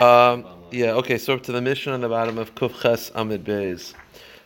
Um, 0.00 0.46
yeah, 0.70 0.92
okay, 0.92 1.18
so 1.18 1.38
to 1.38 1.52
the 1.52 1.60
Mishnah 1.60 1.92
on 1.92 2.00
the 2.00 2.08
bottom 2.08 2.38
of 2.38 2.54
Kuf 2.54 2.80
Ches 2.82 3.10
Amid 3.14 3.44
Beis. 3.44 3.94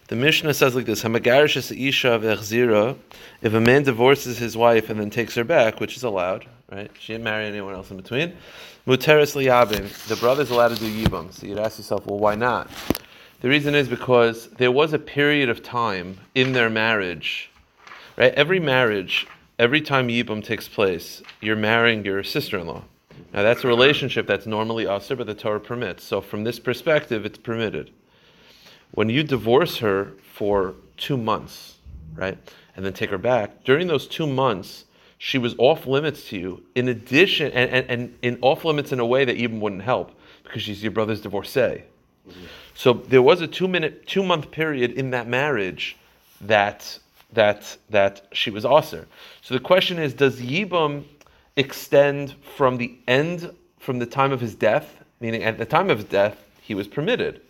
The 0.08 0.16
Mishnah 0.16 0.52
says 0.52 0.74
like 0.74 0.84
this: 0.84 1.02
Hamagarish 1.02 1.56
is 1.56 1.72
isha 1.72 2.18
v'echzira. 2.18 2.96
If 3.40 3.54
a 3.54 3.60
man 3.60 3.84
divorces 3.84 4.36
his 4.36 4.56
wife 4.56 4.90
and 4.90 5.00
then 5.00 5.10
takes 5.10 5.34
her 5.34 5.44
back, 5.44 5.80
which 5.80 5.96
is 5.96 6.02
allowed, 6.02 6.46
right? 6.70 6.90
She 6.98 7.14
didn't 7.14 7.24
marry 7.24 7.46
anyone 7.46 7.74
else 7.74 7.90
in 7.90 7.96
between. 7.96 8.36
Muteris 8.86 9.34
liyabim. 9.34 10.06
The 10.08 10.16
brother's 10.16 10.50
allowed 10.50 10.68
to 10.68 10.76
do 10.76 10.90
yibam. 10.90 11.32
So 11.32 11.46
you'd 11.46 11.58
ask 11.58 11.78
yourself, 11.78 12.06
well, 12.06 12.18
why 12.18 12.34
not? 12.34 12.70
The 13.40 13.48
reason 13.48 13.74
is 13.74 13.88
because 13.88 14.48
there 14.48 14.70
was 14.70 14.92
a 14.92 14.98
period 14.98 15.48
of 15.48 15.62
time 15.62 16.18
in 16.34 16.52
their 16.52 16.68
marriage, 16.68 17.50
right? 18.16 18.32
Every 18.34 18.60
marriage, 18.60 19.26
every 19.58 19.80
time 19.80 20.08
yibam 20.08 20.44
takes 20.44 20.68
place, 20.68 21.22
you're 21.40 21.56
marrying 21.56 22.04
your 22.04 22.22
sister-in-law. 22.22 22.84
Now 23.34 23.42
that's 23.42 23.64
a 23.64 23.68
relationship 23.68 24.28
that's 24.28 24.46
normally 24.46 24.86
usher, 24.86 25.16
but 25.16 25.26
the 25.26 25.34
Torah 25.34 25.60
permits. 25.60 26.04
So 26.04 26.20
from 26.20 26.44
this 26.44 26.60
perspective, 26.60 27.26
it's 27.26 27.36
permitted. 27.36 27.90
When 28.92 29.10
you 29.10 29.24
divorce 29.24 29.78
her 29.78 30.12
for 30.22 30.76
two 30.96 31.16
months, 31.16 31.78
right, 32.14 32.38
and 32.76 32.86
then 32.86 32.92
take 32.92 33.10
her 33.10 33.18
back, 33.18 33.64
during 33.64 33.88
those 33.88 34.06
two 34.06 34.28
months, 34.28 34.84
she 35.18 35.38
was 35.38 35.56
off 35.58 35.86
limits 35.86 36.28
to 36.28 36.38
you. 36.38 36.62
In 36.76 36.88
addition, 36.88 37.50
and, 37.52 37.70
and, 37.70 37.90
and 37.90 38.18
in 38.22 38.38
off 38.40 38.64
limits 38.64 38.92
in 38.92 39.00
a 39.00 39.06
way 39.06 39.24
that 39.24 39.34
even 39.36 39.60
wouldn't 39.60 39.82
help 39.82 40.16
because 40.44 40.62
she's 40.62 40.80
your 40.80 40.92
brother's 40.92 41.20
divorcee. 41.20 41.82
So 42.74 42.92
there 42.92 43.22
was 43.22 43.40
a 43.40 43.48
two 43.48 43.66
minute, 43.66 44.06
two 44.06 44.22
month 44.22 44.52
period 44.52 44.92
in 44.92 45.10
that 45.10 45.26
marriage 45.26 45.96
that 46.40 46.98
that 47.32 47.76
that 47.90 48.28
she 48.32 48.50
was 48.50 48.64
usher. 48.64 49.08
So 49.42 49.54
the 49.54 49.60
question 49.60 49.98
is, 49.98 50.14
does 50.14 50.40
Yibam 50.40 51.04
extend 51.56 52.34
from 52.56 52.76
the 52.76 52.96
end, 53.06 53.54
from 53.78 53.98
the 53.98 54.06
time 54.06 54.32
of 54.32 54.40
his 54.40 54.54
death, 54.54 55.02
meaning 55.20 55.42
at 55.42 55.58
the 55.58 55.64
time 55.64 55.90
of 55.90 55.98
his 55.98 56.06
death, 56.06 56.42
he 56.60 56.74
was 56.74 56.88
permitted. 56.88 57.40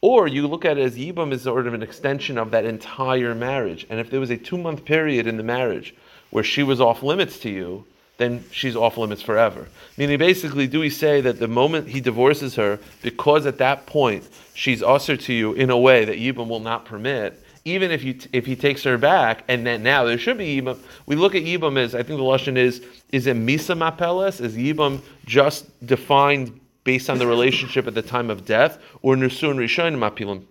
Or 0.00 0.28
you 0.28 0.46
look 0.46 0.64
at 0.64 0.78
it 0.78 0.82
as 0.82 0.96
Yibam 0.96 1.32
is 1.32 1.42
sort 1.42 1.66
of 1.66 1.74
an 1.74 1.82
extension 1.82 2.36
of 2.36 2.50
that 2.50 2.64
entire 2.64 3.34
marriage. 3.34 3.86
And 3.88 3.98
if 3.98 4.10
there 4.10 4.20
was 4.20 4.30
a 4.30 4.36
two 4.36 4.58
month 4.58 4.84
period 4.84 5.26
in 5.26 5.36
the 5.36 5.42
marriage 5.42 5.94
where 6.30 6.44
she 6.44 6.62
was 6.62 6.80
off 6.80 7.02
limits 7.02 7.38
to 7.40 7.50
you, 7.50 7.86
then 8.16 8.44
she's 8.50 8.76
off 8.76 8.96
limits 8.96 9.22
forever. 9.22 9.66
Meaning, 9.96 10.18
basically, 10.18 10.66
do 10.66 10.80
we 10.80 10.90
say 10.90 11.20
that 11.20 11.38
the 11.38 11.48
moment 11.48 11.88
he 11.88 12.00
divorces 12.00 12.54
her, 12.56 12.78
because 13.02 13.46
at 13.46 13.58
that 13.58 13.86
point 13.86 14.28
she's 14.54 14.82
usher 14.82 15.16
to 15.16 15.32
you 15.32 15.52
in 15.54 15.70
a 15.70 15.78
way 15.78 16.04
that 16.04 16.18
Yibam 16.18 16.48
will 16.48 16.60
not 16.60 16.84
permit, 16.84 17.43
even 17.64 17.90
if 17.90 18.04
you 18.04 18.18
if 18.32 18.44
he 18.44 18.56
takes 18.56 18.82
her 18.82 18.98
back, 18.98 19.44
and 19.48 19.66
then 19.66 19.82
now 19.82 20.04
there 20.04 20.18
should 20.18 20.38
be 20.38 20.60
Yibam. 20.60 20.78
We 21.06 21.16
look 21.16 21.34
at 21.34 21.42
Yibam 21.42 21.78
as 21.78 21.94
I 21.94 22.02
think 22.02 22.18
the 22.18 22.24
lashon 22.24 22.56
is 22.56 22.82
is 23.10 23.26
it 23.26 23.36
misa 23.36 23.76
mapeles? 23.76 24.40
Is 24.40 24.56
Yibam 24.56 25.00
just 25.24 25.86
defined 25.86 26.60
based 26.84 27.08
on 27.08 27.18
the 27.18 27.26
relationship 27.26 27.86
at 27.86 27.94
the 27.94 28.02
time 28.02 28.28
of 28.28 28.44
death, 28.44 28.78
or 29.02 29.16
nusun 29.16 29.56
rishon 29.56 29.96
mapilim? 29.96 30.44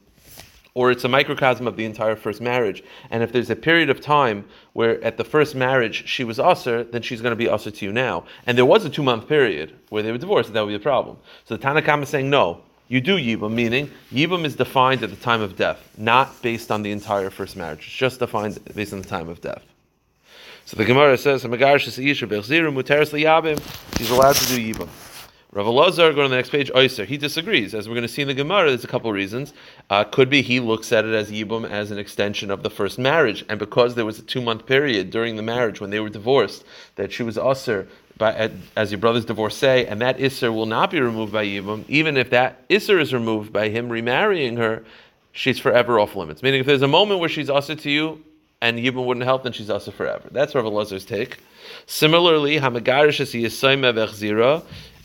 Or 0.75 0.89
it's 0.89 1.03
a 1.03 1.07
microcosm 1.07 1.67
of 1.67 1.77
the 1.77 1.85
entire 1.85 2.15
first 2.15 2.41
marriage. 2.41 2.83
And 3.11 3.21
if 3.21 3.31
there's 3.31 3.51
a 3.51 3.55
period 3.55 3.91
of 3.91 4.01
time 4.01 4.45
where 4.73 4.99
at 5.03 5.17
the 5.17 5.23
first 5.23 5.53
marriage 5.53 6.07
she 6.07 6.23
was 6.23 6.39
usher, 6.39 6.83
then 6.83 7.03
she's 7.03 7.21
going 7.21 7.31
to 7.31 7.35
be 7.35 7.47
usher 7.47 7.69
to 7.69 7.85
you 7.85 7.91
now. 7.91 8.25
And 8.47 8.57
there 8.57 8.65
was 8.65 8.83
a 8.83 8.89
two 8.89 9.03
month 9.03 9.27
period 9.27 9.75
where 9.89 10.01
they 10.01 10.11
were 10.11 10.17
divorced, 10.17 10.49
and 10.49 10.55
that 10.55 10.61
would 10.61 10.71
be 10.71 10.75
a 10.75 10.79
problem. 10.79 11.17
So 11.45 11.55
the 11.57 11.63
Tanakam 11.63 12.01
is 12.01 12.09
saying 12.09 12.27
no, 12.27 12.63
you 12.87 13.01
do 13.01 13.17
Yibam, 13.17 13.53
meaning 13.53 13.89
Yibam 14.11 14.45
is 14.45 14.55
defined 14.55 15.03
at 15.03 15.09
the 15.09 15.15
time 15.15 15.41
of 15.41 15.55
death, 15.55 15.89
not 15.97 16.41
based 16.41 16.71
on 16.71 16.83
the 16.83 16.91
entire 16.91 17.29
first 17.29 17.55
marriage. 17.55 17.79
It's 17.79 17.95
just 17.95 18.19
defined 18.19 18.59
based 18.75 18.93
on 18.93 19.01
the 19.01 19.07
time 19.07 19.29
of 19.29 19.41
death. 19.41 19.63
So 20.65 20.77
the 20.77 20.85
Gemara 20.85 21.17
says, 21.17 21.43
He's 21.43 21.51
allowed 21.51 21.79
to 24.35 24.47
do 24.47 24.73
Yibam. 24.73 24.89
Rav 25.53 25.67
Elazar, 25.67 26.15
go 26.15 26.23
to 26.23 26.29
the 26.29 26.35
next 26.35 26.49
page, 26.49 26.71
Oyser. 26.71 27.05
He 27.05 27.15
disagrees. 27.15 27.75
As 27.75 27.87
we're 27.87 27.93
going 27.93 28.07
to 28.07 28.11
see 28.11 28.23
in 28.23 28.27
the 28.27 28.33
Gemara, 28.33 28.69
there's 28.69 28.83
a 28.83 28.87
couple 28.87 29.11
of 29.11 29.15
reasons. 29.15 29.53
Uh, 29.87 30.03
could 30.03 30.27
be 30.27 30.41
he 30.41 30.59
looks 30.59 30.91
at 30.91 31.05
it 31.05 31.13
as 31.13 31.29
Yibum 31.29 31.69
as 31.69 31.91
an 31.91 31.99
extension 31.99 32.49
of 32.49 32.63
the 32.63 32.71
first 32.71 32.97
marriage. 32.97 33.45
And 33.49 33.59
because 33.59 33.93
there 33.93 34.03
was 34.03 34.17
a 34.17 34.23
two 34.23 34.41
month 34.41 34.65
period 34.65 35.11
during 35.11 35.35
the 35.35 35.43
marriage 35.43 35.79
when 35.79 35.91
they 35.91 35.99
were 35.99 36.09
divorced, 36.09 36.63
that 36.95 37.11
she 37.11 37.21
was 37.21 37.37
Usser 37.37 37.87
by, 38.17 38.51
as 38.75 38.91
your 38.91 38.99
brother's 38.99 39.25
divorcee, 39.25 39.85
and 39.85 40.01
that 40.01 40.17
Isser 40.17 40.53
will 40.53 40.65
not 40.65 40.91
be 40.91 40.99
removed 40.99 41.33
by 41.33 41.45
Yibum, 41.45 41.83
even 41.87 42.17
if 42.17 42.29
that 42.29 42.67
Isser 42.69 42.99
is 42.99 43.13
removed 43.13 43.51
by 43.51 43.69
him 43.69 43.89
remarrying 43.89 44.57
her, 44.57 44.83
she's 45.31 45.59
forever 45.59 45.99
off 45.99 46.15
limits. 46.15 46.43
Meaning, 46.43 46.61
if 46.61 46.65
there's 46.65 46.81
a 46.81 46.87
moment 46.87 47.19
where 47.19 47.29
she's 47.29 47.49
Usser 47.49 47.79
to 47.81 47.89
you, 47.89 48.23
and 48.61 48.79
Yibum 48.79 49.05
wouldn't 49.05 49.25
help, 49.25 49.43
then 49.43 49.51
she's 49.51 49.69
also 49.69 49.91
forever. 49.91 50.29
That's 50.31 50.55
Rav 50.55 50.63
Elazar's 50.63 51.05
take. 51.05 51.39
Similarly, 51.85 52.59
Hamagarish 52.59 53.19
is 53.19 53.33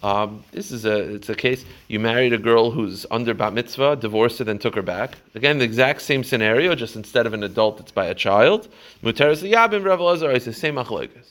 um, 0.00 0.44
this 0.52 0.70
is 0.70 0.84
a 0.84 1.14
it's 1.14 1.28
a 1.28 1.34
case 1.34 1.64
you 1.88 1.98
married 1.98 2.32
a 2.32 2.38
girl 2.38 2.70
who's 2.70 3.04
under 3.10 3.34
bat 3.34 3.52
mitzvah, 3.52 3.96
divorced 3.96 4.38
her, 4.38 4.44
then 4.44 4.58
took 4.58 4.76
her 4.76 4.82
back. 4.82 5.18
Again, 5.34 5.58
the 5.58 5.64
exact 5.64 6.02
same 6.02 6.22
scenario, 6.22 6.74
just 6.76 6.94
instead 6.94 7.26
of 7.26 7.34
an 7.34 7.42
adult, 7.42 7.80
it's 7.80 7.90
by 7.90 8.06
a 8.06 8.14
child. 8.14 8.68
Muteris 9.02 9.42
yabim 9.48 9.84
Rav 9.84 9.98
Elazar 9.98 10.34
is 10.34 10.44
the 10.44 10.52
same 10.52 10.76
achlekas. 10.76 11.30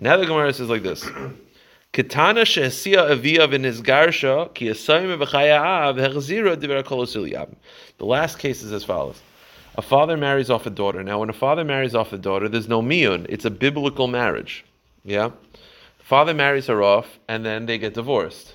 Now 0.00 0.16
the 0.16 0.26
Gemara 0.26 0.52
says 0.52 0.68
like 0.68 0.82
this. 0.82 1.04
Ketana 1.92 2.44
shehesia 2.44 3.10
aviyav 3.10 3.52
in 3.52 3.64
his 3.64 3.82
garsha 3.82 4.54
ki 4.54 4.68
hechzira 4.68 6.60
diver 6.60 6.82
The 7.98 8.04
last 8.04 8.38
case 8.38 8.62
is 8.62 8.72
as 8.72 8.84
follows. 8.84 9.20
A 9.76 9.82
father 9.82 10.16
marries 10.16 10.50
off 10.50 10.66
a 10.66 10.70
daughter. 10.70 11.02
Now, 11.02 11.20
when 11.20 11.30
a 11.30 11.32
father 11.32 11.64
marries 11.64 11.94
off 11.94 12.12
a 12.12 12.18
daughter, 12.18 12.48
there's 12.48 12.68
no 12.68 12.82
miyun. 12.82 13.26
It's 13.28 13.44
a 13.44 13.50
biblical 13.50 14.08
marriage. 14.08 14.64
Yeah? 15.04 15.30
Father 16.00 16.34
marries 16.34 16.66
her 16.66 16.82
off, 16.82 17.18
and 17.28 17.44
then 17.44 17.66
they 17.66 17.78
get 17.78 17.94
divorced. 17.94 18.54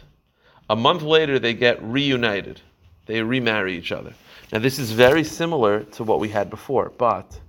A 0.69 0.75
month 0.75 1.01
later, 1.01 1.39
they 1.39 1.53
get 1.53 1.81
reunited. 1.81 2.59
They 3.05 3.21
remarry 3.21 3.77
each 3.77 3.91
other. 3.91 4.13
Now, 4.51 4.59
this 4.59 4.79
is 4.79 4.91
very 4.91 5.23
similar 5.23 5.83
to 5.83 6.03
what 6.03 6.19
we 6.19 6.29
had 6.29 6.49
before, 6.49 6.91
but 6.97 7.39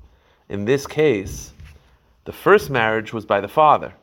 in 0.49 0.65
this 0.65 0.87
case, 0.87 1.54
the 2.25 2.33
first 2.33 2.71
marriage 2.71 3.13
was 3.13 3.27
by 3.27 3.41
the 3.41 3.49
father. 3.49 3.95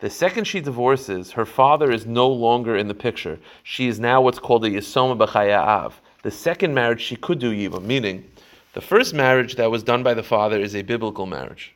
The 0.00 0.10
second 0.10 0.44
she 0.44 0.60
divorces, 0.60 1.32
her 1.32 1.46
father 1.46 1.90
is 1.90 2.06
no 2.06 2.28
longer 2.28 2.76
in 2.76 2.88
the 2.88 2.94
picture. 2.94 3.38
She 3.62 3.86
is 3.88 4.00
now 4.00 4.20
what's 4.20 4.38
called 4.38 4.64
a 4.64 4.70
Yisoma 4.70 5.16
B'chaya'av. 5.16 5.92
The 6.22 6.30
second 6.30 6.74
marriage 6.74 7.00
she 7.00 7.16
could 7.16 7.38
do 7.38 7.52
Yiva, 7.52 7.82
meaning 7.82 8.24
the 8.72 8.80
first 8.80 9.14
marriage 9.14 9.56
that 9.56 9.70
was 9.70 9.82
done 9.82 10.02
by 10.02 10.14
the 10.14 10.22
father 10.22 10.58
is 10.58 10.74
a 10.74 10.82
biblical 10.82 11.26
marriage. 11.26 11.74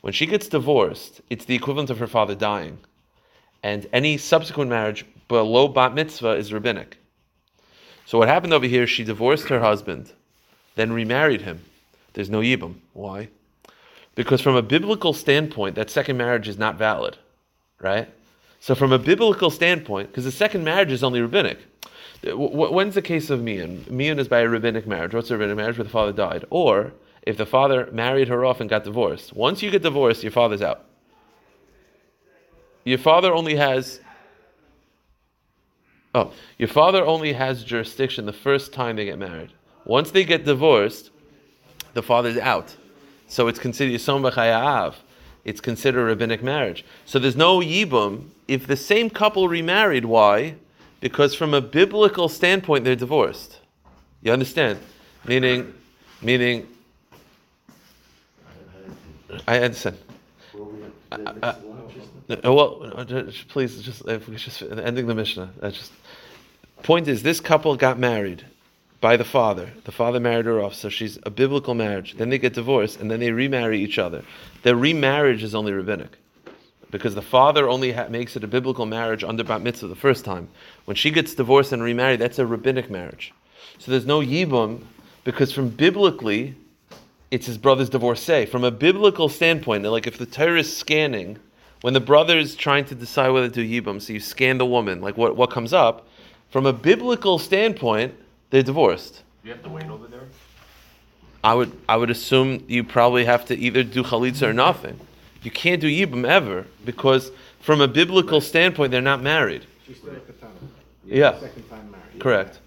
When 0.00 0.12
she 0.12 0.26
gets 0.26 0.48
divorced, 0.48 1.20
it's 1.30 1.44
the 1.44 1.54
equivalent 1.54 1.90
of 1.90 1.98
her 1.98 2.06
father 2.06 2.34
dying 2.34 2.78
and 3.62 3.86
any 3.92 4.16
subsequent 4.16 4.70
marriage 4.70 5.04
below 5.26 5.68
bat 5.68 5.94
mitzvah 5.94 6.36
is 6.36 6.52
rabbinic. 6.52 6.98
So 8.06 8.18
what 8.18 8.28
happened 8.28 8.54
over 8.54 8.66
here? 8.66 8.86
She 8.86 9.04
divorced 9.04 9.48
her 9.48 9.60
husband, 9.60 10.12
then 10.76 10.92
remarried 10.92 11.42
him. 11.42 11.64
There's 12.14 12.30
no 12.30 12.40
yibum. 12.40 12.76
Why? 12.94 13.28
Because 14.18 14.40
from 14.40 14.56
a 14.56 14.62
biblical 14.62 15.12
standpoint, 15.12 15.76
that 15.76 15.90
second 15.90 16.16
marriage 16.16 16.48
is 16.48 16.58
not 16.58 16.76
valid, 16.76 17.16
right? 17.80 18.08
So 18.58 18.74
from 18.74 18.92
a 18.92 18.98
biblical 18.98 19.48
standpoint, 19.48 20.08
because 20.08 20.24
the 20.24 20.32
second 20.32 20.64
marriage 20.64 20.90
is 20.90 21.04
only 21.04 21.20
rabbinic. 21.20 21.58
When's 22.24 22.96
the 22.96 23.02
case 23.02 23.30
of 23.30 23.40
mian? 23.40 23.86
Mian 23.88 24.18
is 24.18 24.26
by 24.26 24.40
a 24.40 24.48
rabbinic 24.48 24.88
marriage. 24.88 25.14
What's 25.14 25.30
a 25.30 25.38
rabbinic 25.38 25.56
marriage? 25.56 25.78
Where 25.78 25.84
the 25.84 25.90
father 25.90 26.12
died, 26.12 26.44
or 26.50 26.94
if 27.22 27.36
the 27.36 27.46
father 27.46 27.88
married 27.92 28.26
her 28.26 28.44
off 28.44 28.60
and 28.60 28.68
got 28.68 28.82
divorced. 28.82 29.34
Once 29.34 29.62
you 29.62 29.70
get 29.70 29.82
divorced, 29.82 30.24
your 30.24 30.32
father's 30.32 30.62
out 30.62 30.84
your 32.88 32.98
father 32.98 33.32
only 33.32 33.54
has 33.54 34.00
oh, 36.14 36.32
your 36.56 36.68
father 36.68 37.04
only 37.04 37.34
has 37.34 37.62
jurisdiction 37.62 38.26
the 38.26 38.32
first 38.32 38.72
time 38.72 38.96
they 38.96 39.04
get 39.04 39.18
married. 39.18 39.52
Once 39.84 40.10
they 40.10 40.24
get 40.24 40.44
divorced, 40.44 41.10
the 41.92 42.02
father's 42.02 42.38
out. 42.38 42.74
So 43.28 43.46
it's 43.46 43.58
considered 43.58 43.92
Yisom 43.92 44.28
B'chayav. 44.28 44.94
It's 45.44 45.60
considered 45.60 46.00
a 46.00 46.04
rabbinic 46.04 46.42
marriage. 46.42 46.84
So 47.06 47.18
there's 47.18 47.36
no 47.36 47.60
yibum 47.60 48.28
if 48.48 48.66
the 48.66 48.76
same 48.76 49.08
couple 49.08 49.48
remarried. 49.48 50.04
Why? 50.04 50.56
Because 51.00 51.34
from 51.34 51.54
a 51.54 51.60
biblical 51.60 52.28
standpoint, 52.28 52.84
they're 52.84 52.96
divorced. 52.96 53.58
You 54.22 54.32
understand? 54.32 54.78
Meaning, 55.26 55.72
meaning, 56.20 56.66
I 59.46 59.58
understand. 59.60 59.98
I, 61.12 61.14
uh, 61.42 61.54
well, 62.44 62.92
uh, 62.94 63.22
please, 63.48 63.80
just 63.82 64.04
just 64.06 64.62
ending 64.62 65.06
the 65.06 65.14
Mishnah. 65.14 65.50
just 65.62 65.92
point 66.82 67.08
is 67.08 67.22
this 67.22 67.40
couple 67.40 67.76
got 67.76 67.98
married 67.98 68.44
by 69.00 69.16
the 69.16 69.24
father. 69.24 69.70
The 69.84 69.92
father 69.92 70.20
married 70.20 70.46
her 70.46 70.60
off, 70.60 70.74
so 70.74 70.88
she's 70.88 71.18
a 71.22 71.30
biblical 71.30 71.74
marriage. 71.74 72.16
Then 72.16 72.30
they 72.30 72.38
get 72.38 72.54
divorced, 72.54 73.00
and 73.00 73.10
then 73.10 73.20
they 73.20 73.30
remarry 73.30 73.80
each 73.80 73.98
other. 73.98 74.24
Their 74.62 74.76
remarriage 74.76 75.42
is 75.42 75.54
only 75.54 75.72
rabbinic, 75.72 76.18
because 76.90 77.14
the 77.14 77.22
father 77.22 77.68
only 77.68 77.92
ha- 77.92 78.08
makes 78.08 78.36
it 78.36 78.44
a 78.44 78.48
biblical 78.48 78.86
marriage 78.86 79.22
under 79.22 79.44
bat 79.44 79.62
mitzvah 79.62 79.86
the 79.86 79.96
first 79.96 80.24
time. 80.24 80.48
When 80.84 80.96
she 80.96 81.10
gets 81.10 81.34
divorced 81.34 81.72
and 81.72 81.82
remarried, 81.82 82.20
that's 82.20 82.38
a 82.38 82.46
rabbinic 82.46 82.90
marriage. 82.90 83.32
So 83.78 83.90
there's 83.90 84.06
no 84.06 84.20
yibum, 84.20 84.82
because 85.24 85.52
from 85.52 85.68
biblically, 85.68 86.56
it's 87.30 87.46
his 87.46 87.58
brother's 87.58 87.90
divorcee. 87.90 88.46
From 88.46 88.64
a 88.64 88.70
biblical 88.70 89.28
standpoint, 89.28 89.84
like 89.84 90.06
if 90.06 90.18
the 90.18 90.26
Torah 90.26 90.60
is 90.60 90.76
scanning 90.76 91.38
when 91.82 91.94
the 91.94 92.00
brother 92.00 92.36
is 92.38 92.56
trying 92.56 92.84
to 92.86 92.94
decide 92.94 93.28
whether 93.28 93.48
to 93.48 93.54
do 93.54 93.82
yibum, 93.82 94.02
so 94.02 94.12
you 94.12 94.18
scan 94.18 94.58
the 94.58 94.66
woman, 94.66 95.00
like 95.00 95.16
what, 95.16 95.36
what 95.36 95.50
comes 95.50 95.72
up, 95.72 96.08
from 96.50 96.66
a 96.66 96.72
biblical 96.72 97.38
standpoint, 97.38 98.14
they're 98.50 98.62
divorced. 98.62 99.22
Do 99.42 99.48
you 99.48 99.54
have 99.54 99.62
to 99.64 99.68
wait 99.68 99.84
over 99.86 100.06
there? 100.06 100.22
I 101.44 101.54
would 101.54 101.72
I 101.88 101.96
would 101.96 102.10
assume 102.10 102.64
you 102.68 102.82
probably 102.84 103.24
have 103.24 103.44
to 103.46 103.56
either 103.56 103.82
do 103.84 104.02
chalitza 104.02 104.48
or 104.48 104.52
nothing. 104.52 104.98
You 105.42 105.50
can't 105.50 105.80
do 105.80 105.88
yibum 105.88 106.26
ever 106.26 106.66
because 106.84 107.30
from 107.60 107.80
a 107.80 107.86
biblical 107.88 108.40
standpoint, 108.40 108.90
they're 108.90 109.00
not 109.00 109.22
married. 109.22 109.64
She's 109.86 109.98
still 109.98 110.10
a 110.12 110.16
katana. 110.16 110.52
Yeah, 111.04 111.38
Second 111.38 111.68
time 111.70 111.90
married. 111.90 112.20
correct. 112.20 112.58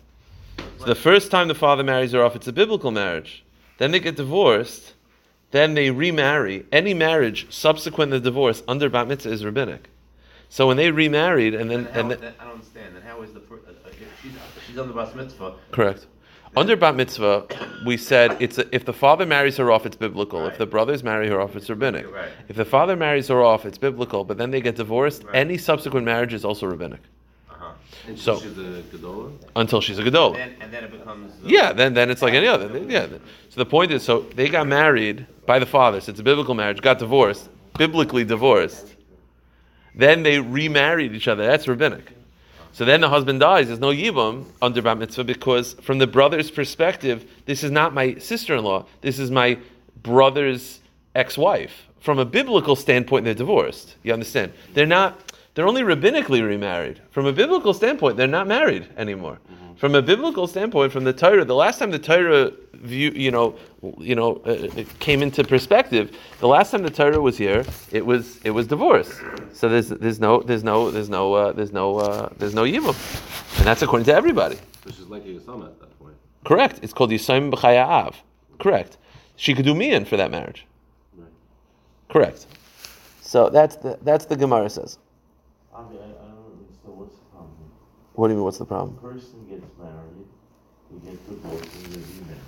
So 0.80 0.86
the 0.86 0.96
first 0.96 1.30
time 1.32 1.48
the 1.48 1.56
father 1.56 1.84
marries 1.84 2.14
her 2.14 2.24
off, 2.24 2.36
it's 2.36 2.48
a 2.48 2.54
biblical 2.54 2.92
marriage. 2.92 3.44
Then 3.78 3.92
they 3.92 4.00
get 4.00 4.16
divorced. 4.16 4.94
Then 5.52 5.74
they 5.74 5.92
remarry. 5.92 6.66
Any 6.72 6.94
marriage 6.94 7.52
subsequent 7.54 8.12
to 8.12 8.20
the 8.20 8.24
divorce 8.24 8.64
under 8.68 8.90
bat 8.90 9.08
mitzvah 9.08 9.32
is 9.32 9.44
rabbinic. 9.44 9.90
So 10.50 10.66
when 10.68 10.78
they 10.78 10.92
remarried 10.92 11.54
and 11.54 11.70
then 11.70 11.84
Then 11.86 11.94
how, 11.94 12.00
and 12.00 12.12
then, 12.12 12.22
then, 12.22 12.34
I 12.40 12.44
don't 12.46 12.54
understand. 12.54 12.96
Then 12.96 13.02
how 13.04 13.22
is 13.22 13.34
the 13.34 13.42
per, 13.42 13.56
uh, 13.56 13.58
uh, 13.86 13.90
if 13.90 14.61
she's 14.72 14.76
she's 14.76 14.80
on 14.80 14.88
the 14.88 14.94
bas 14.94 15.14
mitzvah? 15.16 15.54
Correct. 15.72 16.08
Under 16.58 16.76
bat 16.76 16.96
mitzvah, 16.96 17.46
we 17.86 17.96
said 17.96 18.36
it's 18.42 18.58
a, 18.58 18.76
if 18.76 18.84
the 18.84 18.92
father 18.92 19.26
marries 19.26 19.56
her 19.56 19.72
off, 19.72 19.86
it's 19.86 19.96
biblical. 19.96 20.46
If 20.48 20.58
the 20.58 20.66
brothers 20.66 21.02
marry 21.02 21.30
her 21.30 21.40
off, 21.40 21.56
it's 21.56 21.70
rabbinic. 21.70 22.14
Right. 22.14 22.28
If 22.50 22.58
the 22.58 22.66
father 22.66 22.98
marries 22.98 23.30
her 23.30 23.42
off, 23.42 23.66
it's 23.66 23.78
biblical. 23.78 24.26
But 24.26 24.38
then 24.38 24.52
they 24.52 24.60
get 24.60 24.76
divorced. 24.76 25.24
Right. 25.24 25.36
Any 25.36 25.58
subsequent 25.58 26.06
marriage 26.06 26.34
is 26.34 26.44
also 26.44 26.68
rabbinic 26.68 27.00
Uh-huh. 27.50 27.72
And 28.08 28.20
So- 28.20 28.38
she's 28.40 28.58
a 28.58 28.84
Gedola? 28.92 29.32
until 29.56 29.80
she's 29.80 29.98
a 30.00 30.04
gedola. 30.04 30.36
And, 30.40 30.54
and 30.62 30.74
then 30.74 30.84
it 30.84 30.92
becomes. 30.92 31.32
uh, 31.32 31.38
Yeah, 31.58 31.72
then 31.72 31.94
then 31.94 32.10
it's 32.10 32.22
like 32.22 32.34
any 32.34 32.48
other. 32.48 32.68
Yeah. 32.80 33.08
So 33.50 33.56
the 33.64 33.66
point 33.66 33.92
is, 33.92 34.04
so 34.04 34.20
they 34.36 34.50
got 34.50 34.68
married 34.68 35.26
by 35.46 35.58
the 35.60 35.66
father. 35.66 36.02
So 36.02 36.10
it's 36.12 36.20
a 36.20 36.24
biblical 36.24 36.54
marriage. 36.54 36.82
Got 36.82 37.00
divorced, 37.00 37.48
biblically 37.78 38.26
divorced. 38.26 38.88
Then 39.96 40.24
they 40.24 40.40
remarried 40.40 41.14
each 41.14 41.30
other. 41.30 41.46
That's 41.46 41.66
rabbinic. 41.68 42.12
So 42.74 42.86
then 42.86 43.02
the 43.02 43.10
husband 43.10 43.40
dies. 43.40 43.68
There's 43.68 43.80
no 43.80 43.92
yibum 43.92 44.46
under 44.62 44.82
bat 44.82 44.98
mitzvah 44.98 45.24
because 45.26 45.74
from 45.82 45.98
the 45.98 46.08
brother's 46.08 46.50
perspective, 46.50 47.30
this 47.46 47.64
is 47.64 47.72
not 47.72 47.94
my 47.94 48.16
sister-in-law. 48.16 48.86
This 49.02 49.20
is 49.20 49.30
my 49.30 49.58
brother's 50.04 50.80
ex-wife. 51.14 51.88
From 52.00 52.18
a 52.18 52.26
biblical 52.26 52.76
standpoint, 52.76 53.26
they're 53.26 53.34
divorced. 53.34 53.96
You 54.04 54.14
understand? 54.14 54.54
They're 54.74 54.86
not. 54.86 55.34
They're 55.54 55.68
only 55.68 55.84
rabbinically 55.84 56.46
remarried. 56.46 57.02
From 57.12 57.26
a 57.26 57.34
biblical 57.34 57.74
standpoint, 57.74 58.16
they're 58.16 58.26
not 58.28 58.48
married 58.48 58.88
anymore. 58.96 59.38
Mm-hmm. 59.52 59.71
From 59.82 59.96
a 59.96 60.02
biblical 60.04 60.46
standpoint, 60.46 60.92
from 60.92 61.06
the 61.06 61.12
Torah, 61.12 61.44
the 61.44 61.56
last 61.56 61.80
time 61.80 61.90
the 61.90 61.98
Torah 61.98 62.52
view, 62.74 63.10
you 63.16 63.32
know, 63.32 63.56
you 63.98 64.14
know, 64.14 64.36
uh, 64.46 64.84
came 65.00 65.24
into 65.24 65.44
perspective. 65.44 66.16
The 66.40 66.48
last 66.48 66.70
time 66.70 66.84
the 66.84 66.92
Torah 66.92 67.20
was 67.20 67.36
here, 67.36 67.66
it 67.92 68.06
was 68.06 68.40
it 68.44 68.52
was 68.52 68.68
divorce. 68.68 69.20
So 69.54 69.70
there's 69.70 69.90
there's 69.90 70.20
no 70.20 70.44
there's 70.44 70.64
no 70.64 70.92
there's 70.92 71.10
no 71.10 71.34
uh, 71.34 71.54
there's 71.54 71.72
no 71.72 71.98
uh, 71.98 72.30
there's 72.38 72.54
no 72.54 72.64
yibum, 72.64 72.96
and 73.58 73.66
that's 73.66 73.82
according 73.82 74.06
to 74.06 74.14
everybody. 74.14 74.58
So 74.84 74.92
she's 74.92 75.08
like 75.08 75.24
a 75.26 75.30
Yisama 75.30 75.66
at 75.66 75.80
that 75.80 75.98
point. 75.98 76.14
Correct. 76.44 76.80
It's 76.84 76.94
called 76.94 77.10
Yisayim 77.10 77.52
B'chaya 77.52 77.84
Av. 77.84 78.22
Correct. 78.60 78.98
She 79.36 79.56
could 79.56 79.66
do 79.66 79.74
mian 79.74 80.06
for 80.06 80.16
that 80.16 80.30
marriage. 80.30 80.68
Right. 81.18 81.28
Correct. 82.08 82.46
So 83.22 83.50
that's 83.50 83.78
the 83.78 83.98
that's 84.04 84.26
the 84.26 84.36
Gemara 84.36 84.70
says. 84.70 85.00
I 85.74 85.82
mean, 85.90 85.98
I, 85.98 86.06
I 86.06 86.28
don't 86.30 86.54
understand 86.54 86.98
what's 87.00 87.16
the 87.16 87.26
problem. 87.34 87.56
What 88.14 88.28
do 88.28 88.34
you 88.34 88.38
mean? 88.38 88.44
What's 88.44 88.58
the 88.58 88.66
problem? 88.66 88.98
Person 88.98 89.46
gets 89.50 89.64
married, 89.80 90.28
he 90.92 91.10
gets 91.10 91.28
divorced, 91.28 91.76
and 91.76 91.94
they 91.94 92.00
remarried. 92.20 92.42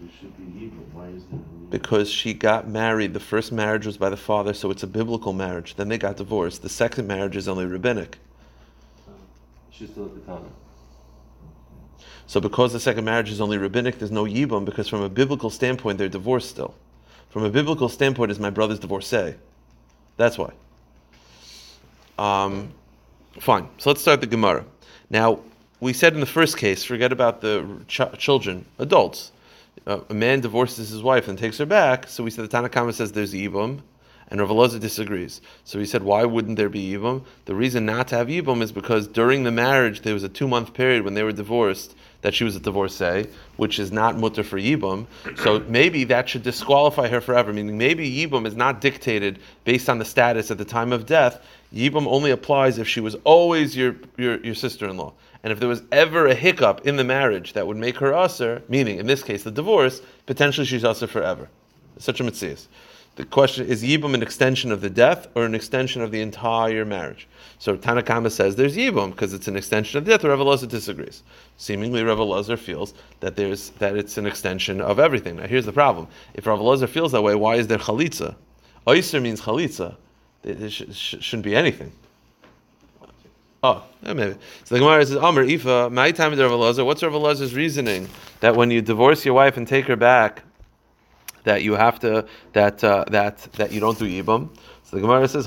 There 0.00 0.10
should 0.18 0.36
be 0.36 0.64
evil. 0.64 0.84
Why 0.92 1.06
is 1.08 1.24
there? 1.24 1.38
no? 1.38 1.68
Because 1.70 2.10
she 2.10 2.34
got 2.34 2.68
married. 2.68 3.14
The 3.14 3.20
first 3.20 3.52
marriage 3.52 3.86
was 3.86 3.96
by 3.96 4.10
the 4.10 4.16
father, 4.16 4.52
so 4.54 4.70
it's 4.70 4.82
a 4.82 4.86
biblical 4.86 5.32
marriage. 5.32 5.76
Then 5.76 5.88
they 5.88 5.98
got 5.98 6.16
divorced. 6.16 6.62
The 6.62 6.68
second 6.68 7.06
marriage 7.06 7.36
is 7.36 7.46
only 7.46 7.66
rabbinic. 7.66 8.18
She's 9.70 9.90
still 9.90 10.06
a 10.06 10.08
Katana. 10.08 10.48
So 12.26 12.40
because 12.40 12.72
the 12.72 12.80
second 12.80 13.04
marriage 13.04 13.30
is 13.30 13.40
only 13.40 13.58
rabbinic, 13.58 13.98
there's 13.98 14.10
no 14.10 14.24
yibum 14.24 14.64
because 14.64 14.88
from 14.88 15.02
a 15.02 15.08
biblical 15.08 15.50
standpoint 15.50 15.98
they're 15.98 16.08
divorced 16.08 16.48
still. 16.48 16.74
From 17.28 17.44
a 17.44 17.50
biblical 17.50 17.88
standpoint, 17.88 18.30
is 18.30 18.38
my 18.38 18.50
brother's 18.50 18.78
divorcee. 18.78 19.34
That's 20.18 20.36
why. 20.36 20.52
Um, 22.18 22.72
fine. 23.40 23.68
So 23.78 23.90
let's 23.90 24.00
start 24.00 24.20
the 24.20 24.26
Gemara. 24.26 24.64
Now 25.10 25.40
we 25.80 25.92
said 25.92 26.14
in 26.14 26.20
the 26.20 26.26
first 26.26 26.56
case, 26.56 26.84
forget 26.84 27.12
about 27.12 27.40
the 27.40 27.66
ch- 27.88 28.18
children, 28.18 28.64
adults. 28.78 29.32
Uh, 29.86 30.00
a 30.10 30.14
man 30.14 30.40
divorces 30.40 30.90
his 30.90 31.02
wife 31.02 31.26
and 31.28 31.38
takes 31.38 31.58
her 31.58 31.66
back. 31.66 32.08
So 32.08 32.22
we 32.22 32.30
said 32.30 32.48
the 32.48 32.56
Tanakhama 32.56 32.94
says 32.94 33.12
there's 33.12 33.34
yibum, 33.34 33.80
and 34.32 34.40
Rav 34.40 34.48
Elazar 34.48 34.80
disagrees. 34.80 35.42
So 35.64 35.78
he 35.78 35.84
said, 35.84 36.02
why 36.02 36.24
wouldn't 36.24 36.56
there 36.56 36.70
be 36.70 36.92
yibum? 36.92 37.22
The 37.44 37.54
reason 37.54 37.84
not 37.84 38.08
to 38.08 38.16
have 38.16 38.28
yibum 38.28 38.62
is 38.62 38.72
because 38.72 39.06
during 39.06 39.42
the 39.42 39.50
marriage 39.50 40.00
there 40.00 40.14
was 40.14 40.24
a 40.24 40.28
two 40.28 40.48
month 40.48 40.72
period 40.72 41.04
when 41.04 41.12
they 41.12 41.22
were 41.22 41.32
divorced 41.32 41.94
that 42.22 42.32
she 42.32 42.42
was 42.42 42.56
a 42.56 42.60
divorcee, 42.60 43.26
which 43.56 43.78
is 43.78 43.92
not 43.92 44.16
mutter 44.16 44.42
for 44.42 44.58
yibum. 44.58 45.06
So 45.36 45.58
maybe 45.68 46.04
that 46.04 46.30
should 46.30 46.44
disqualify 46.44 47.08
her 47.08 47.20
forever. 47.20 47.52
Meaning 47.52 47.76
maybe 47.76 48.10
yibum 48.10 48.46
is 48.46 48.56
not 48.56 48.80
dictated 48.80 49.38
based 49.64 49.90
on 49.90 49.98
the 49.98 50.04
status 50.06 50.50
at 50.50 50.56
the 50.56 50.64
time 50.64 50.94
of 50.94 51.04
death. 51.04 51.44
Yibum 51.74 52.06
only 52.06 52.30
applies 52.30 52.78
if 52.78 52.88
she 52.88 53.00
was 53.00 53.16
always 53.24 53.76
your 53.76 53.96
your, 54.16 54.42
your 54.42 54.54
sister 54.54 54.88
in 54.88 54.96
law. 54.96 55.12
And 55.42 55.52
if 55.52 55.60
there 55.60 55.68
was 55.68 55.82
ever 55.92 56.26
a 56.26 56.34
hiccup 56.34 56.86
in 56.86 56.96
the 56.96 57.04
marriage 57.04 57.52
that 57.52 57.66
would 57.66 57.76
make 57.76 57.98
her 57.98 58.14
usher, 58.14 58.62
meaning 58.66 58.98
in 58.98 59.06
this 59.06 59.22
case 59.22 59.42
the 59.42 59.50
divorce, 59.50 60.00
potentially 60.24 60.64
she's 60.64 60.84
usher 60.84 61.06
forever. 61.06 61.50
Such 61.98 62.20
a 62.20 62.24
mitzvah. 62.24 62.56
The 63.16 63.26
question 63.26 63.66
is 63.66 63.82
Yibum 63.82 64.14
an 64.14 64.22
extension 64.22 64.72
of 64.72 64.80
the 64.80 64.88
death 64.88 65.26
or 65.34 65.44
an 65.44 65.54
extension 65.54 66.00
of 66.00 66.10
the 66.10 66.22
entire 66.22 66.84
marriage? 66.86 67.28
So 67.58 67.76
Tanakama 67.76 68.30
says 68.30 68.56
there's 68.56 68.74
Yibum 68.74 69.10
because 69.10 69.34
it's 69.34 69.48
an 69.48 69.56
extension 69.56 69.98
of 69.98 70.04
death. 70.04 70.24
Rav 70.24 70.38
Elazar 70.38 70.68
disagrees. 70.68 71.22
Seemingly, 71.58 72.02
Rav 72.02 72.18
Elazar 72.18 72.58
feels 72.58 72.94
that 73.20 73.36
there's 73.36 73.70
that 73.80 73.96
it's 73.96 74.16
an 74.16 74.24
extension 74.24 74.80
of 74.80 74.98
everything. 74.98 75.36
Now, 75.36 75.46
here's 75.46 75.66
the 75.66 75.72
problem: 75.72 76.08
if 76.32 76.46
Rav 76.46 76.58
Elazar 76.58 76.88
feels 76.88 77.12
that 77.12 77.22
way, 77.22 77.34
why 77.34 77.56
is 77.56 77.66
there 77.66 77.78
chalitza? 77.78 78.34
Oyser 78.86 79.20
means 79.20 79.42
chalitza. 79.42 79.96
There 80.40 80.70
sh- 80.70 80.84
sh- 80.92 81.16
shouldn't 81.20 81.44
be 81.44 81.54
anything. 81.54 81.92
Oh, 83.62 83.84
yeah, 84.02 84.12
maybe. 84.12 84.34
So 84.64 84.74
the 84.74 84.80
Gemara 84.80 85.06
says, 85.06 85.18
Amr, 85.18 85.44
Ifa, 85.44 85.92
my 85.92 86.10
time 86.10 86.32
is 86.32 86.40
Rav 86.40 86.50
Elazar. 86.50 86.84
What's 86.84 87.02
Rav 87.02 87.12
Elazar's 87.12 87.54
reasoning 87.54 88.08
that 88.40 88.56
when 88.56 88.72
you 88.72 88.82
divorce 88.82 89.24
your 89.24 89.34
wife 89.34 89.56
and 89.56 89.68
take 89.68 89.86
her 89.86 89.94
back, 89.94 90.42
that 91.44 91.62
you 91.62 91.74
have 91.74 91.98
to 92.00 92.26
that 92.52 92.82
uh, 92.84 93.04
that 93.08 93.38
that 93.54 93.72
you 93.72 93.80
don't 93.80 93.98
do 93.98 94.04
ibum. 94.04 94.48
So 94.84 94.96
the 94.96 95.02
Gemara 95.02 95.26
says, 95.28 95.46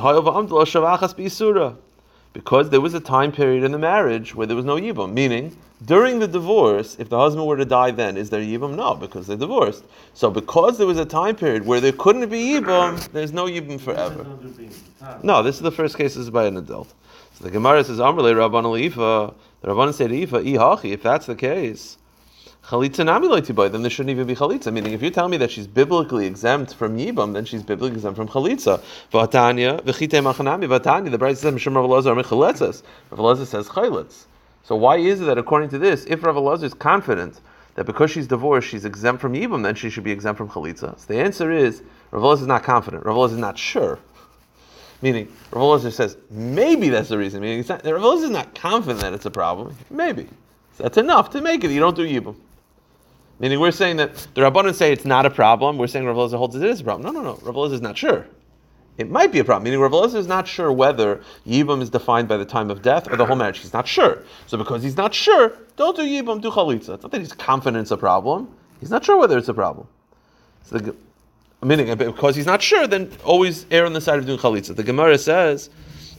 because 2.36 2.70
there 2.70 2.82
was 2.82 2.94
a 2.94 3.00
time 3.00 3.32
period 3.32 3.64
in 3.64 3.72
the 3.72 3.78
marriage 3.78 4.36
where 4.36 4.46
there 4.46 4.58
was 4.58 4.66
no 4.66 4.76
yibum. 4.76 5.14
Meaning, 5.14 5.56
during 5.86 6.20
the 6.20 6.28
divorce, 6.28 6.98
if 7.00 7.08
the 7.08 7.18
husband 7.18 7.48
were 7.48 7.56
to 7.56 7.64
die, 7.64 7.92
then 7.92 8.18
is 8.18 8.30
there 8.30 8.42
yibum? 8.42 8.76
No, 8.76 8.94
because 8.94 9.26
they're 9.26 9.38
divorced. 9.38 9.86
So 10.14 10.30
because 10.30 10.78
there 10.78 10.86
was 10.86 11.00
a 11.00 11.06
time 11.06 11.38
period 11.38 11.66
where 11.66 11.80
there 11.80 11.94
couldn't 11.94 12.28
be 12.28 12.42
yibum, 12.42 13.10
there's 13.14 13.32
no 13.32 13.46
yibum 13.46 13.80
forever. 13.80 14.26
No, 15.24 15.42
this 15.44 15.56
is 15.56 15.62
the 15.62 15.72
first 15.72 15.98
case. 15.98 16.16
This 16.16 16.24
is 16.24 16.30
by 16.30 16.46
an 16.46 16.58
adult. 16.58 16.94
So 17.36 17.46
the 17.46 17.52
Gemara 17.52 17.86
says, 17.86 18.00
"Amrle 18.00 18.34
Rabban 18.36 18.66
Alifa." 18.66 19.34
The 19.62 19.70
Rabban 19.70 19.94
said, 19.94 20.12
"Ifa 20.12 20.44
ihachi." 20.44 20.92
If 20.92 21.04
that's 21.04 21.28
the 21.28 21.36
case, 21.36 21.98
chalitza 22.68 23.06
nami 23.06 23.28
loitibai. 23.28 23.72
Then 23.72 23.84
there 23.84 23.92
shouldn't 23.92 24.12
even 24.12 24.26
be 24.26 24.36
chalitza. 24.36 24.74
Meaning, 24.74 24.94
if 24.94 25.02
you're 25.02 25.12
telling 25.12 25.32
me 25.32 25.38
that 25.38 25.52
she's 25.52 25.68
biblically 25.68 26.26
exempt 26.26 26.74
from 26.74 26.98
yibam, 26.98 27.34
then 27.34 27.46
she's 27.46 27.62
biblically 27.62 27.98
exempt 27.98 28.18
from 28.18 28.28
chalitza. 28.28 28.82
Vatanya 29.14 29.82
v'chite 29.82 30.22
machanami 30.22 30.68
vatanya. 30.68 31.12
The 31.12 31.18
Brisa 31.20 31.38
says, 31.38 31.54
"Mishum 31.54 31.76
Rav 31.76 31.86
Elazar 31.86 32.20
mechaletzas." 32.20 32.82
Rav 33.12 33.20
Elazar 33.20 33.46
says 33.46 33.68
chalitz. 33.68 34.26
So 34.64 34.76
why 34.76 34.98
is 34.98 35.22
it 35.22 35.26
that 35.26 35.38
according 35.38 35.70
to 35.70 35.78
this, 35.78 36.06
if 36.06 36.24
Rav 36.24 36.36
Elazar 36.36 36.64
is 36.64 36.74
confident 36.74 37.40
that 37.76 37.86
because 37.86 38.10
she's 38.10 38.26
divorced, 38.26 38.68
she's 38.68 38.84
exempt 38.84 39.22
from 39.22 39.34
yibam, 39.34 39.62
then 39.62 39.76
she 39.76 39.92
should 39.92 40.04
be 40.04 40.12
exempt 40.12 40.40
from 40.40 40.50
chalitza? 40.50 41.00
So 41.00 41.06
the 41.08 41.20
answer 41.20 41.52
is 41.52 41.84
Rav 42.10 42.24
Elazar 42.24 42.42
is 42.42 42.48
not 42.48 42.64
confident. 42.64 43.06
Rav 43.06 43.16
Elazar 43.16 43.34
is 43.34 43.38
not 43.38 43.60
sure. 43.60 44.00
Meaning, 45.04 45.32
Rav 45.52 45.82
Elazar 45.82 45.92
says 45.92 46.18
maybe 46.32 46.90
that's 46.90 47.10
the 47.10 47.18
reason. 47.20 47.42
Meaning, 47.42 47.64
not, 47.70 47.86
Rav 47.86 48.02
Elazar 48.02 48.24
is 48.24 48.30
not 48.32 48.56
confident 48.56 49.02
that 49.02 49.14
it's 49.14 49.28
a 49.28 49.32
problem. 49.32 49.76
Maybe 49.92 50.28
that's 50.80 50.98
enough 50.98 51.30
to 51.32 51.42
make 51.42 51.64
it. 51.64 51.70
You 51.70 51.80
don't 51.80 51.96
do 51.96 52.08
yibum. 52.08 52.36
Meaning, 53.40 53.60
we're 53.60 53.72
saying 53.72 53.98
that 53.98 54.16
the 54.34 54.42
Rabbanan 54.42 54.74
say 54.74 54.94
it's 54.94 55.06
not 55.06 55.26
a 55.26 55.30
problem. 55.30 55.78
We're 55.78 55.88
saying 55.88 56.06
Rav 56.06 56.16
Elazar 56.16 56.38
holds 56.38 56.56
it 56.56 56.64
is 56.64 56.82
a 56.82 56.84
problem. 56.84 57.14
No, 57.14 57.20
no, 57.20 57.24
no. 57.24 57.40
Rav 57.42 57.56
Elazar 57.56 57.74
is 57.74 57.82
not 57.82 57.98
sure. 57.98 58.26
It 58.98 59.12
might 59.12 59.34
be 59.34 59.40
a 59.40 59.44
problem. 59.44 59.66
Meaning, 59.66 59.82
Rav 59.82 59.92
Elazar 59.92 60.16
is 60.16 60.28
not 60.28 60.48
sure 60.48 60.72
whether 60.72 61.22
yibum 61.46 61.82
is 61.82 61.90
defined 61.90 62.30
by 62.30 62.38
the 62.38 62.46
time 62.46 62.72
of 62.72 62.82
death 62.82 63.12
or 63.12 63.18
the 63.18 63.26
whole 63.26 63.36
marriage. 63.36 63.60
He's 63.60 63.74
not 63.74 63.88
sure. 63.88 64.24
So, 64.48 64.58
because 64.58 64.84
he's 64.84 64.96
not 64.96 65.14
sure, 65.14 65.58
don't 65.76 65.98
do 65.98 66.04
yibum, 66.04 66.42
do 66.42 66.50
chalitza. 66.50 66.94
It's 66.94 67.04
not 67.04 67.12
that 67.12 67.20
he's 67.20 67.34
confident 67.34 67.82
it's 67.82 67.92
a 67.92 67.98
problem. 67.98 68.50
He's 68.80 68.90
not 68.92 69.04
sure 69.04 69.18
whether 69.18 69.38
it's 69.38 69.50
a 69.50 69.54
problem. 69.54 69.88
So 70.64 70.78
the, 70.78 70.96
meaning 71.62 71.94
because 71.98 72.36
he's 72.36 72.46
not 72.46 72.62
sure, 72.62 72.88
then 72.88 73.12
always 73.24 73.66
err 73.72 73.86
on 73.86 73.94
the 73.94 74.02
side 74.02 74.20
of 74.20 74.26
doing 74.26 74.40
chalitza. 74.40 74.76
The 74.76 74.84
Gemara 74.84 75.18
says, 75.18 75.70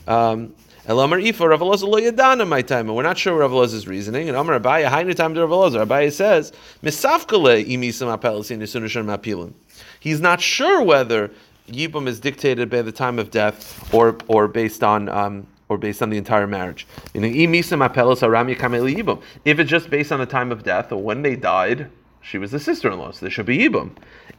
um, 0.06 0.54
Elamar 0.86 1.20
Ifa 1.20 1.48
Rav 1.48 1.60
Elazar 1.60 1.88
lo 1.88 2.00
yadana 2.00 2.46
my 2.46 2.62
time, 2.62 2.86
we're 2.86 3.02
not 3.02 3.18
sure 3.18 3.36
Rav 3.36 3.50
Elazar's 3.50 3.88
reasoning. 3.88 4.28
And 4.28 4.36
Amar 4.36 4.60
Abaye 4.60 4.88
Hainu 4.88 5.16
time 5.16 5.34
to 5.34 5.44
Rav 5.44 5.50
Elazar. 5.50 5.84
Abaye 5.84 6.12
says, 6.12 6.52
Misafkale 6.80 7.66
imisam 7.66 8.16
apelasin 8.16 8.58
isunishan 8.58 9.04
mapilim. 9.04 9.52
He's 9.98 10.20
not 10.20 10.40
sure 10.40 10.80
whether 10.84 11.32
Yibum 11.66 12.06
is 12.06 12.20
dictated 12.20 12.70
by 12.70 12.82
the 12.82 12.92
time 12.92 13.18
of 13.18 13.32
death 13.32 13.92
or 13.92 14.16
or 14.28 14.46
based 14.46 14.84
on 14.84 15.08
um, 15.08 15.48
or 15.68 15.76
based 15.76 16.02
on 16.02 16.10
the 16.10 16.18
entire 16.18 16.46
marriage. 16.46 16.86
Meaning, 17.12 17.32
"I 17.32 17.46
mapelos 17.76 18.22
aram 18.22 18.46
yakamei 18.46 18.94
Yibum. 18.94 19.20
If 19.44 19.58
it's 19.58 19.68
just 19.68 19.90
based 19.90 20.12
on 20.12 20.20
the 20.20 20.26
time 20.26 20.52
of 20.52 20.62
death 20.62 20.92
or 20.92 21.02
when 21.02 21.22
they 21.22 21.34
died, 21.34 21.90
she 22.22 22.38
was 22.38 22.52
the 22.52 22.60
sister-in-law, 22.60 23.10
so 23.10 23.20
there 23.20 23.30
should 23.30 23.46
be 23.46 23.58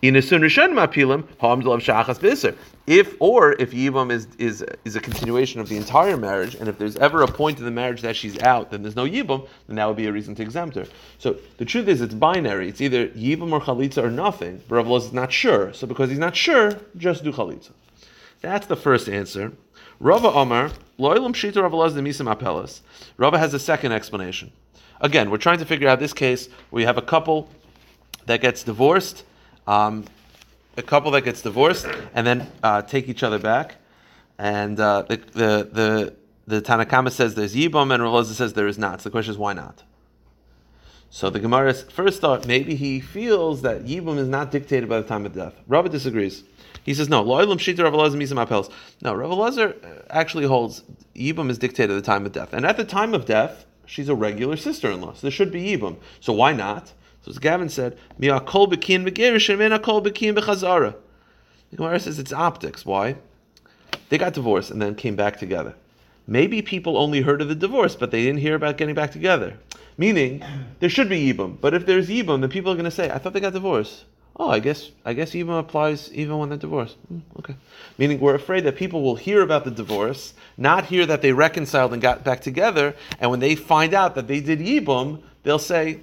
Yibum. 0.02 0.16
Inasun 0.16 0.42
rishon 0.42 0.74
mapilim 0.74 1.28
ha'am 1.40 1.62
delav 1.62 1.82
shachas 1.82 2.20
b'isser. 2.20 2.56
If 2.86 3.16
or 3.20 3.54
if 3.54 3.72
Yibum 3.72 4.12
is 4.12 4.28
is 4.38 4.64
is 4.86 4.96
a 4.96 5.02
continuation 5.02 5.60
of 5.60 5.68
the 5.68 5.78
entire 5.78 6.18
marriage, 6.18 6.56
and 6.56 6.70
if 6.70 6.78
there's 6.78 6.96
ever 6.98 7.22
a 7.22 7.28
point 7.28 7.60
in 7.60 7.66
the 7.66 7.72
marriage 7.72 8.02
that 8.02 8.16
she's 8.16 8.42
out, 8.44 8.72
then 8.72 8.82
there's 8.82 8.96
no 8.96 9.06
Yibum, 9.06 9.48
then 9.68 9.76
that 9.76 9.88
would 9.88 9.98
be 9.98 10.08
a 10.08 10.12
reason 10.12 10.36
to 10.36 10.44
exempt 10.44 10.76
her. 10.76 10.86
So 11.18 11.38
the 11.58 11.66
truth 11.66 11.88
is, 11.88 12.02
it's 12.02 12.14
binary. 12.14 12.70
It's 12.70 12.82
either 12.82 13.08
Yibum 13.10 13.52
or 13.52 13.60
Chalitza 13.60 14.04
or 14.04 14.12
nothing. 14.12 14.62
But 14.70 14.76
Rav 14.76 15.04
is 15.04 15.14
not 15.14 15.32
sure. 15.32 15.74
So 15.74 15.86
because 15.86 16.10
he's 16.10 16.20
not 16.20 16.36
sure, 16.36 16.78
just 16.96 17.24
do 17.24 17.32
Chalitza. 17.32 17.72
That's 18.42 18.68
the 18.68 18.76
first 18.76 19.10
answer. 19.10 19.52
Rava 20.00 20.28
Omar, 20.28 20.70
Loilam 21.00 21.34
Shita 21.34 21.62
Rav 21.62 21.72
Elazar 21.72 22.04
Misim 22.04 22.32
Apelas. 22.32 22.82
Rava 23.18 23.40
has 23.40 23.54
a 23.56 23.60
second 23.60 23.94
explanation. 23.94 24.52
Again, 25.02 25.32
we're 25.32 25.38
trying 25.38 25.58
to 25.58 25.66
figure 25.66 25.88
out 25.88 26.00
this 26.00 26.14
case. 26.14 26.50
We 26.70 26.84
have 26.84 26.98
a 26.98 27.02
couple 27.02 27.50
that 28.28 28.42
gets 28.42 28.64
divorced, 28.64 29.24
um, 29.68 30.06
a 30.78 30.82
couple 30.82 31.12
that 31.12 31.22
gets 31.22 31.42
divorced, 31.42 31.88
and 32.14 32.26
then 32.26 32.50
uh, 32.64 32.82
take 32.82 33.10
each 33.10 33.24
other 33.24 33.40
back. 33.40 33.76
And 34.40 34.80
uh, 34.80 35.04
the, 35.04 35.18
the 35.18 35.70
the 35.72 36.16
the 36.46 36.62
Tanakama 36.62 37.12
says 37.12 37.36
there's 37.36 37.56
Yibam, 37.56 37.94
and 37.94 38.02
Rav 38.02 38.14
Elazar 38.14 38.34
says 38.34 38.54
there 38.54 38.68
is 38.68 38.78
not. 38.78 39.02
So 39.02 39.10
the 39.10 39.12
question 39.12 39.32
is 39.32 39.38
why 39.38 39.54
not? 39.54 39.84
So 41.10 41.30
the 41.30 41.40
Gemara 41.40 41.74
first 41.74 42.22
thought 42.22 42.46
maybe 42.46 42.76
he 42.76 43.00
feels 43.00 43.62
that 43.62 43.86
Yibum 43.86 44.18
is 44.18 44.28
not 44.28 44.52
dictated 44.52 44.90
by 44.90 45.02
the 45.02 45.08
time 45.08 45.26
of 45.26 45.34
death. 45.34 45.56
Rava 45.68 45.90
disagrees. 45.90 46.44
He 46.84 46.94
says 46.94 47.10
no. 47.10 47.24
Lo'ilam 47.24 47.58
shita 47.58 47.84
Rav 47.84 47.94
Elazar 47.94 48.46
apels. 48.46 48.72
No, 49.02 49.14
Rav 49.14 49.58
uh, 49.58 49.74
actually 50.10 50.46
holds 50.46 50.84
Yibum 51.16 51.50
is 51.50 51.58
dictated 51.58 51.92
at 51.92 51.96
the 51.96 52.06
time 52.06 52.26
of 52.26 52.32
death, 52.32 52.54
and 52.54 52.66
at 52.66 52.78
the 52.78 52.86
time 52.86 53.14
of 53.14 53.26
death, 53.26 53.66
she's 53.86 54.10
a 54.10 54.16
regular 54.16 54.56
sister-in-law. 54.56 55.14
So 55.14 55.22
there 55.22 55.32
should 55.32 55.52
be 55.52 55.64
Yibum. 55.64 55.98
So 56.20 56.34
why 56.34 56.54
not? 56.54 56.94
So 57.28 57.32
as 57.32 57.40
Gavin 57.40 57.68
said, 57.68 57.98
mi'akol 58.18 58.72
b'kin 58.72 59.06
begirish 59.06 59.50
and 59.50 59.60
mi'akol 59.60 60.02
b'kin 60.02 60.34
b'chazara. 60.34 60.96
The 61.72 61.76
Gemara 61.76 62.00
says 62.00 62.20
it's 62.20 62.32
optics. 62.32 62.86
Why? 62.86 63.18
They 64.08 64.18
got 64.18 64.34
divorced 64.34 64.72
and 64.72 64.82
then 64.82 64.96
came 64.96 65.18
back 65.18 65.38
together. 65.38 65.76
Maybe 66.26 66.62
people 66.62 66.98
only 66.98 67.20
heard 67.20 67.42
of 67.42 67.50
the 67.50 67.56
divorce, 67.56 67.98
but 67.98 68.12
they 68.12 68.24
didn't 68.24 68.40
hear 68.40 68.56
about 68.56 68.78
getting 68.78 68.96
back 68.96 69.12
together. 69.12 69.58
Meaning, 69.98 70.42
there 70.80 70.90
should 70.90 71.10
be 71.10 71.34
Yibum. 71.34 71.60
But 71.60 71.74
if 71.74 71.86
there's 71.86 72.08
Yibum, 72.08 72.40
then 72.40 72.50
people 72.50 72.72
are 72.72 72.76
going 72.76 72.86
to 72.86 72.92
say, 72.92 73.12
I 73.12 73.18
thought 73.18 73.34
they 73.34 73.42
got 73.42 73.52
divorced. 73.52 74.06
Oh, 74.38 74.50
I 74.50 74.60
guess 74.60 74.92
I 75.04 75.12
guess 75.12 75.32
Yibum 75.32 75.60
applies 75.60 76.14
even 76.14 76.38
when 76.38 76.48
they're 76.48 76.58
divorced. 76.58 76.96
Hmm, 77.10 77.20
okay. 77.40 77.58
Meaning, 77.98 78.22
we're 78.22 78.36
afraid 78.36 78.64
that 78.64 78.78
people 78.78 79.02
will 79.02 79.16
hear 79.16 79.42
about 79.42 79.66
the 79.66 79.72
divorce, 79.72 80.34
not 80.58 80.86
hear 80.86 81.06
that 81.08 81.22
they 81.22 81.34
reconciled 81.34 81.92
and 81.92 82.02
got 82.02 82.24
back 82.24 82.40
together, 82.40 82.96
and 83.20 83.32
when 83.32 83.42
they 83.42 83.56
find 83.56 83.94
out 83.94 84.16
that 84.16 84.28
they 84.28 84.40
did 84.40 84.60
Yibum, 84.60 85.24
they'll 85.48 85.58
say, 85.58 86.00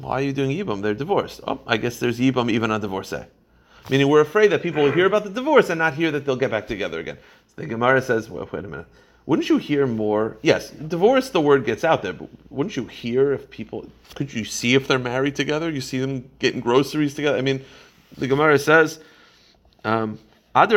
Why 0.00 0.12
are 0.12 0.22
you 0.22 0.32
doing 0.32 0.56
Yibum? 0.56 0.80
They're 0.80 0.94
divorced. 0.94 1.40
Oh, 1.46 1.60
I 1.66 1.76
guess 1.76 1.98
there's 1.98 2.20
Yibum 2.20 2.50
even 2.50 2.70
on 2.70 2.80
divorcee. 2.80 3.24
Meaning, 3.90 4.08
we're 4.08 4.20
afraid 4.20 4.52
that 4.52 4.62
people 4.62 4.84
will 4.84 4.92
hear 4.92 5.06
about 5.06 5.24
the 5.24 5.30
divorce 5.30 5.70
and 5.70 5.78
not 5.78 5.94
hear 5.94 6.12
that 6.12 6.24
they'll 6.24 6.36
get 6.36 6.52
back 6.52 6.68
together 6.68 7.00
again. 7.00 7.18
So 7.48 7.62
the 7.62 7.66
Gemara 7.66 8.00
says, 8.00 8.30
well, 8.30 8.48
wait 8.52 8.64
a 8.64 8.68
minute. 8.68 8.86
Wouldn't 9.26 9.48
you 9.48 9.58
hear 9.58 9.86
more? 9.86 10.36
Yes, 10.42 10.70
divorce, 10.70 11.30
the 11.30 11.40
word 11.40 11.64
gets 11.64 11.82
out 11.82 12.02
there, 12.02 12.12
but 12.12 12.28
wouldn't 12.50 12.76
you 12.76 12.86
hear 12.86 13.32
if 13.32 13.50
people, 13.50 13.90
could 14.14 14.32
you 14.32 14.44
see 14.44 14.74
if 14.74 14.86
they're 14.86 14.98
married 14.98 15.34
together? 15.34 15.68
You 15.68 15.80
see 15.80 15.98
them 15.98 16.30
getting 16.38 16.60
groceries 16.60 17.14
together? 17.14 17.36
I 17.36 17.40
mean, 17.40 17.64
the 18.16 18.28
Gemara 18.28 18.58
says, 18.58 19.00
um, 19.84 20.18
Even 20.52 20.68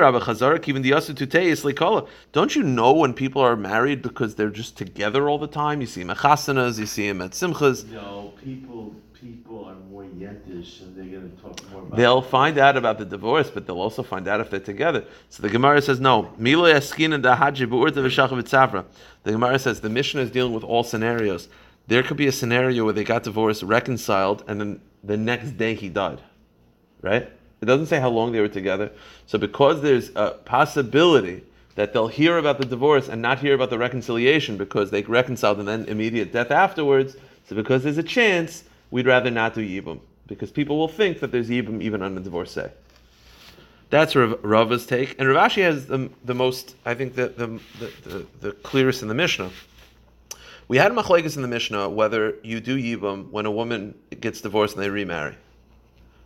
the 0.84 0.92
Yasu 0.92 1.16
Tutei 1.16 1.52
Likala. 1.64 2.08
Don't 2.32 2.56
you 2.56 2.62
know 2.62 2.94
when 2.94 3.12
people 3.12 3.42
are 3.42 3.56
married 3.56 4.04
because 4.04 4.36
they're 4.36 4.52
just 4.52 4.78
together 4.78 5.28
all 5.28 5.40
the 5.40 5.48
time? 5.48 5.82
You 5.82 5.88
see 5.88 6.02
them 6.02 6.12
at 6.12 6.18
chasanas, 6.18 6.78
you 6.78 6.86
see 6.86 7.08
them 7.08 7.22
at 7.22 7.32
simchas. 7.32 7.90
No, 7.90 8.34
people, 8.44 8.94
people 9.20 9.66
are 9.66 9.74
more 9.90 10.04
yetish 10.04 10.82
and 10.82 10.96
they're 10.96 11.20
going 11.20 11.36
to 11.36 11.42
talk 11.42 11.72
more 11.72 11.82
about 11.82 11.98
They'll 11.98 12.22
find 12.22 12.60
out 12.60 12.78
about 12.78 13.00
the 13.00 13.06
divorce, 13.06 13.50
but 13.50 13.66
they'll 13.66 13.82
also 13.82 14.04
find 14.04 14.28
out 14.28 14.40
if 14.40 14.52
they're 14.52 14.60
together. 14.60 15.06
So 15.30 15.42
the 15.42 15.50
Gemara 15.50 15.82
says, 15.82 16.00
no. 16.00 16.32
Milo 16.38 16.72
yaskin 16.72 17.16
and 17.16 17.24
dahaji 17.24 17.68
bu'urta 17.68 17.94
v'shachavit 17.94 18.44
safra. 18.44 18.86
The 19.24 19.32
Gemara 19.32 19.58
says 19.58 19.82
the 19.82 19.90
Mishnah 19.90 20.22
is 20.22 20.30
dealing 20.30 20.54
with 20.54 20.64
all 20.64 20.84
scenarios. 20.84 21.50
There 21.88 22.04
could 22.04 22.18
be 22.18 22.28
a 22.28 22.32
scenario 22.32 22.86
where 22.86 22.94
they 22.94 23.04
got 23.04 23.24
divorced, 23.24 23.64
reconciled, 23.64 24.44
and 24.48 24.62
then 24.62 24.82
the 25.04 25.18
next 25.18 25.58
day 25.58 25.74
he 25.74 25.90
died. 25.90 26.22
Right? 27.02 27.32
It 27.64 27.68
doesn't 27.68 27.86
say 27.86 28.02
how 28.02 28.10
long 28.10 28.34
they 28.34 28.42
were 28.42 28.50
together. 28.50 28.92
So 29.26 29.38
because 29.38 29.82
there's 29.82 30.12
a 30.18 30.32
possibility 30.32 31.44
that 31.76 31.94
they'll 31.94 32.10
hear 32.10 32.38
about 32.38 32.58
the 32.58 32.66
divorce 32.66 33.08
and 33.08 33.22
not 33.22 33.40
hear 33.40 33.56
about 33.56 33.70
the 33.70 33.78
reconciliation 33.78 34.58
because 34.58 34.92
they 34.92 35.02
reconciled 35.04 35.60
and 35.60 35.68
then 35.68 35.86
immediate 35.86 36.34
death 36.34 36.52
afterwards, 36.52 37.16
so 37.48 37.56
because 37.56 37.82
there's 37.82 37.98
a 37.98 38.04
chance, 38.04 38.66
we'd 38.92 39.08
rather 39.08 39.32
not 39.32 39.54
do 39.54 39.62
Yibum. 39.62 40.02
Because 40.28 40.52
people 40.52 40.78
will 40.78 40.90
think 40.90 41.22
that 41.22 41.32
there's 41.32 41.48
Yibum 41.50 41.82
even 41.82 42.02
on 42.02 42.16
the 42.16 42.22
divorcee. 42.22 42.68
That's 43.90 44.14
Rav, 44.14 44.44
Rava's 44.44 44.86
take. 44.86 45.18
And 45.18 45.30
Rav 45.30 45.50
Ashi 45.50 45.62
has 45.62 45.86
the, 45.86 46.10
the 46.26 46.34
most, 46.34 46.76
I 46.86 46.96
think, 46.96 47.16
the, 47.16 47.30
the, 47.30 47.48
the, 47.80 48.10
the, 48.10 48.26
the 48.42 48.52
clearest 48.52 49.04
in 49.04 49.08
the 49.08 49.14
Mishnah. 49.14 49.52
We 50.68 50.76
had 50.76 50.92
machlekes 50.92 51.38
in 51.38 51.42
the 51.42 51.48
Mishnah 51.48 51.88
whether 51.88 52.36
you 52.44 52.60
do 52.60 52.78
Yibum 52.78 53.30
when 53.32 53.46
a 53.46 53.52
woman 53.52 53.96
gets 54.20 54.42
divorced 54.42 54.76
and 54.76 54.84
they 54.84 54.90
remarry. 54.90 55.38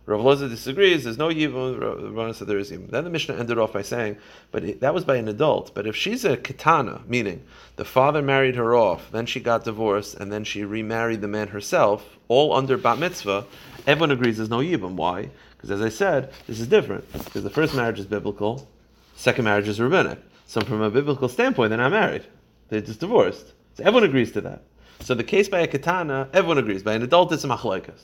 Rav 0.08 0.20
Loza 0.20 0.48
disagrees. 0.48 1.04
There's 1.04 1.18
no 1.18 1.28
yibum. 1.28 2.16
Rav 2.16 2.34
said 2.34 2.48
there 2.48 2.56
is 2.56 2.70
yibum. 2.70 2.90
Then 2.90 3.04
the 3.04 3.10
Mishnah 3.10 3.34
ended 3.34 3.58
off 3.58 3.74
by 3.74 3.82
saying, 3.82 4.16
but 4.50 4.64
it, 4.64 4.80
that 4.80 4.94
was 4.94 5.04
by 5.04 5.16
an 5.16 5.28
adult. 5.28 5.74
But 5.74 5.86
if 5.86 5.94
she's 5.94 6.24
a 6.24 6.38
katana, 6.38 7.02
meaning 7.06 7.44
the 7.76 7.84
father 7.84 8.22
married 8.22 8.56
her 8.56 8.74
off, 8.74 9.12
then 9.12 9.26
she 9.26 9.38
got 9.38 9.64
divorced, 9.64 10.14
and 10.14 10.32
then 10.32 10.44
she 10.44 10.64
remarried 10.64 11.20
the 11.20 11.28
man 11.28 11.48
herself, 11.48 12.16
all 12.28 12.54
under 12.54 12.78
bat 12.78 12.98
mitzvah, 12.98 13.44
everyone 13.86 14.10
agrees 14.10 14.38
there's 14.38 14.48
no 14.48 14.60
yibum. 14.60 14.94
Why? 14.94 15.28
Because 15.58 15.70
as 15.70 15.82
I 15.82 15.90
said, 15.90 16.32
this 16.46 16.58
is 16.58 16.68
different. 16.68 17.04
Because 17.12 17.42
the 17.42 17.50
first 17.50 17.74
marriage 17.74 17.98
is 17.98 18.06
biblical, 18.06 18.66
second 19.14 19.44
marriage 19.44 19.68
is 19.68 19.78
rabbinic. 19.78 20.20
So 20.46 20.62
from 20.62 20.80
a 20.80 20.88
biblical 20.88 21.28
standpoint, 21.28 21.68
they're 21.68 21.78
not 21.78 21.92
married. 21.92 22.24
They're 22.70 22.80
just 22.80 23.00
divorced. 23.00 23.52
So 23.74 23.84
everyone 23.84 24.04
agrees 24.04 24.32
to 24.32 24.40
that. 24.40 24.62
So 25.00 25.14
the 25.14 25.22
case 25.22 25.50
by 25.50 25.60
a 25.60 25.66
katana, 25.66 26.30
everyone 26.32 26.56
agrees. 26.56 26.82
By 26.82 26.94
an 26.94 27.02
adult, 27.02 27.30
it's 27.30 27.44
a 27.44 27.48
machlekes. 27.48 28.00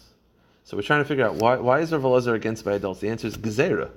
So 0.67 0.79
we're 0.79 0.83
trying 0.83 1.03
to 1.03 1.09
figure 1.09 1.27
out 1.27 1.35
why, 1.35 1.57
why 1.57 1.81
is 1.81 1.93
Rav 1.93 2.01
Elazar 2.01 2.35
against 2.35 2.65
by 2.65 2.73
adults? 2.73 3.01
The 3.01 3.11
answer 3.11 3.27
is 3.27 3.37
gezerah. 3.37 3.91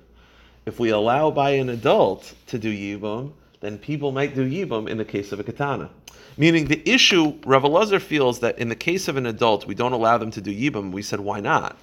If 0.66 0.82
we 0.82 0.90
allow 0.90 1.32
by 1.32 1.52
an 1.52 1.70
adult 1.70 2.34
to 2.48 2.60
do 2.60 2.70
yibum, 2.70 3.32
then 3.62 3.78
people 3.78 4.12
might 4.12 4.36
do 4.36 4.48
yibum 4.48 4.90
in 4.90 4.98
the 4.98 5.06
case 5.06 5.32
of 5.32 5.40
a 5.40 5.44
katana. 5.46 5.90
Meaning 6.36 6.66
the 6.66 6.88
issue, 6.88 7.40
Rav 7.46 7.64
Elazar 7.64 8.02
feels 8.02 8.42
that 8.42 8.60
in 8.60 8.68
the 8.68 8.76
case 8.76 9.08
of 9.08 9.16
an 9.16 9.26
adult, 9.28 9.66
we 9.66 9.76
don't 9.76 9.94
allow 9.94 10.18
them 10.18 10.30
to 10.32 10.42
do 10.42 10.54
yibum. 10.54 10.92
We 10.92 11.02
said, 11.02 11.22
why 11.22 11.40
not? 11.40 11.78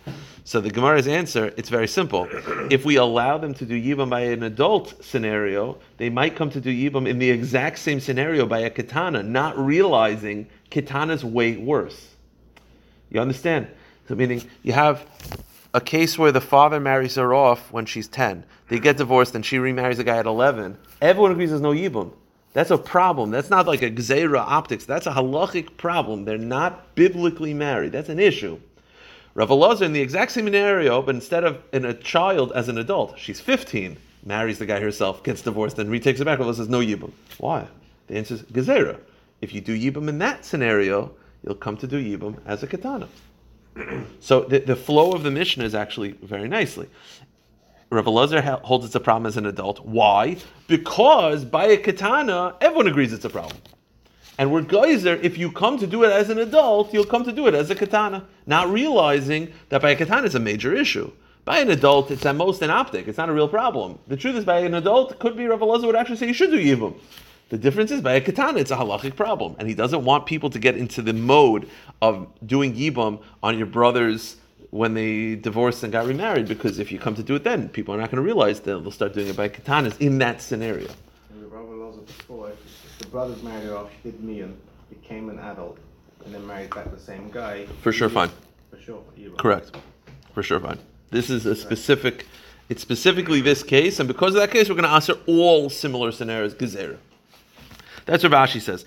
So 0.44 0.60
the 0.60 0.68
Gemara's 0.68 1.08
answer, 1.08 1.46
it's 1.56 1.70
very 1.70 1.88
simple. 1.88 2.28
If 2.70 2.84
we 2.84 2.96
allow 2.96 3.38
them 3.38 3.54
to 3.54 3.64
do 3.64 3.80
yibum 3.80 4.10
by 4.10 4.20
an 4.20 4.42
adult 4.42 5.02
scenario, 5.02 5.78
they 5.96 6.10
might 6.10 6.36
come 6.36 6.50
to 6.50 6.60
do 6.60 6.70
yibum 6.70 7.08
in 7.08 7.18
the 7.18 7.30
exact 7.30 7.78
same 7.78 8.00
scenario 8.00 8.44
by 8.44 8.58
a 8.60 8.70
katana, 8.70 9.22
not 9.22 9.58
realizing 9.58 10.46
katana's 10.70 11.24
way 11.24 11.56
worse. 11.56 12.10
You 13.10 13.20
understand? 13.20 13.68
So 14.08 14.14
meaning 14.14 14.42
you 14.62 14.72
have 14.72 15.06
a 15.72 15.80
case 15.80 16.18
where 16.18 16.32
the 16.32 16.40
father 16.40 16.78
marries 16.78 17.16
her 17.16 17.34
off 17.34 17.72
when 17.72 17.86
she's 17.86 18.08
10. 18.08 18.44
They 18.68 18.78
get 18.78 18.96
divorced 18.96 19.34
and 19.34 19.44
she 19.44 19.58
remarries 19.58 19.98
a 19.98 20.04
guy 20.04 20.18
at 20.18 20.26
11. 20.26 20.78
Everyone 21.00 21.32
agrees 21.32 21.50
there's 21.50 21.60
no 21.60 21.72
yibum. 21.72 22.12
That's 22.52 22.70
a 22.70 22.78
problem. 22.78 23.30
That's 23.32 23.50
not 23.50 23.66
like 23.66 23.82
a 23.82 23.90
gzeira 23.90 24.38
optics. 24.38 24.84
That's 24.84 25.06
a 25.06 25.12
halachic 25.12 25.76
problem. 25.76 26.24
They're 26.24 26.38
not 26.38 26.94
biblically 26.94 27.52
married. 27.52 27.92
That's 27.92 28.08
an 28.08 28.20
issue. 28.20 28.60
Rav 29.34 29.48
Elazar 29.48 29.82
in 29.82 29.92
the 29.92 30.00
exact 30.00 30.30
same 30.30 30.44
scenario, 30.44 31.02
but 31.02 31.16
instead 31.16 31.42
of 31.42 31.60
in 31.72 31.84
a 31.84 31.92
child 31.92 32.52
as 32.54 32.68
an 32.68 32.78
adult, 32.78 33.18
she's 33.18 33.40
15, 33.40 33.96
marries 34.24 34.60
the 34.60 34.66
guy 34.66 34.78
herself, 34.78 35.24
gets 35.24 35.42
divorced, 35.42 35.74
then 35.74 35.90
retakes 35.90 36.20
it 36.20 36.24
back. 36.24 36.38
Rav 36.38 36.54
says 36.54 36.68
no 36.68 36.78
yibum. 36.78 37.10
Why? 37.38 37.66
The 38.06 38.16
answer 38.16 38.34
is 38.34 38.42
gzeira. 38.42 39.00
If 39.40 39.52
you 39.52 39.60
do 39.60 39.76
yibum 39.76 40.08
in 40.08 40.18
that 40.18 40.44
scenario, 40.44 41.10
you'll 41.42 41.56
come 41.56 41.76
to 41.78 41.88
do 41.88 42.00
yibum 42.00 42.38
as 42.46 42.62
a 42.62 42.68
katana. 42.68 43.08
So 44.20 44.40
the, 44.40 44.60
the 44.60 44.76
flow 44.76 45.12
of 45.12 45.22
the 45.22 45.30
Mishnah 45.30 45.64
is 45.64 45.74
actually 45.74 46.12
very 46.12 46.48
nicely. 46.48 46.88
Rav 47.90 48.06
Elazar 48.06 48.62
holds 48.62 48.86
it's 48.86 48.94
a 48.94 49.00
problem 49.00 49.26
as 49.26 49.36
an 49.36 49.44
adult. 49.44 49.84
Why? 49.84 50.38
Because 50.66 51.44
by 51.44 51.66
a 51.66 51.76
katana, 51.76 52.56
everyone 52.60 52.86
agrees 52.86 53.12
it's 53.12 53.24
a 53.24 53.30
problem. 53.30 53.60
And 54.38 54.50
we're 54.50 54.62
geyser, 54.62 55.16
if 55.16 55.38
you 55.38 55.52
come 55.52 55.78
to 55.78 55.86
do 55.86 56.02
it 56.02 56.10
as 56.10 56.30
an 56.30 56.38
adult, 56.38 56.92
you'll 56.92 57.04
come 57.04 57.24
to 57.24 57.32
do 57.32 57.46
it 57.46 57.54
as 57.54 57.70
a 57.70 57.74
katana, 57.74 58.26
not 58.46 58.68
realizing 58.70 59.52
that 59.68 59.82
by 59.82 59.90
a 59.90 59.96
katana 59.96 60.26
is 60.26 60.34
a 60.34 60.40
major 60.40 60.74
issue. 60.74 61.12
By 61.44 61.58
an 61.58 61.70
adult, 61.70 62.10
it's 62.10 62.24
at 62.24 62.34
most 62.34 62.62
an 62.62 62.70
optic. 62.70 63.06
It's 63.06 63.18
not 63.18 63.28
a 63.28 63.32
real 63.32 63.48
problem. 63.48 63.98
The 64.08 64.16
truth 64.16 64.36
is, 64.36 64.44
by 64.44 64.60
an 64.60 64.74
adult, 64.74 65.18
could 65.18 65.36
be 65.36 65.46
Rav 65.46 65.60
Elazar 65.60 65.86
would 65.86 65.96
actually 65.96 66.16
say 66.16 66.26
you 66.26 66.32
should 66.32 66.50
do 66.50 66.58
yibum. 66.58 66.94
The 67.50 67.58
difference 67.58 67.90
is 67.90 68.00
by 68.00 68.14
a 68.14 68.20
katana, 68.20 68.58
it's 68.58 68.70
a 68.70 68.76
halachic 68.76 69.16
problem, 69.16 69.54
and 69.58 69.68
he 69.68 69.74
doesn't 69.74 70.04
want 70.04 70.26
people 70.26 70.50
to 70.50 70.58
get 70.58 70.76
into 70.76 71.02
the 71.02 71.12
mode 71.12 71.68
of 72.00 72.26
doing 72.46 72.74
yibum 72.74 73.20
on 73.42 73.58
your 73.58 73.66
brother's 73.66 74.36
when 74.70 74.92
they 74.94 75.36
divorced 75.36 75.84
and 75.84 75.92
got 75.92 76.04
remarried 76.04 76.48
because 76.48 76.80
if 76.80 76.90
you 76.90 76.98
come 76.98 77.14
to 77.14 77.22
do 77.22 77.36
it 77.36 77.44
then, 77.44 77.68
people 77.68 77.94
are 77.94 77.98
not 77.98 78.10
going 78.10 78.16
to 78.16 78.22
realize 78.22 78.58
that 78.58 78.82
they'll 78.82 78.90
start 78.90 79.12
doing 79.14 79.28
it 79.28 79.36
by 79.36 79.48
katanas 79.48 79.96
in 80.00 80.18
that 80.18 80.42
scenario. 80.42 80.88
And 81.30 81.42
the 81.42 81.46
Rabbi 81.46 81.70
laws 81.70 81.96
of 81.96 82.06
before, 82.06 82.50
if 82.50 82.98
the 82.98 83.06
brothers 83.06 83.40
married 83.44 83.66
her 83.66 83.76
off, 83.76 83.90
she 84.02 84.10
did 84.10 84.24
Mian, 84.24 84.56
became 84.88 85.28
an 85.28 85.38
adult, 85.38 85.78
and 86.24 86.34
then 86.34 86.44
married 86.44 86.74
back 86.74 86.90
the 86.90 86.98
same 86.98 87.30
guy. 87.30 87.66
For 87.82 87.92
sure, 87.92 88.08
fine. 88.08 88.30
For 88.70 88.80
sure, 88.80 89.04
Yibum. 89.16 89.38
Correct. 89.38 89.76
For 90.32 90.42
sure, 90.42 90.58
fine. 90.58 90.80
This 91.12 91.30
is 91.30 91.46
a 91.46 91.54
specific. 91.54 92.26
It's 92.68 92.82
specifically 92.82 93.40
this 93.40 93.62
case, 93.62 94.00
and 94.00 94.08
because 94.08 94.34
of 94.34 94.40
that 94.40 94.50
case, 94.50 94.68
we're 94.68 94.74
going 94.74 94.88
to 94.88 94.94
answer 94.94 95.14
all 95.28 95.70
similar 95.70 96.10
scenarios. 96.10 96.52
Gezerah. 96.54 96.98
That's 98.06 98.22
what 98.22 98.32
Rashi 98.32 98.60
says. 98.60 98.84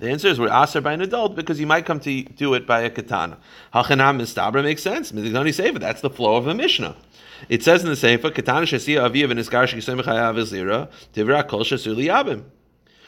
The 0.00 0.10
answer 0.10 0.28
is 0.28 0.40
we're 0.40 0.48
asked 0.48 0.82
by 0.82 0.92
an 0.92 1.00
adult 1.00 1.36
because 1.36 1.60
you 1.60 1.66
might 1.66 1.86
come 1.86 2.00
to 2.00 2.22
do 2.22 2.54
it 2.54 2.66
by 2.66 2.80
a 2.80 2.90
katana. 2.90 3.38
Hachanam 3.72 4.20
mistabra 4.20 4.62
makes 4.62 4.82
sense. 4.82 5.12
Midigdani 5.12 5.54
sefer. 5.54 5.78
That's 5.78 6.00
the 6.00 6.10
flow 6.10 6.36
of 6.36 6.44
the 6.46 6.54
Mishnah. 6.54 6.96
It 7.48 7.62
says 7.62 7.84
in 7.84 7.90
the 7.90 7.96
sefer 7.96 8.30
katana 8.30 8.66
shesia 8.66 9.08
aviv 9.08 9.30
and 9.30 9.38
iskar 9.38 9.66
sheyisoymech 9.68 10.04
hayav 10.04 10.36
echzira 10.36 10.90
tivra 11.14 11.46
kol 11.46 11.60
liyabim. 11.60 12.44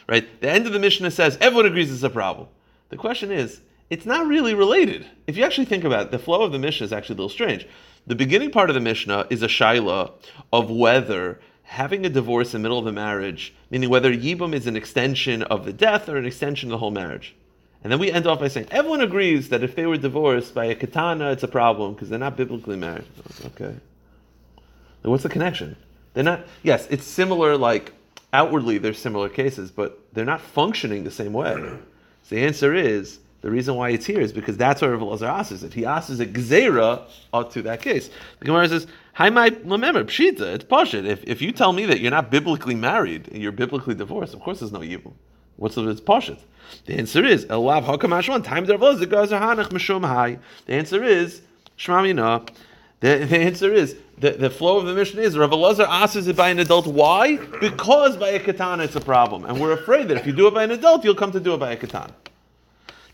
Right. 0.09 0.41
The 0.41 0.49
end 0.49 0.67
of 0.67 0.73
the 0.73 0.79
Mishnah 0.79 1.11
says 1.11 1.37
everyone 1.41 1.67
agrees 1.67 1.93
it's 1.93 2.05
a 2.05 2.11
problem. 2.11 2.47
The 2.91 2.97
question 2.97 3.33
is, 3.33 3.61
it's 3.91 4.07
not 4.07 4.27
really 4.29 4.55
related. 4.55 5.07
If 5.27 5.37
you 5.37 5.45
actually 5.45 5.65
think 5.65 5.83
about 5.83 6.07
it, 6.07 6.11
the 6.13 6.19
flow 6.21 6.43
of 6.43 6.53
the 6.53 6.59
Mishnah 6.61 6.85
is 6.85 6.93
actually 6.93 7.15
a 7.15 7.17
little 7.17 7.29
strange. 7.29 7.67
The 8.07 8.15
beginning 8.15 8.53
part 8.53 8.71
of 8.71 8.75
the 8.75 8.81
Mishnah 8.81 9.27
is 9.31 9.43
a 9.43 9.49
shaila 9.49 10.13
of 10.53 10.71
whether 10.71 11.41
having 11.67 12.07
a 12.07 12.09
divorce 12.09 12.55
in 12.55 12.63
the 12.63 12.69
middle 12.69 12.79
of 12.79 12.87
a 12.87 12.93
marriage, 12.93 13.53
meaning 13.71 13.91
whether 13.91 14.15
yibum 14.15 14.55
is 14.55 14.67
an 14.67 14.77
extension 14.77 15.43
of 15.43 15.65
the 15.65 15.73
death 15.73 16.09
or 16.09 16.17
an 16.17 16.25
extension 16.25 16.69
of 16.69 16.73
the 16.73 16.79
whole 16.79 16.93
marriage. 16.93 17.35
And 17.83 17.93
then 17.93 17.99
we 17.99 18.11
end 18.11 18.27
off 18.27 18.41
by 18.41 18.49
saying 18.49 18.69
everyone 18.71 19.01
agrees 19.01 19.49
that 19.51 19.63
if 19.63 19.75
they 19.75 19.87
were 19.87 19.97
divorced 19.97 20.55
by 20.55 20.67
a 20.67 20.75
katana, 20.75 21.31
it's 21.33 21.43
a 21.43 21.49
problem 21.49 21.95
because 21.95 22.09
they're 22.09 22.19
not 22.19 22.37
biblically 22.37 22.77
married. 22.77 23.05
Okay. 23.45 23.75
Then 25.03 25.11
what's 25.11 25.23
the 25.23 25.29
connection? 25.29 25.77
They're 26.15 26.25
not. 26.25 26.47
Yes, 26.63 26.87
it's 26.89 27.05
similar. 27.05 27.57
Like 27.57 27.93
outwardly, 28.33 28.79
they're 28.79 28.95
similar 28.95 29.29
cases, 29.29 29.71
but 29.71 30.01
they're 30.13 30.25
not 30.25 30.41
functioning 30.41 31.05
the 31.05 31.11
same 31.11 31.33
way. 31.33 31.55
So 32.23 32.35
the 32.35 32.41
answer 32.41 32.75
is 32.75 33.19
the 33.43 33.51
reason 33.51 33.77
why 33.77 33.91
it's 33.91 34.07
here 34.07 34.21
is 34.21 34.33
because 34.33 34.57
that's 34.57 34.83
where 34.83 34.91
Rav 34.97 35.01
Elazar 35.01 35.29
asks 35.29 35.63
it. 35.63 35.73
He 35.73 35.85
asks 35.85 36.19
a 36.19 36.27
gzera 36.27 37.03
to 37.51 37.63
that 37.63 37.83
case. 37.83 38.11
The 38.41 38.45
Gemara 38.47 38.69
says, 38.69 38.87
"Hi, 38.87 38.91
my 38.91 39.06
remember 39.19 40.05
pshita. 40.05 40.55
It's 40.55 40.65
pashit. 40.65 41.07
If 41.07 41.25
if 41.25 41.41
you 41.41 41.53
tell 41.53 41.73
me 41.73 41.87
that 41.87 42.01
you're 42.01 42.11
not 42.11 42.31
biblically 42.31 42.75
married 42.75 43.29
and 43.29 43.43
you're 43.43 43.53
biblically 43.53 43.95
divorced, 43.95 44.35
of 44.35 44.41
course 44.41 44.61
there's 44.61 44.73
no 44.73 44.81
yibum. 44.81 45.15
What's 45.57 45.75
the 45.75 45.89
it's? 45.89 46.45
The 46.85 46.99
answer 46.99 47.25
is 47.25 47.47
elav 47.47 47.85
hakamashwan. 47.85 48.45
Time 48.45 48.65
Rav 48.65 48.81
Elazar 48.81 49.09
gazer 49.09 49.39
hanach 49.39 49.71
mishum 49.71 50.07
hai. 50.07 50.39
The 50.67 50.75
answer 50.75 51.03
is 51.03 51.41
shmamina. 51.79 52.49
The, 53.01 53.19
the 53.25 53.39
answer 53.39 53.73
is 53.73 53.97
the, 54.19 54.33
the 54.33 54.51
flow 54.51 54.79
of 54.79 54.87
the 54.87 54.95
Mishnah 54.95 55.21
is 55.23 55.37
Rav 55.37 55.51
Elazar 55.51 55.87
asks 55.89 56.27
it 56.27 56.37
by 56.37 56.51
an 56.51 56.59
adult. 56.59 56.87
Why? 56.87 57.37
Because 57.61 58.17
by 58.17 58.31
a 58.31 58.41
katana 58.41 58.85
it's 58.85 58.97
a 58.97 59.01
problem, 59.01 59.45
and 59.45 59.61
we're 59.61 59.73
afraid 59.73 60.09
that 60.09 60.17
if 60.17 60.27
you 60.27 60.33
do 60.33 60.47
it 60.47 60.55
by 60.55 60.65
an 60.65 60.71
adult, 60.71 61.05
you'll 61.05 61.15
come 61.15 61.33
to 61.33 61.41
do 61.41 61.55
it 61.55 61.59
by 61.59 61.73
a 61.73 61.77
katana. 61.77 62.15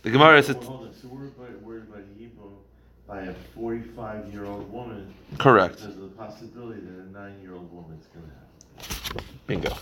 The 0.02 0.10
Gemara 0.10 0.42
says 0.42 0.56
Well, 0.56 0.64
hold 0.64 0.88
on, 0.88 0.94
so 0.94 1.08
we're 1.08 1.26
about, 1.26 1.62
worried 1.62 1.84
about 1.84 2.02
Yibum 2.18 2.54
by 3.12 3.20
a 3.24 3.34
forty-five-year-old 3.54 4.72
woman. 4.72 5.12
correct. 5.38 5.80
There's 5.80 5.96
the 5.96 6.06
possibility 6.06 6.80
that 6.80 6.98
a 6.98 7.12
nine-year-old 7.12 7.70
woman's 7.70 8.06
gonna 8.06 8.32
have. 8.32 9.24
Bingo. 9.46 9.74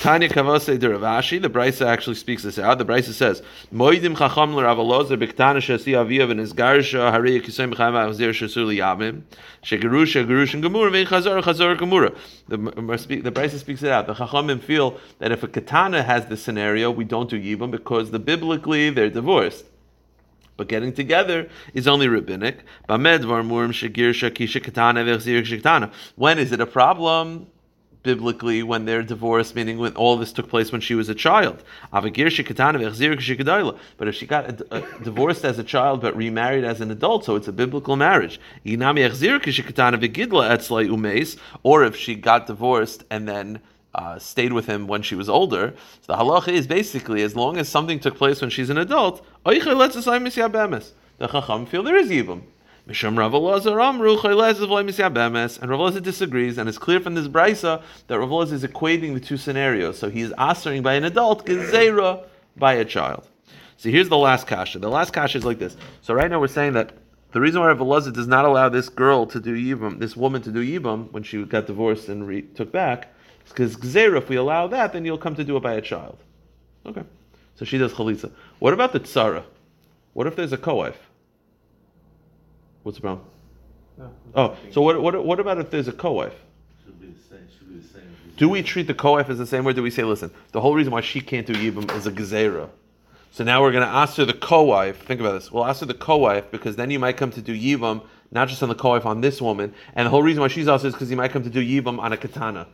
Tanya 0.00 0.28
Kavase 0.28 0.78
de 0.78 0.86
Ravashi, 0.86 1.40
the 1.40 1.48
Brisa 1.48 1.86
actually 1.86 2.16
speaks 2.16 2.42
this 2.42 2.58
out. 2.58 2.76
The 2.76 2.84
Brisa 2.84 3.14
says, 3.14 3.42
Moidim 3.72 4.18
chacham 4.18 4.54
l'Rav 4.54 4.76
Elazar 4.76 5.16
b'ktana 5.16 5.62
shesi 5.62 5.94
aviyav 5.94 6.30
and 6.30 6.40
his 6.40 6.52
garsha 6.52 7.10
harei 7.10 7.40
kisem 7.40 7.72
b'chaim 7.72 7.94
avzir 7.94 8.32
shesur 8.32 8.66
liyavim 8.66 9.22
shegerusha 9.62 10.26
gerushin 10.26 10.62
gemura 10.62 10.92
vein 10.92 11.06
chazor 11.06 11.42
chazor 11.42 11.78
gemura. 11.78 12.14
The 12.48 12.58
the 13.22 13.32
Brisa 13.32 13.58
speaks 13.58 13.82
it 13.82 13.90
out. 13.90 14.06
The 14.08 14.12
chachamim 14.12 14.60
feel 14.60 15.00
that 15.20 15.32
if 15.32 15.42
a 15.42 15.48
katana 15.48 16.02
has 16.02 16.26
this 16.26 16.42
scenario, 16.42 16.90
we 16.90 17.04
don't 17.04 17.30
do 17.30 17.40
yibam 17.40 17.70
because 17.70 18.10
the 18.10 18.18
biblically 18.18 18.90
they're 18.90 19.08
divorced. 19.08 19.64
But 20.56 20.68
getting 20.68 20.92
together 20.92 21.48
is 21.72 21.88
only 21.88 22.06
rabbinic. 22.06 22.58
When 22.88 23.06
is 26.38 26.52
it 26.52 26.60
a 26.60 26.66
problem? 26.66 27.48
Biblically, 28.04 28.62
when 28.62 28.84
they're 28.84 29.02
divorced, 29.02 29.56
meaning 29.56 29.78
when 29.78 29.96
all 29.96 30.16
this 30.18 30.30
took 30.30 30.50
place 30.50 30.70
when 30.70 30.82
she 30.82 30.94
was 30.94 31.08
a 31.08 31.14
child. 31.14 31.64
But 31.90 32.04
if 32.06 32.34
she 34.14 34.26
got 34.26 34.60
uh, 34.70 34.80
divorced 35.02 35.44
as 35.46 35.58
a 35.58 35.64
child 35.64 36.02
but 36.02 36.14
remarried 36.14 36.64
as 36.64 36.82
an 36.82 36.90
adult, 36.90 37.24
so 37.24 37.34
it's 37.34 37.48
a 37.48 37.52
biblical 37.52 37.96
marriage. 37.96 38.38
Or 41.62 41.84
if 41.84 41.96
she 41.96 42.14
got 42.14 42.46
divorced 42.46 43.04
and 43.10 43.26
then 43.26 43.60
uh, 43.94 44.18
stayed 44.18 44.52
with 44.52 44.66
him 44.66 44.86
when 44.86 45.02
she 45.02 45.14
was 45.14 45.28
older. 45.28 45.74
So 46.00 46.12
the 46.12 46.18
halacha 46.18 46.48
is 46.48 46.66
basically 46.66 47.22
as 47.22 47.36
long 47.36 47.56
as 47.56 47.68
something 47.68 48.00
took 48.00 48.16
place 48.16 48.40
when 48.40 48.50
she's 48.50 48.70
an 48.70 48.78
adult, 48.78 49.24
the 49.44 51.28
chacham 51.28 51.66
feel 51.66 51.82
there 51.82 51.96
is 51.96 52.10
yibum. 52.10 52.42
Mishum 52.88 53.16
Rav 53.16 53.34
Amru 53.34 54.18
and 55.62 55.70
Rav 55.70 56.02
disagrees, 56.02 56.58
and 56.58 56.68
it's 56.68 56.76
clear 56.76 57.00
from 57.00 57.14
this 57.14 57.28
brisa 57.28 57.82
that 58.08 58.18
Rav 58.18 58.52
is 58.52 58.62
equating 58.62 59.14
the 59.14 59.20
two 59.20 59.38
scenarios. 59.38 59.98
So 59.98 60.10
he 60.10 60.20
is 60.20 60.34
answering 60.36 60.82
by 60.82 60.94
an 60.94 61.04
adult, 61.04 61.46
gezerah 61.46 62.24
by 62.56 62.74
a 62.74 62.84
child. 62.84 63.26
So 63.78 63.88
here's 63.88 64.10
the 64.10 64.18
last 64.18 64.46
kasha. 64.46 64.80
The 64.80 64.90
last 64.90 65.12
kasha 65.12 65.38
is 65.38 65.44
like 65.46 65.58
this. 65.58 65.76
So 66.02 66.12
right 66.12 66.30
now 66.30 66.40
we're 66.40 66.48
saying 66.48 66.74
that 66.74 66.92
the 67.32 67.40
reason 67.40 67.60
why 67.62 67.72
Rav 67.72 68.12
does 68.12 68.26
not 68.26 68.44
allow 68.44 68.68
this 68.68 68.90
girl 68.90 69.24
to 69.26 69.40
do 69.40 69.54
yibum, 69.56 69.98
this 69.98 70.16
woman 70.16 70.42
to 70.42 70.52
do 70.52 70.60
yibum 70.60 71.10
when 71.10 71.22
she 71.22 71.42
got 71.44 71.66
divorced 71.66 72.08
and 72.08 72.28
re- 72.28 72.42
took 72.42 72.70
back, 72.70 73.13
because 73.48 73.76
gezerah. 73.76 74.18
If 74.18 74.28
we 74.28 74.36
allow 74.36 74.66
that, 74.68 74.92
then 74.92 75.04
you'll 75.04 75.18
come 75.18 75.34
to 75.36 75.44
do 75.44 75.56
it 75.56 75.60
by 75.62 75.74
a 75.74 75.80
child. 75.80 76.18
Okay. 76.86 77.02
So 77.56 77.64
she 77.64 77.78
does 77.78 77.92
chalitza. 77.92 78.30
What 78.58 78.72
about 78.72 78.92
the 78.92 79.00
tzara? 79.00 79.44
What 80.12 80.26
if 80.26 80.36
there's 80.36 80.52
a 80.52 80.58
co-wife? 80.58 80.98
What's 82.82 82.98
the 82.98 83.02
problem? 83.02 83.26
No, 83.96 84.10
Oh, 84.34 84.56
so 84.70 84.82
what, 84.82 85.00
what, 85.00 85.24
what 85.24 85.40
about 85.40 85.58
if 85.58 85.70
there's 85.70 85.88
a 85.88 85.92
co-wife? 85.92 86.34
Should 86.84 87.00
be 87.00 87.06
the 87.08 87.20
same, 87.20 87.46
should 87.56 87.68
be 87.68 87.78
the 87.78 87.88
same. 87.88 88.02
Do 88.36 88.48
we 88.48 88.62
treat 88.62 88.86
the 88.86 88.94
co-wife 88.94 89.30
as 89.30 89.38
the 89.38 89.46
same 89.46 89.64
way? 89.64 89.72
Do 89.72 89.82
we 89.82 89.90
say, 89.90 90.02
listen, 90.02 90.30
the 90.52 90.60
whole 90.60 90.74
reason 90.74 90.92
why 90.92 91.00
she 91.00 91.20
can't 91.20 91.46
do 91.46 91.54
yibum 91.54 91.92
is 91.96 92.06
a 92.06 92.12
gezerah. 92.12 92.68
So 93.30 93.42
now 93.42 93.62
we're 93.62 93.72
going 93.72 93.84
to 93.86 93.92
ask 93.92 94.16
her 94.16 94.24
the 94.24 94.34
co-wife. 94.34 95.04
Think 95.06 95.20
about 95.20 95.32
this. 95.32 95.50
We'll 95.50 95.64
ask 95.64 95.80
her 95.80 95.86
the 95.86 95.94
co-wife 95.94 96.50
because 96.50 96.76
then 96.76 96.90
you 96.90 96.98
might 96.98 97.16
come 97.16 97.30
to 97.32 97.42
do 97.42 97.56
yibum, 97.56 98.02
not 98.30 98.48
just 98.48 98.62
on 98.62 98.68
the 98.68 98.74
co-wife 98.74 99.06
on 99.06 99.20
this 99.20 99.40
woman. 99.40 99.74
And 99.94 100.06
the 100.06 100.10
whole 100.10 100.22
reason 100.22 100.40
why 100.40 100.48
she's 100.48 100.68
also 100.68 100.88
is 100.88 100.94
because 100.94 101.10
you 101.10 101.16
might 101.16 101.32
come 101.32 101.42
to 101.42 101.50
do 101.50 101.64
yibum 101.64 101.98
on 101.98 102.12
a 102.12 102.16
katana. 102.16 102.66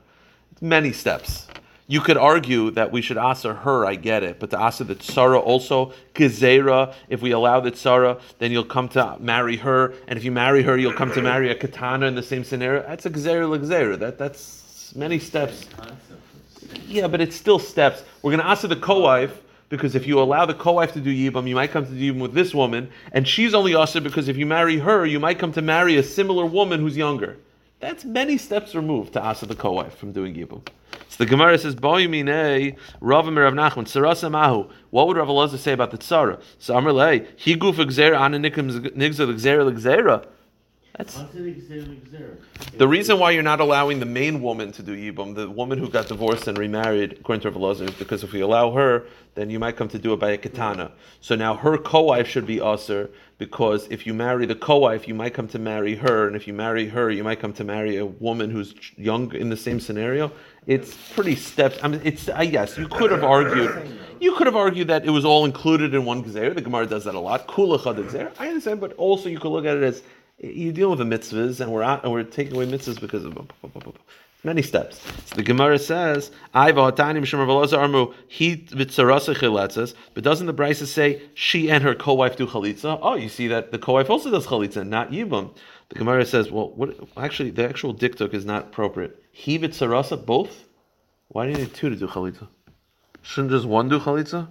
Many 0.60 0.92
steps. 0.92 1.46
You 1.90 2.00
could 2.00 2.16
argue 2.16 2.70
that 2.72 2.92
we 2.92 3.02
should 3.02 3.18
answer 3.18 3.52
her, 3.52 3.84
I 3.84 3.96
get 3.96 4.22
it, 4.22 4.38
but 4.38 4.50
to 4.50 4.60
answer 4.60 4.84
the 4.84 4.94
tsara 4.94 5.42
also, 5.42 5.92
gezerah, 6.14 6.94
if 7.08 7.20
we 7.20 7.32
allow 7.32 7.58
the 7.58 7.72
tsara, 7.72 8.20
then 8.38 8.52
you'll 8.52 8.62
come 8.62 8.88
to 8.90 9.16
marry 9.18 9.56
her, 9.56 9.94
and 10.06 10.16
if 10.16 10.24
you 10.24 10.30
marry 10.30 10.62
her, 10.62 10.76
you'll 10.76 10.92
come 10.92 11.10
to 11.12 11.20
marry 11.20 11.50
a 11.50 11.54
katana 11.56 12.06
in 12.06 12.14
the 12.14 12.22
same 12.22 12.44
scenario. 12.44 12.82
That's 12.82 13.06
a 13.06 13.10
gezerah 13.10 13.58
gezerah. 13.58 13.98
That 13.98 14.18
that's 14.18 14.94
many 14.94 15.18
steps. 15.18 15.66
Yeah, 16.86 17.08
but 17.08 17.20
it's 17.20 17.34
still 17.34 17.58
steps. 17.58 18.04
We're 18.22 18.30
going 18.30 18.42
to 18.42 18.46
answer 18.46 18.68
the 18.68 18.76
co-wife 18.76 19.42
because 19.68 19.96
if 19.96 20.06
you 20.06 20.20
allow 20.20 20.46
the 20.46 20.54
co-wife 20.54 20.92
to 20.92 21.00
do 21.00 21.10
yibam, 21.10 21.48
you 21.48 21.56
might 21.56 21.72
come 21.72 21.86
to 21.86 21.92
do 21.92 22.12
yibam 22.12 22.20
with 22.20 22.34
this 22.34 22.54
woman, 22.54 22.88
and 23.10 23.26
she's 23.26 23.52
only 23.52 23.74
also 23.74 23.98
because 23.98 24.28
if 24.28 24.36
you 24.36 24.46
marry 24.46 24.78
her, 24.78 25.06
you 25.06 25.18
might 25.18 25.40
come 25.40 25.52
to 25.52 25.62
marry 25.62 25.96
a 25.96 26.02
similar 26.04 26.44
woman 26.44 26.78
who's 26.78 26.96
younger. 26.96 27.36
That's 27.80 28.04
many 28.04 28.36
steps 28.36 28.74
removed 28.74 29.14
to 29.14 29.22
asa 29.22 29.46
the 29.46 29.56
co-wife 29.56 29.96
from 29.96 30.12
doing 30.12 30.34
yibum. 30.34 30.66
So 31.08 31.24
the 31.24 31.26
Gemara 31.26 31.58
says, 31.58 31.74
"Boyimine 31.74 32.76
Rav 33.00 33.26
Rav 33.26 33.54
Nachman 33.54 33.86
Sarasa 33.86 34.30
Mahu." 34.30 34.68
What 34.90 35.08
would 35.08 35.16
Rav 35.16 35.28
Elazar 35.28 35.58
say 35.58 35.72
about 35.72 35.90
the 35.90 35.98
tzara? 35.98 36.40
So 36.58 36.76
Amr 36.76 36.92
Lei, 36.92 37.26
he 37.36 37.56
guf 37.56 37.76
gzera 37.76 38.18
ananikim 38.18 38.70
nigza 38.94 39.26
gzera 39.34 39.72
gzera. 39.72 40.26
That's 40.96 41.16
What's 41.16 41.34
it 41.34 41.46
exactly 41.46 42.00
there? 42.10 42.36
the 42.76 42.86
reason 42.86 43.18
why 43.18 43.30
you're 43.30 43.42
not 43.42 43.60
allowing 43.60 44.00
the 44.00 44.06
main 44.06 44.42
woman 44.42 44.70
to 44.72 44.82
do 44.82 44.94
yibum, 44.94 45.34
the 45.34 45.48
woman 45.48 45.78
who 45.78 45.88
got 45.88 46.08
divorced 46.08 46.46
and 46.48 46.58
remarried, 46.58 47.12
according 47.12 47.40
to 47.42 47.50
Rav 47.50 47.58
Elazar, 47.58 47.88
is 47.88 47.94
because 47.94 48.22
if 48.22 48.32
we 48.32 48.40
allow 48.40 48.72
her, 48.72 49.04
then 49.36 49.48
you 49.48 49.58
might 49.58 49.76
come 49.76 49.88
to 49.88 49.98
do 49.98 50.12
it 50.12 50.20
by 50.20 50.32
a 50.32 50.36
katana. 50.36 50.92
So 51.20 51.36
now 51.36 51.54
her 51.54 51.78
co-wife 51.78 52.28
should 52.28 52.46
be 52.46 52.60
usher 52.60 53.08
because 53.40 53.88
if 53.88 54.06
you 54.06 54.12
marry 54.12 54.44
the 54.44 54.54
co-wife, 54.54 55.08
you 55.08 55.14
might 55.14 55.32
come 55.32 55.48
to 55.48 55.58
marry 55.58 55.96
her, 55.96 56.26
and 56.26 56.36
if 56.36 56.46
you 56.46 56.52
marry 56.52 56.86
her, 56.86 57.10
you 57.10 57.24
might 57.24 57.40
come 57.40 57.54
to 57.54 57.64
marry 57.64 57.96
a 57.96 58.04
woman 58.04 58.50
who's 58.50 58.74
young 58.98 59.34
in 59.34 59.48
the 59.48 59.56
same 59.56 59.80
scenario. 59.80 60.30
It's 60.66 60.94
pretty 61.14 61.36
steps. 61.36 61.78
I 61.82 61.88
mean, 61.88 62.02
it's 62.04 62.28
I 62.28 62.44
guess 62.44 62.76
you 62.76 62.86
could 62.86 63.10
have 63.10 63.24
argued. 63.24 63.98
You 64.20 64.34
could 64.34 64.46
have 64.46 64.56
argued 64.56 64.88
that 64.88 65.06
it 65.06 65.10
was 65.10 65.24
all 65.24 65.46
included 65.46 65.94
in 65.94 66.04
one 66.04 66.22
gezer. 66.22 66.54
The 66.54 66.60
Gemara 66.60 66.86
does 66.86 67.04
that 67.04 67.14
a 67.14 67.18
lot. 67.18 67.48
Kula 67.48 67.82
chad 67.82 67.96
gezer. 67.96 68.30
I 68.38 68.48
understand, 68.48 68.78
but 68.78 68.92
also 68.98 69.30
you 69.30 69.40
could 69.40 69.48
look 69.48 69.64
at 69.64 69.78
it 69.78 69.82
as 69.82 70.02
you 70.38 70.70
deal 70.70 70.90
with 70.90 70.98
the 70.98 71.06
mitzvahs, 71.06 71.60
and 71.60 71.72
we're 71.72 71.82
out, 71.82 72.04
and 72.04 72.12
we're 72.12 72.24
taking 72.24 72.54
away 72.54 72.66
mitzvahs 72.66 73.00
because 73.00 73.24
of. 73.24 73.32
Many 74.42 74.62
steps. 74.62 74.98
So 75.26 75.36
the 75.36 75.42
Gemara 75.42 75.78
says, 75.78 76.30
"I 76.54 76.72
v'hatanim 76.72 77.26
shem 77.26 77.40
Rav 77.40 77.48
armu 77.48 78.14
he 78.26 78.56
v'tzarasa 78.56 79.34
chiletzas." 79.36 79.92
But 80.14 80.24
doesn't 80.24 80.46
the 80.46 80.54
Brisa 80.54 80.86
say 80.86 81.20
she 81.34 81.70
and 81.70 81.84
her 81.84 81.94
co-wife 81.94 82.36
do 82.36 82.46
chalitza? 82.46 82.98
Oh, 83.02 83.16
you 83.16 83.28
see 83.28 83.48
that 83.48 83.70
the 83.70 83.78
co-wife 83.78 84.08
also 84.08 84.30
does 84.30 84.46
chalitza, 84.46 84.88
not 84.88 85.10
yibum. 85.10 85.54
The 85.90 85.96
Gemara 85.96 86.24
says, 86.24 86.50
"Well, 86.50 86.72
what? 86.74 86.96
Actually, 87.18 87.50
the 87.50 87.68
actual 87.68 87.94
diktuk 87.94 88.32
is 88.32 88.46
not 88.46 88.68
appropriate. 88.68 89.22
He 89.30 89.58
v'tzarasa 89.58 90.24
both. 90.24 90.64
Why 91.28 91.44
do 91.44 91.52
you 91.52 91.58
need 91.58 91.74
two 91.74 91.90
to 91.90 91.96
do 91.96 92.06
chalitza? 92.06 92.48
Shouldn't 93.20 93.52
just 93.52 93.66
one 93.66 93.90
do 93.90 93.98
chalitza?" 93.98 94.48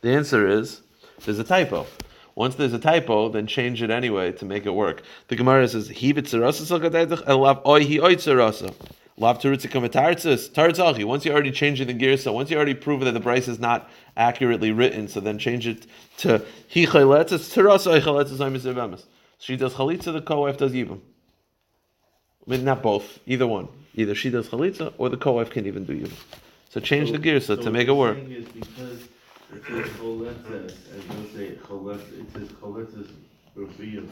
The 0.00 0.10
answer 0.10 0.44
is 0.48 0.80
there's 1.24 1.38
a 1.38 1.44
typo. 1.44 1.86
Once 2.34 2.56
there's 2.56 2.72
a 2.72 2.80
typo, 2.80 3.28
then 3.28 3.46
change 3.46 3.80
it 3.80 3.90
anyway 3.90 4.32
to 4.32 4.44
make 4.44 4.66
it 4.66 4.74
work. 4.74 5.04
The 5.28 5.36
Gemara 5.36 5.68
says, 5.68 5.88
"He 5.88 6.12
v'tzarasa 6.12 6.66
salkadaytach 9.18 9.70
elav 9.70 9.94
oi 9.94 10.02
he 10.12 10.28
oi 10.28 10.36
tzarasa." 10.36 10.78
Lav. 10.78 11.04
Once 11.04 11.24
you 11.24 11.32
already 11.32 11.50
changed 11.50 11.86
the 11.86 11.92
gear, 11.92 12.16
so 12.16 12.32
once 12.32 12.50
you 12.50 12.56
already 12.56 12.74
proven 12.74 13.04
that 13.06 13.12
the 13.12 13.20
price 13.20 13.48
is 13.48 13.58
not 13.58 13.90
accurately 14.16 14.72
written, 14.72 15.08
so 15.08 15.20
then 15.20 15.38
change 15.38 15.66
it 15.66 15.86
to 16.18 16.44
he 16.66 16.86
chayletzis 16.86 17.52
terasa 17.54 18.00
chayletzis. 18.00 19.04
She 19.38 19.56
does 19.56 19.74
chalitza, 19.74 20.12
the 20.12 20.22
co-wife 20.22 20.56
does 20.56 20.72
yibum. 20.72 21.00
I 22.46 22.50
mean, 22.50 22.64
not 22.64 22.82
both, 22.82 23.18
either 23.26 23.46
one. 23.46 23.68
Either 23.94 24.14
she 24.14 24.30
does 24.30 24.48
chalitza 24.48 24.92
or 24.98 25.08
the 25.08 25.16
co-wife 25.16 25.50
can 25.50 25.66
even 25.66 25.84
do 25.84 25.94
yibum. 25.98 26.18
So 26.70 26.80
change 26.80 27.12
the 27.12 27.18
gear 27.18 27.40
so 27.40 27.56
to 27.56 27.70
make 27.70 27.88
it 27.88 27.92
work. 27.92 28.18
Is 28.18 28.48
because 28.48 29.08
it 29.52 29.64
says 29.66 29.86
choletzes, 29.98 30.74
and 30.92 31.08
don't 31.08 31.32
say 31.32 31.50
choletz, 31.62 32.20
it 32.20 32.32
says 32.32 32.48
choletzes 32.60 33.10
reviyah, 33.56 34.04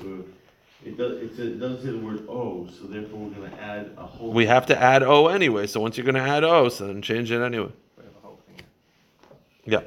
uh, 0.00 0.22
it 0.84 0.96
does, 0.96 1.22
it 1.22 1.36
says, 1.36 1.46
it 1.48 1.60
doesn't 1.60 1.82
say 1.82 1.90
the 1.90 1.98
word 1.98 2.26
o, 2.28 2.66
so 2.66 2.86
therefore 2.86 3.20
we're 3.20 3.34
gonna 3.34 3.56
add 3.60 3.90
a 3.98 4.06
whole. 4.06 4.32
We 4.32 4.46
have 4.46 4.66
to 4.66 4.80
add 4.80 5.02
o 5.02 5.28
anyway. 5.28 5.66
So 5.66 5.80
once 5.80 5.96
you're 5.96 6.04
going 6.04 6.14
to 6.14 6.22
add 6.22 6.42
o, 6.44 6.68
so 6.68 6.86
then 6.86 7.02
change 7.02 7.30
it 7.30 7.42
anyway. 7.42 7.70
We 7.96 8.04
have 8.04 8.12
a 8.16 8.26
whole 8.26 8.40
thing. 8.46 8.64
Yeah. 9.66 9.82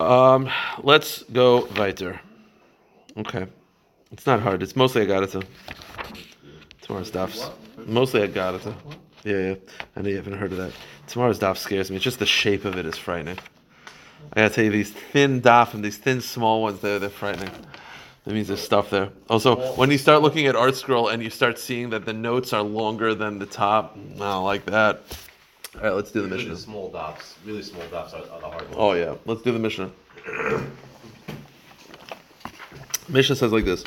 Um, 0.00 0.50
let's 0.82 1.24
go 1.24 1.66
weiter. 1.76 2.20
Okay. 3.16 3.46
It's 4.12 4.26
not 4.26 4.40
hard. 4.40 4.62
It's 4.62 4.76
mostly 4.76 5.04
Agadata. 5.04 5.44
Tomorrow's 6.80 7.10
daf. 7.10 7.52
Mostly 7.84 8.26
Agadata. 8.26 8.74
Yeah, 9.24 9.38
yeah. 9.38 9.54
I 9.96 10.02
know 10.02 10.08
you 10.08 10.16
haven't 10.16 10.38
heard 10.38 10.52
of 10.52 10.58
that. 10.58 10.72
Tomorrow's 11.08 11.38
daf 11.38 11.56
scares 11.56 11.90
me. 11.90 11.96
It's 11.96 12.04
just 12.04 12.18
the 12.18 12.26
shape 12.26 12.64
of 12.64 12.76
it 12.76 12.86
is 12.86 12.96
frightening. 12.96 13.38
I 14.32 14.42
gotta 14.42 14.54
tell 14.54 14.64
you, 14.64 14.70
these 14.70 14.92
thin 14.92 15.40
daf 15.42 15.74
and 15.74 15.84
these 15.84 15.96
thin 15.96 16.20
small 16.20 16.62
ones, 16.62 16.80
they're, 16.80 16.98
they're 16.98 17.08
frightening. 17.08 17.50
That 18.28 18.34
means 18.34 18.48
there's 18.48 18.60
stuff 18.60 18.90
there. 18.90 19.08
Also, 19.30 19.56
when 19.76 19.90
you 19.90 19.96
start 19.96 20.20
looking 20.20 20.46
at 20.48 20.54
ArtScroll 20.54 21.10
and 21.10 21.22
you 21.22 21.30
start 21.30 21.58
seeing 21.58 21.88
that 21.88 22.04
the 22.04 22.12
notes 22.12 22.52
are 22.52 22.60
longer 22.60 23.14
than 23.14 23.38
the 23.38 23.46
top, 23.46 23.96
I 23.96 24.18
don't 24.18 24.44
like 24.44 24.66
that. 24.66 25.00
All 25.76 25.80
right, 25.80 25.94
let's 25.94 26.12
do 26.12 26.20
the 26.20 26.28
Mishnah. 26.28 26.50
the 26.50 26.56
small 26.58 26.90
dots, 26.90 27.36
really 27.46 27.62
small 27.62 27.86
dots 27.90 28.12
are, 28.12 28.18
are 28.30 28.40
the 28.40 28.46
hard 28.46 28.64
ones. 28.64 28.74
Oh 28.76 28.92
yeah, 28.92 29.14
let's 29.24 29.40
do 29.40 29.50
the 29.50 29.58
Mishnah. 29.58 29.90
Mishnah 33.08 33.36
says 33.36 33.50
like 33.50 33.64
this: 33.64 33.82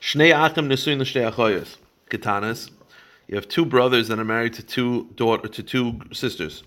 Shnei 0.00 0.32
achim 0.34 0.66
nesuin 0.66 0.98
l'shtei 0.98 1.30
achoyos. 1.30 1.76
Katanas. 2.08 2.70
You 3.26 3.34
have 3.34 3.46
two 3.46 3.66
brothers 3.66 4.08
that 4.08 4.18
are 4.18 4.24
married 4.24 4.54
to 4.54 4.62
two 4.62 5.10
daughter 5.16 5.48
to 5.48 5.62
two 5.62 6.00
sisters, 6.14 6.62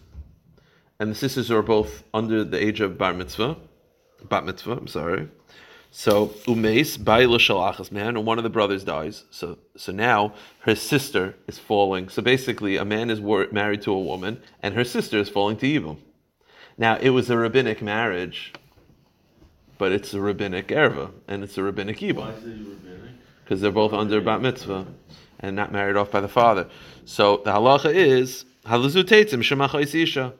and 0.99 1.09
the 1.09 1.15
sisters 1.15 1.49
are 1.49 1.63
both 1.63 2.03
under 2.13 2.43
the 2.43 2.63
age 2.63 2.81
of 2.81 2.99
bar 2.99 3.15
mitzvah, 3.15 3.57
bat 4.29 4.45
mitzvah. 4.45 4.73
I'm 4.73 4.85
sorry. 4.85 5.27
So 5.93 6.27
umeis 6.47 6.97
ba'ila 6.97 7.37
shalachas 7.37 7.91
man, 7.91 8.15
and 8.15 8.25
one 8.25 8.37
of 8.37 8.43
the 8.43 8.49
brothers 8.49 8.85
dies. 8.85 9.25
So 9.29 9.57
so 9.75 9.91
now 9.91 10.33
her 10.61 10.73
sister 10.73 11.35
is 11.47 11.59
falling. 11.59 12.07
So 12.07 12.21
basically, 12.21 12.77
a 12.77 12.85
man 12.85 13.09
is 13.09 13.19
wor- 13.19 13.47
married 13.51 13.81
to 13.83 13.91
a 13.91 13.99
woman, 13.99 14.41
and 14.63 14.73
her 14.73 14.85
sister 14.85 15.19
is 15.19 15.27
falling 15.27 15.57
to 15.57 15.65
Yibum. 15.65 15.97
Now, 16.77 16.97
it 16.97 17.09
was 17.09 17.29
a 17.29 17.37
rabbinic 17.37 17.81
marriage, 17.81 18.53
but 19.77 19.91
it's 19.91 20.13
a 20.13 20.21
rabbinic 20.21 20.69
erva, 20.69 21.11
and 21.27 21.43
it's 21.43 21.57
a 21.57 21.63
rabbinic 21.63 21.99
Why 21.99 22.07
is 22.31 22.43
it 22.43 22.47
rabbinic? 22.47 23.11
because 23.43 23.59
they're 23.59 23.69
both 23.69 23.91
under 23.91 24.21
bat 24.21 24.41
mitzvah 24.41 24.87
and 25.41 25.57
not 25.57 25.73
married 25.73 25.97
off 25.97 26.09
by 26.09 26.21
the 26.21 26.29
father. 26.29 26.69
So 27.03 27.41
the 27.43 27.51
halacha 27.51 27.93
is 27.93 28.45
halazu 28.65 29.03
shemachos 29.03 29.93
isha. 29.93 30.33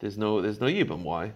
There's 0.00 0.16
no 0.16 0.40
there's 0.40 0.60
no 0.60 0.66
yibum. 0.66 1.02
Why? 1.02 1.32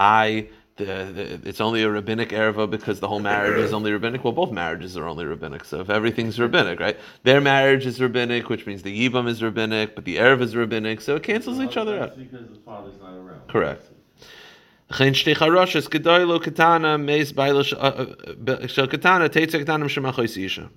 I 0.00 0.48
the, 0.76 0.84
the, 0.84 1.48
it's 1.48 1.60
only 1.60 1.82
a 1.82 1.90
rabbinic 1.90 2.30
erva 2.30 2.68
because 2.68 3.00
the 3.00 3.08
whole 3.08 3.20
marriage 3.20 3.58
is 3.58 3.72
only 3.72 3.92
rabbinic. 3.92 4.24
Well, 4.24 4.32
both 4.32 4.52
marriages 4.52 4.96
are 4.96 5.06
only 5.06 5.24
rabbinic. 5.24 5.64
So 5.64 5.80
if 5.80 5.90
everything's 5.90 6.38
rabbinic, 6.40 6.80
right? 6.80 6.98
Their 7.24 7.40
marriage 7.40 7.86
is 7.86 8.00
rabbinic, 8.00 8.48
which 8.48 8.66
means 8.66 8.82
the 8.82 9.08
yibum 9.08 9.28
is 9.28 9.42
rabbinic, 9.42 9.94
but 9.94 10.04
the 10.04 10.16
erva 10.16 10.42
is 10.42 10.56
rabbinic. 10.56 11.00
So 11.00 11.16
it 11.16 11.22
cancels 11.22 11.60
each 11.60 11.76
other 11.76 12.00
out. 12.00 12.16
Because 12.16 12.48
the 12.48 12.58
father's 12.64 12.98
not 13.00 13.14
around. 13.14 13.48
Correct. 13.48 13.84
Chen 14.92 15.14
shtei 15.14 15.34
charoshes 15.34 15.88
gedoylo 15.88 16.42
katana 16.42 16.98
meis 16.98 17.32
baila 17.32 17.64
sh- 17.64 17.72
uh, 17.74 18.14
uh, 18.46 18.66
shel 18.66 18.86
katana 18.86 19.28
teitze 19.30 19.62
katanim 19.62 19.88
shemachos 19.88 20.42
isha. 20.42 20.70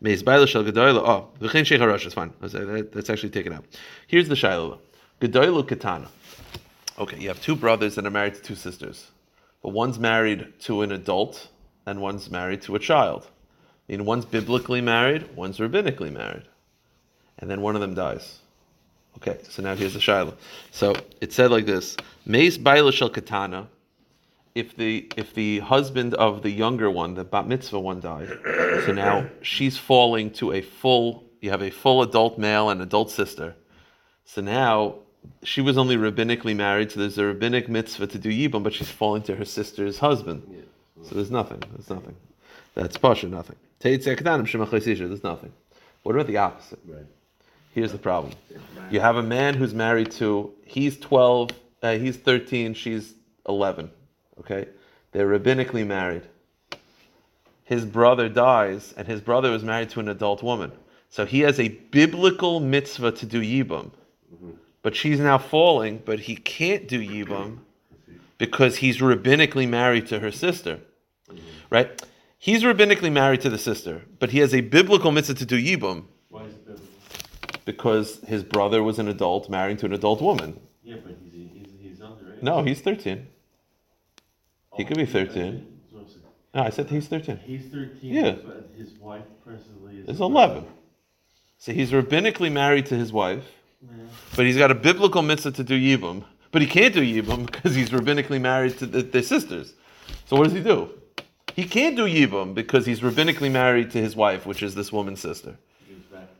Meis 0.00 0.22
baila 0.22 0.46
shel 0.46 0.64
gedoylo. 0.64 1.02
Oh, 1.06 1.28
the 1.38 1.48
chen 1.48 1.64
shtei 1.64 1.78
charoshes. 1.78 2.12
Fine. 2.12 2.32
Let's, 2.40 2.54
uh, 2.54 2.82
That's 2.92 3.08
actually 3.08 3.30
taken 3.30 3.52
out. 3.52 3.64
Here's 4.06 4.28
the 4.28 4.36
shiloh. 4.36 4.80
Gedoylo 5.20 5.66
katana. 5.66 6.08
Okay, 7.00 7.18
you 7.18 7.28
have 7.28 7.40
two 7.40 7.56
brothers 7.56 7.94
that 7.94 8.04
are 8.04 8.10
married 8.10 8.34
to 8.34 8.42
two 8.42 8.54
sisters, 8.54 9.10
but 9.62 9.70
one's 9.70 9.98
married 9.98 10.52
to 10.60 10.82
an 10.82 10.92
adult 10.92 11.48
and 11.86 11.98
one's 11.98 12.30
married 12.30 12.60
to 12.60 12.74
a 12.74 12.78
child. 12.78 13.26
I 13.88 13.92
mean, 13.92 14.04
one's 14.04 14.26
biblically 14.26 14.82
married, 14.82 15.34
one's 15.34 15.56
rabbinically 15.56 16.12
married, 16.12 16.42
and 17.38 17.50
then 17.50 17.62
one 17.62 17.74
of 17.74 17.80
them 17.80 17.94
dies. 17.94 18.40
Okay, 19.16 19.38
so 19.48 19.62
now 19.62 19.74
here's 19.74 19.94
the 19.94 20.00
shiloh. 20.00 20.34
So 20.72 20.94
it 21.22 21.32
said 21.32 21.50
like 21.50 21.64
this: 21.64 21.96
Meis 22.26 22.58
baila 22.58 22.92
shel 22.92 23.08
katana. 23.08 23.68
If 24.54 24.76
the 24.76 25.10
if 25.16 25.32
the 25.32 25.60
husband 25.60 26.12
of 26.14 26.42
the 26.42 26.50
younger 26.50 26.90
one, 26.90 27.14
the 27.14 27.24
bat 27.24 27.48
mitzvah 27.48 27.80
one, 27.80 28.00
died, 28.00 28.28
so 28.84 28.92
now 28.92 29.26
she's 29.40 29.78
falling 29.78 30.32
to 30.32 30.52
a 30.52 30.60
full. 30.60 31.24
You 31.40 31.48
have 31.50 31.62
a 31.62 31.70
full 31.70 32.02
adult 32.02 32.36
male 32.36 32.68
and 32.68 32.82
adult 32.82 33.10
sister. 33.10 33.56
So 34.26 34.42
now 34.42 34.96
she 35.42 35.60
was 35.60 35.78
only 35.78 35.96
rabbinically 35.96 36.54
married, 36.54 36.92
so 36.92 37.00
there's 37.00 37.18
a 37.18 37.24
rabbinic 37.24 37.68
mitzvah 37.68 38.06
to 38.08 38.18
do 38.18 38.30
yibum, 38.30 38.62
but 38.62 38.72
she's 38.72 38.90
falling 38.90 39.22
to 39.22 39.36
her 39.36 39.44
sister's 39.44 39.98
husband. 39.98 40.64
So 41.02 41.14
there's 41.14 41.30
nothing. 41.30 41.62
There's 41.72 41.90
nothing. 41.90 42.16
That's 42.74 42.96
pasha, 42.96 43.26
nothing. 43.26 43.56
Teitzei 43.80 44.16
katanim 44.16 44.46
shemachos 44.46 44.86
isha, 44.86 45.08
There's 45.08 45.24
nothing. 45.24 45.52
What 46.02 46.14
about 46.14 46.26
the 46.26 46.36
opposite? 46.36 46.78
Right. 46.86 47.06
Here's 47.72 47.92
the 47.92 47.98
problem. 47.98 48.32
You 48.90 49.00
have 49.00 49.16
a 49.16 49.22
man 49.22 49.54
who's 49.54 49.74
married 49.74 50.10
to, 50.12 50.52
he's 50.64 50.98
12, 50.98 51.50
uh, 51.82 51.92
he's 51.92 52.16
13, 52.16 52.74
she's 52.74 53.14
11. 53.48 53.90
Okay? 54.40 54.66
They're 55.12 55.28
rabbinically 55.28 55.86
married. 55.86 56.22
His 57.64 57.84
brother 57.84 58.28
dies, 58.28 58.92
and 58.96 59.06
his 59.06 59.20
brother 59.20 59.50
was 59.52 59.62
married 59.62 59.90
to 59.90 60.00
an 60.00 60.08
adult 60.08 60.42
woman. 60.42 60.72
So 61.08 61.24
he 61.24 61.40
has 61.40 61.60
a 61.60 61.68
biblical 61.68 62.58
mitzvah 62.58 63.12
to 63.12 63.26
do 63.26 63.40
yibum. 63.40 63.90
But 64.82 64.96
she's 64.96 65.20
now 65.20 65.38
falling, 65.38 66.02
but 66.04 66.20
he 66.20 66.36
can't 66.36 66.88
do 66.88 67.00
yibum 67.00 67.58
because 68.38 68.76
he's 68.76 68.98
rabbinically 68.98 69.68
married 69.68 70.06
to 70.08 70.20
her 70.20 70.30
sister. 70.32 70.80
Right? 71.68 72.02
He's 72.38 72.62
rabbinically 72.62 73.12
married 73.12 73.42
to 73.42 73.50
the 73.50 73.58
sister, 73.58 74.02
but 74.18 74.30
he 74.30 74.38
has 74.38 74.54
a 74.54 74.62
biblical 74.62 75.12
mitzvah 75.12 75.34
to 75.34 75.44
do 75.46 75.56
yibum 75.62 76.04
Why 76.30 76.44
is 76.44 76.54
it 76.54 76.66
biblical? 76.66 76.86
because 77.66 78.20
his 78.26 78.42
brother 78.42 78.82
was 78.82 78.98
an 78.98 79.06
adult 79.08 79.50
marrying 79.50 79.76
to 79.76 79.86
an 79.86 79.92
adult 79.92 80.22
woman. 80.22 80.58
Yeah, 80.82 80.96
but 81.04 81.16
he's, 81.22 81.32
he's, 81.52 81.68
he's 81.78 81.98
underage. 81.98 82.42
No, 82.42 82.62
he's 82.62 82.80
13. 82.80 83.26
he 84.76 84.84
could 84.84 84.96
be 84.96 85.02
Oh, 85.02 85.06
13. 85.06 85.66
No, 86.54 86.62
I 86.62 86.70
said 86.70 86.88
he's 86.90 87.06
13. 87.06 87.36
He's 87.44 87.66
thirteen. 87.70 88.12
Yeah. 88.14 88.32
But 88.44 88.70
his 88.76 88.90
wife 88.94 89.22
presently 89.44 89.98
is. 89.98 90.08
It's 90.08 90.18
11. 90.20 90.64
So 91.58 91.72
he's 91.72 91.92
rabbinically 91.92 92.50
married 92.50 92.86
to 92.86 92.96
his 92.96 93.12
wife. 93.12 93.44
But 94.36 94.46
he's 94.46 94.56
got 94.56 94.70
a 94.70 94.74
biblical 94.74 95.22
mitzvah 95.22 95.52
to 95.52 95.64
do 95.64 95.78
yibum. 95.78 96.24
But 96.52 96.62
he 96.62 96.68
can't 96.68 96.92
do 96.92 97.00
yibum 97.00 97.46
because 97.52 97.74
he's 97.74 97.90
rabbinically 97.90 98.40
married 98.40 98.78
to 98.78 98.86
the, 98.86 99.02
their 99.02 99.22
sisters. 99.22 99.74
So 100.26 100.36
what 100.36 100.44
does 100.44 100.52
he 100.52 100.62
do? 100.62 100.90
He 101.54 101.64
can't 101.64 101.96
do 101.96 102.04
yibum 102.04 102.54
because 102.54 102.86
he's 102.86 103.00
rabbinically 103.00 103.50
married 103.50 103.90
to 103.92 103.98
his 103.98 104.14
wife, 104.14 104.46
which 104.46 104.62
is 104.62 104.74
this 104.74 104.92
woman's 104.92 105.20
sister. 105.20 105.56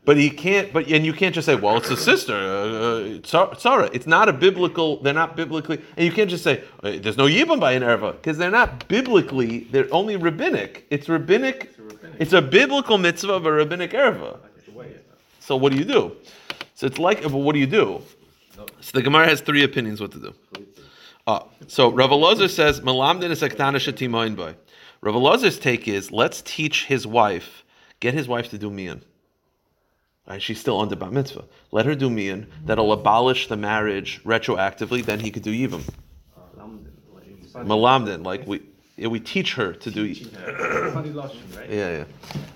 But 0.03 0.17
he 0.17 0.31
can't. 0.31 0.73
But 0.73 0.87
and 0.87 1.05
you 1.05 1.13
can't 1.13 1.35
just 1.35 1.45
say, 1.45 1.53
"Well, 1.53 1.77
it's 1.77 1.91
a 1.91 1.97
sister." 1.97 2.33
Uh, 2.33 3.37
uh, 3.37 3.55
Sarah. 3.55 3.89
It's 3.93 4.07
not 4.07 4.29
a 4.29 4.33
biblical. 4.33 4.99
They're 5.01 5.13
not 5.13 5.35
biblically. 5.35 5.79
And 5.95 6.05
you 6.05 6.11
can't 6.11 6.29
just 6.29 6.43
say, 6.43 6.63
uh, 6.81 6.93
"There's 6.99 7.17
no 7.17 7.27
yibum 7.27 7.59
by 7.59 7.73
an 7.73 7.83
erva," 7.83 8.13
because 8.13 8.39
they're 8.39 8.49
not 8.49 8.87
biblically. 8.87 9.67
They're 9.71 9.93
only 9.93 10.15
rabbinic. 10.15 10.87
It's 10.89 11.07
rabbinic. 11.07 11.65
It's 11.65 11.77
a 11.77 11.83
rabbinic. 11.83 12.15
It's 12.19 12.33
a 12.33 12.41
biblical 12.41 12.97
mitzvah 12.97 13.33
of 13.33 13.45
a 13.45 13.51
rabbinic 13.51 13.91
erva. 13.91 14.39
That's 14.41 14.65
the 14.65 14.71
way 14.71 14.87
it 14.87 15.05
is. 15.07 15.45
So 15.45 15.55
what 15.55 15.71
do 15.71 15.77
you 15.77 15.85
do? 15.85 16.15
So 16.81 16.87
it's 16.87 16.97
like, 16.97 17.21
but 17.21 17.33
what 17.33 17.53
do 17.53 17.59
you 17.59 17.67
do? 17.67 18.01
So 18.55 18.65
the 18.91 19.03
Gemara 19.03 19.27
has 19.27 19.39
three 19.39 19.63
opinions 19.63 20.01
what 20.01 20.13
to 20.13 20.19
do. 20.19 20.33
Ah, 21.27 21.45
so 21.67 21.91
Rav 21.91 22.09
Elazar 22.09 22.49
says, 22.49 22.81
"Malamdin 22.81 23.29
is 23.29 23.43
aktana 23.43 23.75
shetimoin 23.75 24.35
boy." 24.35 24.55
Rav 25.01 25.13
Elazar's 25.13 25.59
take 25.59 25.87
is, 25.87 26.11
let's 26.11 26.41
teach 26.41 26.85
his 26.85 27.05
wife, 27.05 27.63
get 27.99 28.15
his 28.15 28.27
wife 28.27 28.49
to 28.49 28.57
do 28.57 28.71
mian. 28.71 29.03
Right? 30.27 30.41
She's 30.41 30.59
still 30.59 30.81
under 30.81 30.95
bat 30.95 31.11
mitzvah. 31.11 31.45
Let 31.71 31.85
her 31.85 31.93
do 31.93 32.09
mian. 32.09 32.47
That'll 32.65 32.93
abolish 32.93 33.47
the 33.47 33.57
marriage 33.57 34.19
retroactively. 34.23 35.05
Then 35.05 35.19
he 35.19 35.29
could 35.29 35.43
do 35.43 35.53
yibum. 35.53 35.87
Malamdin, 37.53 38.25
like 38.25 38.47
we 38.47 38.63
yeah, 38.97 39.07
we 39.07 39.19
teach 39.19 39.53
her 39.53 39.73
to 39.73 39.91
do. 39.91 40.05
Yeah, 40.05 41.67
yeah. 41.69 42.03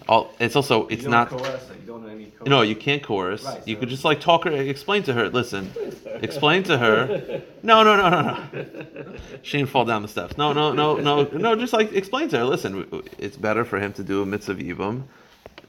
All, 0.10 0.34
it's 0.40 0.56
also 0.56 0.88
it's 0.88 1.06
not. 1.06 1.32
Coerce 1.96 2.02
don't 2.02 2.04
know 2.04 2.22
any 2.22 2.32
coerce. 2.32 2.50
No, 2.50 2.62
you 2.62 2.76
can't 2.76 3.04
coerce. 3.04 3.44
Right, 3.44 3.68
you 3.68 3.76
so- 3.76 3.80
could 3.80 3.90
just 3.90 4.06
like 4.06 4.20
talk 4.20 4.44
her, 4.46 4.52
explain 4.52 5.04
to 5.04 5.14
her. 5.14 5.30
Listen, 5.30 5.72
explain 6.06 6.64
to 6.64 6.78
her. 6.78 7.42
No, 7.64 7.84
no, 7.84 7.96
no, 7.96 8.10
no, 8.10 8.22
no. 8.22 9.16
She 9.42 9.58
didn't 9.58 9.70
fall 9.70 9.86
down 9.86 10.02
the 10.02 10.08
steps. 10.08 10.38
No, 10.38 10.54
no, 10.54 10.72
no, 10.74 10.98
no, 10.98 11.24
no. 11.24 11.56
Just 11.56 11.74
like 11.74 11.94
explain 11.94 12.30
to 12.30 12.40
her. 12.40 12.46
Listen, 12.46 12.86
it's 13.18 13.38
better 13.38 13.66
for 13.66 13.80
him 13.80 13.94
to 13.94 14.04
do 14.04 14.22
a 14.22 14.26
mitzvah 14.26 14.56
yibum, 14.56 15.04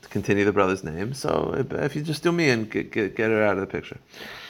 to 0.03 0.09
continue 0.09 0.45
the 0.45 0.53
brother's 0.53 0.85
name. 0.85 1.15
So 1.15 1.55
if, 1.57 1.73
if 1.73 1.97
you 1.97 2.03
just 2.03 2.23
do 2.23 2.33
me 2.33 2.51
and 2.51 2.71
get, 2.71 2.93
get, 2.93 3.17
get 3.17 3.31
her 3.31 3.43
out 3.43 3.55
of 3.55 3.61
the 3.61 3.67
picture, 3.67 3.99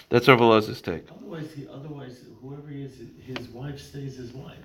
that's 0.09 0.29
Rav 0.29 0.39
Elazar's 0.39 0.81
take. 0.81 1.05
Otherwise, 1.11 1.53
he, 1.55 1.67
otherwise, 1.69 2.21
whoever 2.41 2.69
he 2.69 2.83
is, 2.83 2.93
his 3.25 3.49
wife 3.49 3.81
stays 3.81 4.17
his 4.17 4.33
wife. 4.33 4.57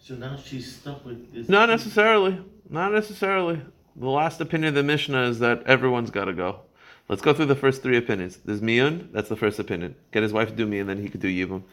So 0.00 0.14
now 0.14 0.36
she's 0.36 0.74
stuck 0.76 1.04
with 1.04 1.34
this. 1.34 1.48
Not 1.48 1.68
necessarily. 1.68 2.42
Not 2.70 2.92
necessarily. 2.92 3.60
The 3.98 4.08
last 4.08 4.40
opinion 4.40 4.68
of 4.68 4.74
the 4.76 4.84
Mishnah 4.84 5.22
is 5.22 5.40
that 5.40 5.64
everyone's 5.64 6.10
got 6.10 6.26
to 6.26 6.32
go. 6.32 6.60
Let's 7.08 7.20
go 7.20 7.34
through 7.34 7.46
the 7.46 7.56
first 7.56 7.82
three 7.82 7.96
opinions. 7.96 8.38
There's 8.44 8.60
Miyun, 8.60 9.10
that's 9.10 9.28
the 9.28 9.34
first 9.34 9.58
opinion. 9.58 9.96
Get 10.12 10.22
his 10.22 10.32
wife 10.32 10.50
to 10.50 10.54
do 10.54 10.68
Miyun, 10.68 10.86
then 10.86 11.02
he 11.02 11.08
could 11.08 11.20
do 11.20 11.28
Yibum. 11.28 11.64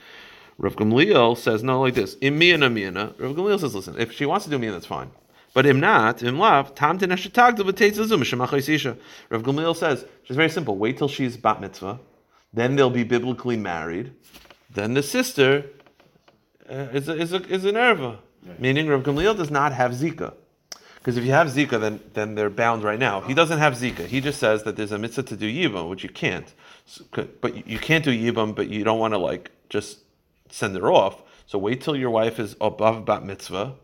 Rav 0.58 0.76
Gamliel 0.76 1.38
says, 1.38 1.62
no, 1.62 1.82
like 1.82 1.94
this. 1.94 2.18
Im 2.22 2.40
Miyuna 2.40 2.72
Miyuna. 2.72 3.14
Rav 3.20 3.36
Gamliel 3.36 3.60
says, 3.60 3.76
listen, 3.76 4.00
if 4.00 4.12
she 4.12 4.26
wants 4.26 4.46
to 4.46 4.50
do 4.50 4.58
Miyun, 4.58 4.72
that's 4.72 4.88
fine. 4.88 5.12
But 5.54 5.68
im 5.68 5.80
not, 5.80 6.24
im 6.24 6.40
lav, 6.40 6.74
tam 6.74 6.98
tin 6.98 7.12
ashetagdil 7.12 7.70
b'teitzazum, 7.70 8.22
shemachais 8.24 8.70
isha. 8.70 8.98
Rav 9.30 9.44
Gamliel 9.44 9.76
says, 9.76 10.06
it's 10.26 10.36
very 10.36 10.50
simple. 10.50 10.78
Wait 10.78 10.98
till 10.98 11.08
she's 11.08 11.38
bat 11.38 11.62
mitzvah. 11.62 12.00
Then 12.54 12.76
they'll 12.76 12.90
be 12.90 13.04
biblically 13.04 13.56
married. 13.56 14.14
Then 14.72 14.96
the 14.96 15.04
sister 15.04 15.66
uh, 16.68 16.88
is, 16.92 17.08
a, 17.08 17.14
is, 17.22 17.34
a, 17.34 17.44
is 17.48 17.66
an 17.66 17.76
erva. 17.76 18.18
Meaning 18.58 18.88
Rav 18.88 19.04
Gamliel 19.04 19.38
does 19.38 19.52
not 19.52 19.74
have 19.74 19.92
Zika. 19.92 20.34
Because 21.06 21.18
if 21.18 21.24
you 21.24 21.34
have 21.34 21.50
Zika, 21.50 21.80
then, 21.80 22.00
then 22.16 22.34
they're 22.34 22.50
bound 22.50 22.84
right 22.84 22.98
now. 22.98 23.22
He 23.22 23.36
doesn't 23.36 23.60
have 23.60 23.76
Zika. 23.76 24.08
He 24.08 24.20
just 24.22 24.40
says 24.40 24.64
that 24.64 24.76
there's 24.76 24.92
a 24.92 24.98
mitzvah 24.98 25.22
to 25.22 25.38
do 25.38 25.46
Yibam, 25.46 25.88
which 25.88 26.02
you 26.02 26.10
can't. 26.10 26.52
So, 26.88 27.04
but 27.42 27.68
you- 27.68 27.78
can't 27.78 28.04
do 28.04 28.10
Yibam, 28.10 28.56
but 28.56 28.70
you 28.70 28.84
don't 28.84 28.98
want 28.98 29.14
to 29.14 29.20
like 29.20 29.52
just 29.70 30.00
send 30.50 30.76
her 30.76 30.92
off. 30.92 31.22
So 31.46 31.60
wait 31.60 31.82
till 31.82 31.96
your 31.96 32.10
wife 32.10 32.40
is 32.40 32.56
above 32.60 33.06
bat 33.06 33.24
mitzvah. 33.24 33.76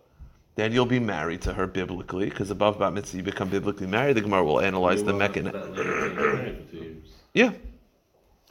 Then 0.55 0.71
you'll 0.71 0.87
be 0.87 0.97
married 0.97 1.43
to 1.43 1.53
her 1.53 1.67
biblically, 1.67 2.27
because 2.27 2.49
above 2.49 2.79
bat 2.79 2.91
mitzvah 2.91 3.17
you 3.17 3.23
become 3.23 3.49
biblically 3.49 3.85
married. 3.85 4.17
The 4.17 4.21
Gemara 4.21 4.43
will 4.43 4.59
analyze 4.59 5.03
the 5.03 5.13
mechanism. 5.13 5.61
That 5.61 5.77
lady 5.77 5.83
can't 5.83 6.15
get 6.15 6.15
married 6.15 6.57
for 6.65 6.71
two 6.71 6.77
years. 6.77 7.07
Yeah. 7.35 7.51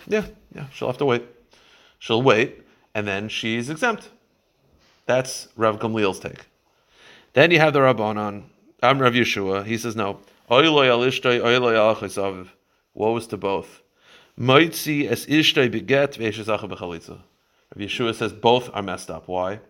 Yeah, 0.06 0.26
yeah. 0.54 0.66
She'll 0.72 0.86
have 0.86 0.98
to 0.98 1.04
wait. 1.06 1.24
She'll 1.98 2.22
wait, 2.22 2.62
and 2.94 3.04
then 3.04 3.28
she's 3.28 3.68
exempt. 3.68 4.10
That's 5.06 5.48
Rav 5.56 5.80
Gamliel's 5.80 6.20
take. 6.20 6.46
Then 7.32 7.50
you 7.50 7.58
have 7.58 7.72
the 7.72 7.80
Rabbanon. 7.80 8.44
I'm 8.82 8.98
Rav 8.98 9.12
Yeshua. 9.12 9.66
He 9.66 9.76
says 9.76 9.94
no. 9.94 10.20
Woe 10.48 10.60
is 13.16 13.26
to 13.28 13.36
both. 13.36 13.82
Moitzi 14.38 15.10
es. 15.10 15.28
Rav 15.28 15.70
Yeshua 17.76 18.14
says 18.14 18.32
both 18.32 18.70
are 18.72 18.82
messed 18.82 19.10
up. 19.10 19.28
Why? 19.28 19.60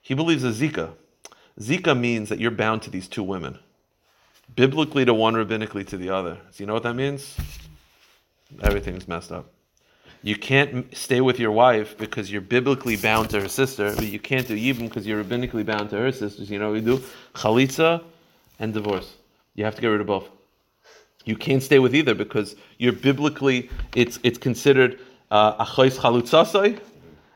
He 0.00 0.14
believes 0.14 0.42
a 0.44 0.50
Zika. 0.50 0.92
Zika 1.60 1.98
means 1.98 2.28
that 2.28 2.40
you're 2.40 2.50
bound 2.50 2.82
to 2.82 2.90
these 2.90 3.08
two 3.08 3.22
women. 3.22 3.58
Biblically 4.54 5.04
to 5.04 5.14
one, 5.14 5.34
rabbinically 5.34 5.86
to 5.86 5.96
the 5.96 6.10
other. 6.10 6.38
So 6.50 6.62
you 6.62 6.66
know 6.66 6.74
what 6.74 6.82
that 6.82 6.94
means? 6.94 7.36
everything's 8.60 9.08
messed 9.08 9.32
up. 9.32 9.46
You 10.22 10.36
can't 10.36 10.94
stay 10.96 11.20
with 11.20 11.40
your 11.40 11.50
wife 11.50 11.98
because 11.98 12.30
you're 12.30 12.42
biblically 12.42 12.96
bound 12.96 13.30
to 13.30 13.40
her 13.40 13.48
sister, 13.48 13.92
but 13.96 14.04
you 14.04 14.20
can't 14.20 14.46
do 14.46 14.56
yibum 14.56 14.88
because 14.88 15.06
you're 15.06 15.22
rabbinically 15.22 15.66
bound 15.66 15.90
to 15.90 15.96
her 15.96 16.12
sisters. 16.12 16.50
You 16.50 16.58
know 16.58 16.70
what 16.70 16.80
you 16.80 16.98
do? 16.98 17.04
Chalitza 17.34 18.04
and 18.62 18.72
divorce. 18.72 19.16
You 19.54 19.64
have 19.64 19.74
to 19.74 19.80
get 19.82 19.88
rid 19.88 20.00
of 20.00 20.06
both. 20.06 20.28
You 21.24 21.36
can't 21.36 21.62
stay 21.62 21.78
with 21.78 21.94
either 21.94 22.14
because 22.14 22.56
you're 22.78 22.92
biblically, 22.92 23.68
it's 23.94 24.18
it's 24.22 24.38
considered 24.38 24.98
uh, 25.30 25.64
chalutzasai 25.64 26.80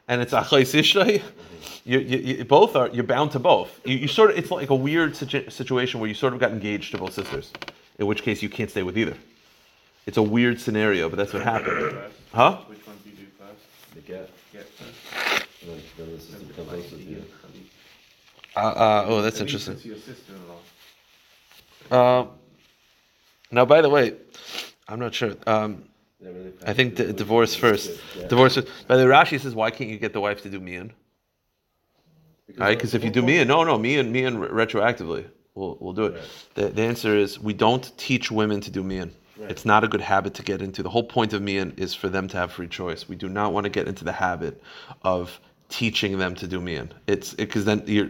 and 0.09 0.23
it's 0.23 0.33
achais 0.33 0.73
ishtay. 0.81 1.23
You, 1.85 2.01
you, 2.01 2.19
you, 2.19 2.45
both 2.45 2.75
are, 2.75 2.89
you're 2.89 3.05
bound 3.05 3.31
to 3.33 3.39
both. 3.39 3.81
You, 3.85 3.97
you 3.97 4.09
sort 4.09 4.31
of, 4.31 4.39
it's 4.39 4.51
like 4.51 4.71
a 4.71 4.75
weird 4.75 5.15
situ- 5.15 5.51
situation 5.51 6.01
where 6.01 6.09
you 6.09 6.15
sort 6.15 6.33
of 6.33 6.41
got 6.41 6.51
engaged 6.51 6.91
to 6.93 6.99
both 6.99 7.13
sisters, 7.13 7.53
in 8.01 8.07
which 8.07 8.23
case 8.23 8.43
you 8.43 8.49
can't 8.49 8.71
stay 8.71 8.83
with 8.83 8.99
either. 8.99 9.17
It's 10.07 10.17
a 10.17 10.23
weird 10.23 10.61
scenario, 10.61 11.09
but 11.09 11.17
that's 11.17 11.33
what 11.33 11.43
happened. 11.45 11.97
Huh? 12.33 12.59
Which 12.67 12.85
one 12.87 12.97
do 13.05 13.11
you 13.11 13.17
do 13.17 13.27
first? 13.39 13.95
They 13.95 14.01
get, 14.01 14.31
Get 14.53 14.69
first. 14.69 15.47
and 15.63 15.71
then, 15.71 15.81
then 15.97 16.13
the 16.13 16.21
sister 16.21 16.45
becomes 16.45 16.73
also 16.73 16.97
to 16.97 17.03
you. 17.03 17.25
Uh, 18.57 18.61
uh, 18.61 19.05
oh, 19.07 19.23
that's 19.23 19.41
At 19.41 19.47
least 19.53 19.69
interesting. 19.69 19.95
It's 21.87 21.93
your 21.93 21.99
sister-in-law. 21.99 22.21
Uh, 22.21 22.27
now, 23.51 23.65
by 23.65 23.81
the 23.81 23.89
way, 23.91 24.15
I'm 24.89 24.99
not 24.99 25.15
sure. 25.15 25.35
Um, 25.47 25.85
I 26.67 26.73
think 26.73 26.97
d- 26.97 27.13
divorce 27.13 27.55
first. 27.55 28.01
Yeah. 28.17 28.27
Divorce 28.29 28.57
first. 28.57 28.69
By 28.89 28.97
the 28.97 29.05
way, 29.05 29.11
Rashi 29.11 29.41
says, 29.41 29.55
why 29.55 29.71
can't 29.71 29.91
you 29.91 29.99
get 29.99 30.13
the 30.13 30.21
wife 30.21 30.43
to 30.43 30.51
do 30.51 30.61
mian? 30.61 30.93
Because 32.47 32.61
Right? 32.61 32.77
Because 32.77 32.95
if 32.95 33.05
you 33.05 33.11
do 33.11 33.23
mian, 33.23 33.49
no, 33.49 33.65
no, 33.65 33.79
mian, 33.79 34.13
mian 34.13 34.39
re- 34.39 34.67
retroactively, 34.67 35.27
we'll, 35.55 35.77
we'll 35.81 35.93
do 35.93 36.07
it. 36.07 36.23
The, 36.55 36.69
the 36.69 36.83
answer 36.83 37.17
is 37.17 37.39
we 37.39 37.53
don't 37.53 37.97
teach 37.99 38.31
women 38.31 38.61
to 38.63 38.71
do 38.71 38.83
mian. 38.83 39.13
It's 39.39 39.67
not 39.67 39.85
a 39.85 39.89
good 39.89 40.01
habit 40.01 40.33
to 40.35 40.43
get 40.43 40.63
into. 40.63 40.83
The 40.83 40.89
whole 40.89 41.05
point 41.05 41.35
of 41.35 41.43
mian 41.43 41.75
is 41.77 41.95
for 41.95 42.09
them 42.09 42.27
to 42.29 42.37
have 42.39 42.53
free 42.53 42.69
choice. 42.69 43.07
We 43.07 43.17
do 43.17 43.29
not 43.29 43.53
want 43.53 43.65
to 43.65 43.71
get 43.71 43.87
into 43.87 44.03
the 44.03 44.13
habit 44.13 44.63
of 45.03 45.39
teaching 45.69 46.19
them 46.19 46.35
to 46.37 46.47
do 46.47 46.61
mian. 46.61 46.93
It's 47.07 47.35
because 47.35 47.67
then 47.67 47.83
you're, 47.87 48.09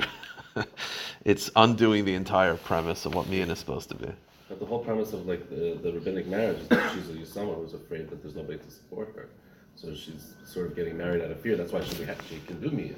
it's 1.25 1.51
undoing 1.57 2.05
the 2.05 2.15
entire 2.15 2.57
premise 2.57 3.07
of 3.07 3.15
what 3.15 3.29
mian 3.29 3.51
is 3.51 3.59
supposed 3.59 3.89
to 3.91 3.95
be. 3.95 4.09
But 4.49 4.61
the 4.61 4.67
whole 4.67 4.79
premise 4.79 5.13
of 5.13 5.27
like 5.27 5.49
the, 5.51 5.79
the 5.83 5.93
rabbinic 5.93 6.27
marriage 6.27 6.59
is 6.59 6.69
that 6.69 6.93
she's 6.95 7.09
a 7.11 7.13
Yusama 7.13 7.57
who's 7.57 7.75
afraid 7.75 8.09
that 8.11 8.23
there's 8.23 8.37
nobody 8.37 8.59
to 8.59 8.71
support 8.71 9.13
her. 9.17 9.29
So 9.75 9.95
she's 9.95 10.35
sort 10.45 10.67
of 10.67 10.77
getting 10.77 10.97
married 10.97 11.23
out 11.23 11.31
of 11.31 11.41
fear. 11.41 11.57
That's 11.57 11.73
why 11.73 11.83
she, 11.83 11.97
she 11.97 12.41
can 12.47 12.61
do 12.61 12.71
me. 12.71 12.95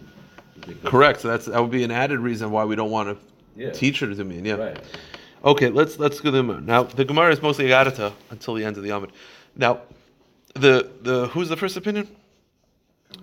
Correct. 0.85 1.21
So 1.21 1.29
that's 1.29 1.47
that 1.47 1.61
would 1.61 1.71
be 1.71 1.85
an 1.85 1.91
added 1.91 2.21
reason 2.21 2.51
why 2.51 2.65
we 2.65 2.77
don't 2.77 2.91
want 2.91 3.09
to 3.09 3.61
Yeah. 3.61 3.71
teach 3.71 4.01
her 4.01 4.07
to 4.07 4.15
do 4.15 4.25
mian. 4.25 4.45
Yeah. 4.45 4.55
Right. 4.55 4.79
Okay, 5.45 5.69
let's 5.69 5.99
let's 5.99 6.21
go 6.21 6.31
to 6.31 6.37
the 6.37 6.43
Gemara. 6.43 6.61
Now 6.61 6.83
the 6.83 7.05
Gemara 7.05 7.33
is 7.33 7.41
mostly 7.41 7.67
Agadata 7.67 8.13
until 8.31 8.55
the 8.55 8.65
end 8.65 8.77
of 8.77 8.83
the 8.83 8.91
Amid. 8.91 9.13
Now, 9.57 9.81
the 10.55 10.91
the 11.03 11.29
who's 11.29 11.49
the 11.49 11.57
first 11.57 11.77
opinion? 11.77 12.09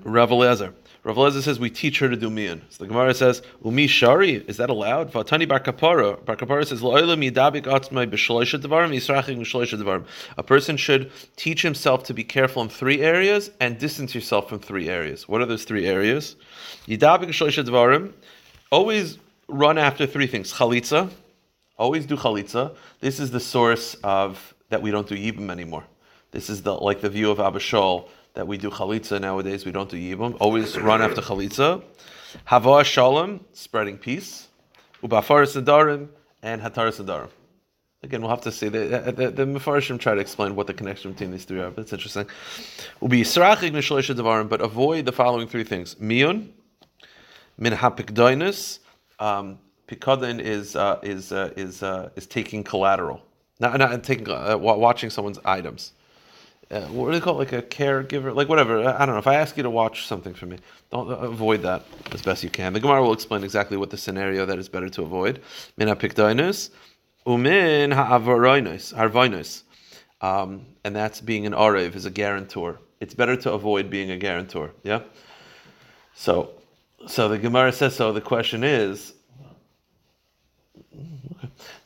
Rav 0.04 0.32
Eliezer. 0.32 0.74
Rav 1.06 1.18
Eliezer 1.20 1.44
says 1.44 1.60
we 1.60 1.70
teach 1.70 2.00
her 2.00 2.10
to 2.10 2.16
do 2.16 2.32
mian. 2.32 2.64
So 2.70 2.84
the 2.84 2.88
Gemara 2.88 3.14
says 3.14 3.44
umi 3.64 3.86
shari 3.86 4.44
is 4.48 4.58
that 4.58 4.72
allowed? 4.72 5.12
Vatani 5.14 5.48
bar 5.48 5.60
kapara. 5.60 6.26
Bar 6.26 6.36
kapara 6.36 6.66
says 6.66 6.82
lo'olam 6.82 7.24
yidabik 7.24 7.66
atzmai 7.66 8.10
b'shloisha 8.10 8.60
devarim 8.60 8.90
yisrachik 8.90 9.38
b'shloisha 9.38 9.80
devarim. 9.80 10.04
A 10.40 10.42
person 10.42 10.78
should 10.78 11.12
teach 11.36 11.62
himself 11.62 12.06
to 12.06 12.16
be 12.16 12.24
careful 12.24 12.64
in 12.64 12.70
three 12.70 13.02
areas 13.02 13.52
and 13.60 13.78
distance 13.78 14.16
yourself 14.16 14.50
from 14.50 14.58
three 14.58 14.90
areas. 14.90 15.30
What 15.30 15.42
are 15.42 15.46
those 15.46 15.64
three 15.64 15.86
areas? 15.86 16.38
Yidabik 16.88 17.30
b'shloisha 17.30 17.64
devarim. 17.64 18.12
Always 18.72 19.20
run 19.48 19.78
after 19.78 20.08
three 20.08 20.26
things. 20.26 20.52
Chalitza. 20.54 21.12
Always 21.78 22.08
do 22.08 22.18
chalitza. 22.18 22.76
This 23.00 23.20
is 23.20 23.30
the 23.30 23.40
source 23.40 23.94
of 24.04 24.56
that 24.70 24.82
we 24.82 24.90
don't 24.90 25.08
do 25.08 25.16
yibum 25.16 25.52
anymore. 25.52 25.84
This 26.32 26.50
is 26.50 26.64
the 26.64 26.74
like 26.74 27.02
the 27.02 27.10
view 27.10 27.30
of 27.30 27.40
Abba 27.40 27.60
Shaul 27.60 28.10
that 28.36 28.48
we 28.48 28.58
do 28.58 28.70
chalitza 28.70 29.20
nowadays. 29.20 29.66
We 29.66 29.72
don't 29.72 29.90
do 29.90 29.98
yibum. 29.98 30.38
Always 30.40 30.78
run 30.78 31.02
after 31.02 31.22
chalitza. 31.22 31.84
Hava 32.46 32.84
shalom, 32.84 33.44
spreading 33.54 33.98
peace. 33.98 34.48
Ubafaris 35.02 35.60
nadarim 35.60 36.10
and 36.44 36.62
hataris 36.62 37.04
nadarim. 37.04 37.30
Again, 38.04 38.22
we'll 38.22 38.30
have 38.30 38.42
to 38.42 38.52
see. 38.52 38.70
The, 38.70 39.14
the, 39.16 39.32
the 39.32 39.98
try 39.98 40.14
to 40.14 40.22
explain 40.22 40.56
what 40.56 40.68
the 40.68 40.74
connection 40.76 41.14
between 41.14 41.32
these 41.32 41.46
three 41.46 41.60
are, 41.60 41.72
but 41.72 41.82
it's 41.82 41.94
interesting. 41.94 42.28
Will 43.00 43.08
be 43.08 43.22
devarim, 43.22 44.48
but 44.48 44.62
avoid 44.62 45.06
the 45.06 45.12
following 45.12 45.48
three 45.48 45.64
things: 45.64 45.96
miyun, 45.96 46.50
min 47.58 47.74
hapikdoinus. 47.74 48.80
Um, 49.18 49.60
is 49.88 50.76
uh, 50.76 51.00
is 51.02 51.32
uh, 51.32 51.52
is 51.56 51.82
uh, 51.82 52.10
is 52.16 52.28
taking 52.28 52.64
collateral, 52.64 53.22
not 53.60 53.78
not 53.80 54.04
taking 54.04 54.30
uh, 54.30 54.56
watching 54.58 55.10
someone's 55.10 55.40
items. 55.46 55.94
Uh, 56.72 56.82
what 56.88 57.06
do 57.08 57.12
they 57.12 57.20
call 57.20 57.36
it? 57.36 57.52
Like 57.52 57.54
a 57.54 57.62
caregiver, 57.62 58.34
like 58.34 58.50
whatever. 58.50 58.80
I 58.88 59.06
don't 59.06 59.16
know. 59.16 59.20
If 59.20 59.28
I 59.28 59.36
ask 59.36 59.56
you 59.56 59.64
to 59.64 59.70
watch 59.70 60.08
something 60.08 60.34
for 60.34 60.48
me, 60.48 60.58
don't 60.92 61.10
uh, 61.12 61.16
avoid 61.18 61.62
that 61.62 61.84
as 62.12 62.22
best 62.24 62.44
you 62.44 62.50
can. 62.50 62.74
The 62.74 62.80
Gemara 62.80 63.04
will 63.04 63.14
explain 63.14 63.44
exactly 63.44 63.78
what 63.78 63.92
the 63.92 63.98
scenario 63.98 64.46
that 64.48 64.58
is 64.58 64.68
better 64.68 64.90
to 64.90 65.04
avoid. 65.04 65.42
Min 65.78 65.88
hapikdoinus, 65.90 66.72
umin 67.28 67.94
um, 70.22 70.66
and 70.84 70.96
that's 70.96 71.22
being 71.22 71.46
an 71.46 71.54
arev 71.54 71.96
is 71.96 72.06
a 72.06 72.10
guarantor. 72.10 72.80
It's 73.00 73.14
better 73.14 73.36
to 73.38 73.52
avoid 73.52 73.90
being 73.90 74.10
a 74.12 74.18
guarantor. 74.18 74.72
Yeah. 74.84 75.02
So, 76.16 76.52
so 77.08 77.28
the 77.30 77.38
Gemara 77.38 77.72
says 77.74 77.96
so. 77.96 78.12
The 78.12 78.22
question 78.22 78.64
is, 78.64 79.14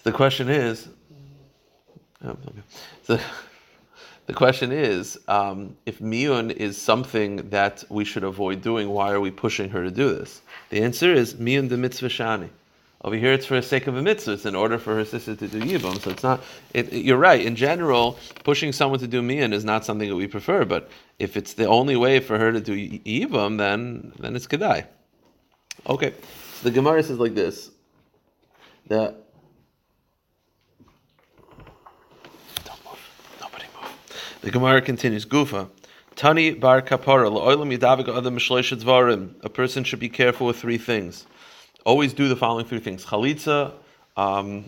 the 0.04 0.12
question 0.12 0.48
is, 0.48 0.88
oh, 2.24 2.38
okay. 3.10 3.22
The 4.30 4.36
question 4.36 4.72
is, 4.72 5.18
um, 5.28 5.76
if 5.88 5.98
miyun 5.98 6.52
is 6.52 6.80
something 6.80 7.50
that 7.50 7.84
we 7.90 8.06
should 8.06 8.24
avoid 8.24 8.62
doing, 8.62 8.88
why 8.88 9.10
are 9.12 9.20
we 9.20 9.32
pushing 9.32 9.72
her 9.72 9.84
to 9.84 9.90
do 9.90 10.14
this? 10.14 10.44
The 10.70 10.84
answer 10.84 11.12
is 11.12 11.34
miyun 11.34 11.68
de 11.68 11.76
mitzvah 11.76 12.10
shani. 12.10 12.50
Over 13.04 13.16
here, 13.16 13.34
it's 13.34 13.48
for 13.48 13.56
the 13.56 13.64
sake 13.64 13.88
of 13.88 13.98
a 13.98 14.04
mitzvah. 14.04 14.34
It's 14.34 14.46
in 14.46 14.54
order 14.54 14.78
for 14.78 14.94
her 14.94 15.04
sister 15.04 15.36
to 15.36 15.48
do 15.48 15.60
yibum. 15.60 16.00
So 16.00 16.12
it's 16.12 16.22
not. 16.22 16.44
It, 16.76 16.94
you're 16.94 17.18
right. 17.18 17.44
In 17.44 17.56
general, 17.56 18.20
pushing 18.44 18.72
someone 18.72 19.00
to 19.00 19.08
do 19.08 19.24
miyun 19.24 19.52
is 19.52 19.66
not 19.66 19.84
something 19.84 20.08
that 20.08 20.16
we 20.16 20.28
prefer. 20.28 20.64
But 20.64 20.92
if 21.18 21.36
it's 21.36 21.54
the 21.54 21.66
only 21.66 21.96
way 21.96 22.20
for 22.20 22.38
her 22.38 22.52
to 22.52 22.62
do 22.62 22.74
yibum, 23.00 23.58
then 23.58 24.14
then 24.20 24.36
it's 24.36 24.46
kedai. 24.46 24.86
Okay. 25.88 26.14
So 26.54 26.70
the 26.70 26.72
Gemara 26.72 27.02
says 27.02 27.18
like 27.18 27.34
this. 27.34 27.72
The 28.90 29.16
don't 32.64 32.86
move. 32.86 33.00
Nobody 33.42 33.66
move. 33.74 34.39
The 34.50 34.54
Gemara 34.54 34.82
continues. 34.82 35.28
Gufa. 35.28 35.70
Tani 36.16 36.54
bar 36.54 36.82
kapara 36.82 37.30
la'olam 37.30 37.72
yidavik 37.72 38.08
adam 38.08 38.36
mishloisha 38.36 38.82
dvarim. 38.82 39.36
A 39.44 39.50
person 39.50 39.84
should 39.84 40.00
be 40.00 40.10
careful 40.10 40.48
with 40.48 40.58
three 40.58 40.80
things. 40.80 41.28
Always 41.86 42.14
do 42.14 42.28
the 42.28 42.36
following 42.36 42.66
three 42.66 42.80
things: 42.80 43.06
chalitza, 43.06 43.74
um, 44.18 44.66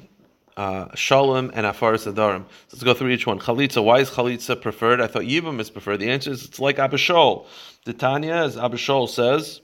uh, 0.56 0.94
shalom, 0.94 1.50
and 1.56 1.66
afaris 1.66 2.06
adarim. 2.06 2.44
So 2.68 2.74
let's 2.74 2.84
go 2.84 2.94
through 2.94 3.10
each 3.10 3.26
one. 3.26 3.40
Chalitza. 3.40 3.84
Why 3.84 4.02
is 4.02 4.12
chalitza 4.12 4.62
preferred? 4.62 5.02
I 5.02 5.08
thought 5.08 5.24
yibam 5.24 5.60
is 5.60 5.72
preferred. 5.72 5.98
The 5.98 6.12
answer 6.12 6.30
is 6.30 6.46
it's 6.46 6.60
like 6.60 6.78
abishol. 6.78 7.48
The 7.86 7.94
Tanya, 7.94 8.34
as 8.34 8.58
abishol 8.58 9.10
says. 9.10 9.62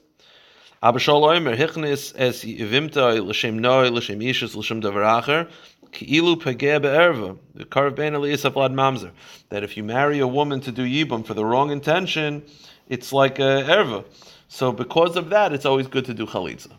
Abishol 0.82 1.22
oimer 1.22 1.56
hichnis 1.56 2.16
es 2.18 2.44
yivimta 2.44 3.24
l'shem 3.24 3.60
noi 3.60 3.90
l'shem 3.90 4.20
ishus 4.20 4.56
l'shem 4.56 4.82
davar 4.82 5.48
acher 5.88 5.92
ki'ilu 5.92 6.36
pageh 6.36 6.82
be'erva 6.82 7.38
the 7.56 7.66
karv 7.66 7.96
ben 7.96 8.14
eliyas 8.14 8.50
vlad 8.52 8.74
mamzer 8.74 9.12
that 9.50 9.64
if 9.64 9.78
you 9.78 9.84
marry 9.84 10.20
a 10.20 10.28
woman 10.28 10.60
to 10.62 10.72
do 10.72 10.84
yibum 10.84 11.26
for 11.26 11.34
the 11.34 11.46
wrong 11.46 11.72
intention, 11.72 12.44
it's 12.88 13.14
like 13.14 13.40
a 13.40 13.64
erva. 13.68 14.06
So 14.48 14.72
because 14.72 15.16
of 15.16 15.30
that, 15.30 15.54
it's 15.54 15.66
always 15.66 15.88
good 15.88 16.06
to 16.06 16.14
do 16.14 16.26
chalitza. 16.26 16.72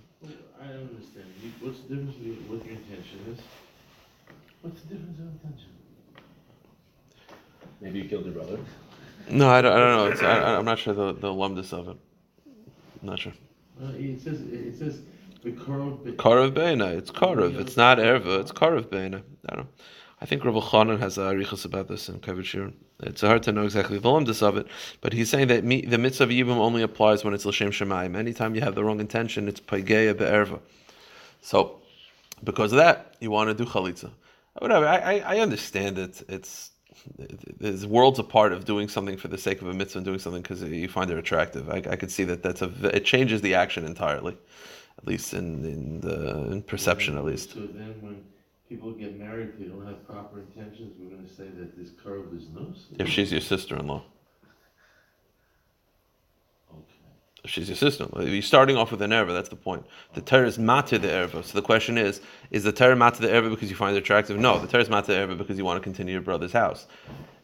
I 0.60 0.66
don't 0.68 0.88
understand. 0.88 1.26
What's 1.60 1.80
the 1.80 1.96
difference 1.96 2.16
between 2.16 2.48
what 2.48 2.64
your 2.64 2.74
intention 2.74 3.20
is? 3.32 3.38
What's 4.62 4.80
the 4.82 4.94
difference 4.94 5.18
of 5.18 5.26
intention? 5.26 5.70
Maybe 7.80 8.00
you 8.00 8.08
killed 8.08 8.24
your 8.24 8.34
brother. 8.34 8.58
No, 9.30 9.50
I 9.50 9.60
don't, 9.60 9.72
I 9.72 9.78
don't 9.78 9.96
know. 9.96 10.06
It's, 10.06 10.22
I, 10.22 10.56
I'm 10.56 10.64
not 10.64 10.78
sure 10.78 10.94
the 10.94 11.12
the 11.12 11.28
lumdus 11.28 11.72
of 11.72 11.88
it. 11.88 11.96
I'm 13.02 13.08
not 13.08 13.18
sure. 13.18 13.32
It 13.80 14.20
says, 14.20 14.40
it 14.40 14.76
says. 14.76 15.00
Karav 15.44 16.52
beina. 16.52 16.96
It's 16.96 17.10
karav. 17.10 17.58
It's 17.58 17.76
not 17.76 17.98
erva. 17.98 18.40
It's 18.40 18.52
karav 18.52 18.86
beina. 18.86 19.22
I 19.48 19.54
don't 19.54 19.64
know. 19.64 19.68
I 20.20 20.26
think 20.26 20.44
Rabbi 20.44 20.58
Chanan 20.58 20.98
has 20.98 21.16
a 21.16 21.22
arichas 21.22 21.64
about 21.64 21.86
this 21.86 22.08
in 22.08 22.18
Kavod 22.18 22.72
It's 23.00 23.20
hard 23.20 23.44
to 23.44 23.52
know 23.52 23.62
exactly 23.62 23.98
the 23.98 24.08
lumdus 24.08 24.42
of 24.42 24.56
it, 24.56 24.66
but 25.00 25.12
he's 25.12 25.30
saying 25.30 25.46
that 25.48 25.62
me, 25.62 25.82
the 25.82 25.96
mitzvah 25.98 26.24
of 26.24 26.30
yibum 26.30 26.56
only 26.56 26.82
applies 26.82 27.22
when 27.24 27.34
it's 27.34 27.46
l'shem 27.46 27.70
shemayim. 27.70 28.16
Anytime 28.16 28.56
you 28.56 28.60
have 28.62 28.74
the 28.74 28.82
wrong 28.82 28.98
intention, 28.98 29.46
it's 29.46 29.60
paigeya 29.60 30.18
be'erva. 30.18 30.58
So, 31.40 31.82
because 32.42 32.72
of 32.72 32.78
that, 32.78 33.14
you 33.20 33.30
want 33.30 33.48
to 33.48 33.54
do 33.54 33.70
chalitza. 33.70 34.10
Whatever. 34.58 34.88
I, 34.88 34.96
I, 34.96 35.36
I 35.36 35.38
understand 35.38 35.98
it. 35.98 36.20
It's 36.28 36.72
there's 37.60 37.86
worlds 37.86 38.18
apart 38.18 38.52
of 38.52 38.64
doing 38.64 38.88
something 38.88 39.16
for 39.16 39.28
the 39.28 39.38
sake 39.38 39.62
of 39.62 39.68
a 39.68 39.74
mitzvah 39.74 39.98
and 39.98 40.04
doing 40.04 40.18
something 40.18 40.42
because 40.42 40.62
you 40.62 40.88
find 40.88 41.10
it 41.12 41.18
attractive. 41.18 41.70
I, 41.70 41.76
I 41.76 41.96
could 41.96 42.10
see 42.10 42.24
that 42.24 42.42
that's 42.42 42.60
a 42.60 42.72
it 42.94 43.04
changes 43.04 43.40
the 43.40 43.54
action 43.54 43.84
entirely, 43.84 44.36
at 44.98 45.06
least 45.06 45.32
in 45.32 45.64
in 45.64 46.00
the 46.00 46.50
in 46.52 46.62
perception 46.62 47.16
at 47.16 47.24
least. 47.24 47.54
So 47.54 47.60
then 47.60 47.94
when 48.00 48.24
people 48.68 48.92
get 48.92 49.18
married, 49.18 49.52
they 49.58 49.66
don't 49.66 49.86
have 49.86 50.06
proper 50.06 50.40
intentions, 50.40 50.94
we're 50.98 51.16
gonna 51.16 51.28
say 51.28 51.48
that 51.58 51.76
this 51.78 51.90
curve 52.02 52.34
is 52.34 52.44
loose? 52.54 52.86
If 52.98 53.08
she's 53.08 53.32
your 53.32 53.40
sister-in-law, 53.40 54.02
she's 57.46 57.68
your 57.68 57.76
sister-in-law, 57.76 58.22
you're 58.22 58.42
starting 58.42 58.76
off 58.76 58.90
with 58.90 59.00
an 59.00 59.10
erva. 59.10 59.32
That's 59.32 59.48
the 59.48 59.56
point. 59.56 59.86
The 60.14 60.20
Torah 60.20 60.46
is 60.46 60.58
matir 60.58 61.00
the 61.00 61.08
erva. 61.08 61.44
So 61.44 61.54
the 61.54 61.62
question 61.62 61.96
is: 61.96 62.20
Is 62.50 62.64
the 62.64 62.72
Torah 62.72 62.96
matir 62.96 63.18
the 63.18 63.28
erva 63.28 63.48
because 63.50 63.70
you 63.70 63.76
find 63.76 63.96
it 63.96 64.00
attractive? 64.00 64.38
No, 64.38 64.58
the 64.58 64.66
Torah 64.66 64.82
is 64.82 64.88
matir 64.88 65.06
the 65.06 65.12
erva 65.14 65.38
because 65.38 65.56
you 65.56 65.64
want 65.64 65.78
to 65.78 65.82
continue 65.82 66.12
your 66.12 66.22
brother's 66.22 66.52
house. 66.52 66.86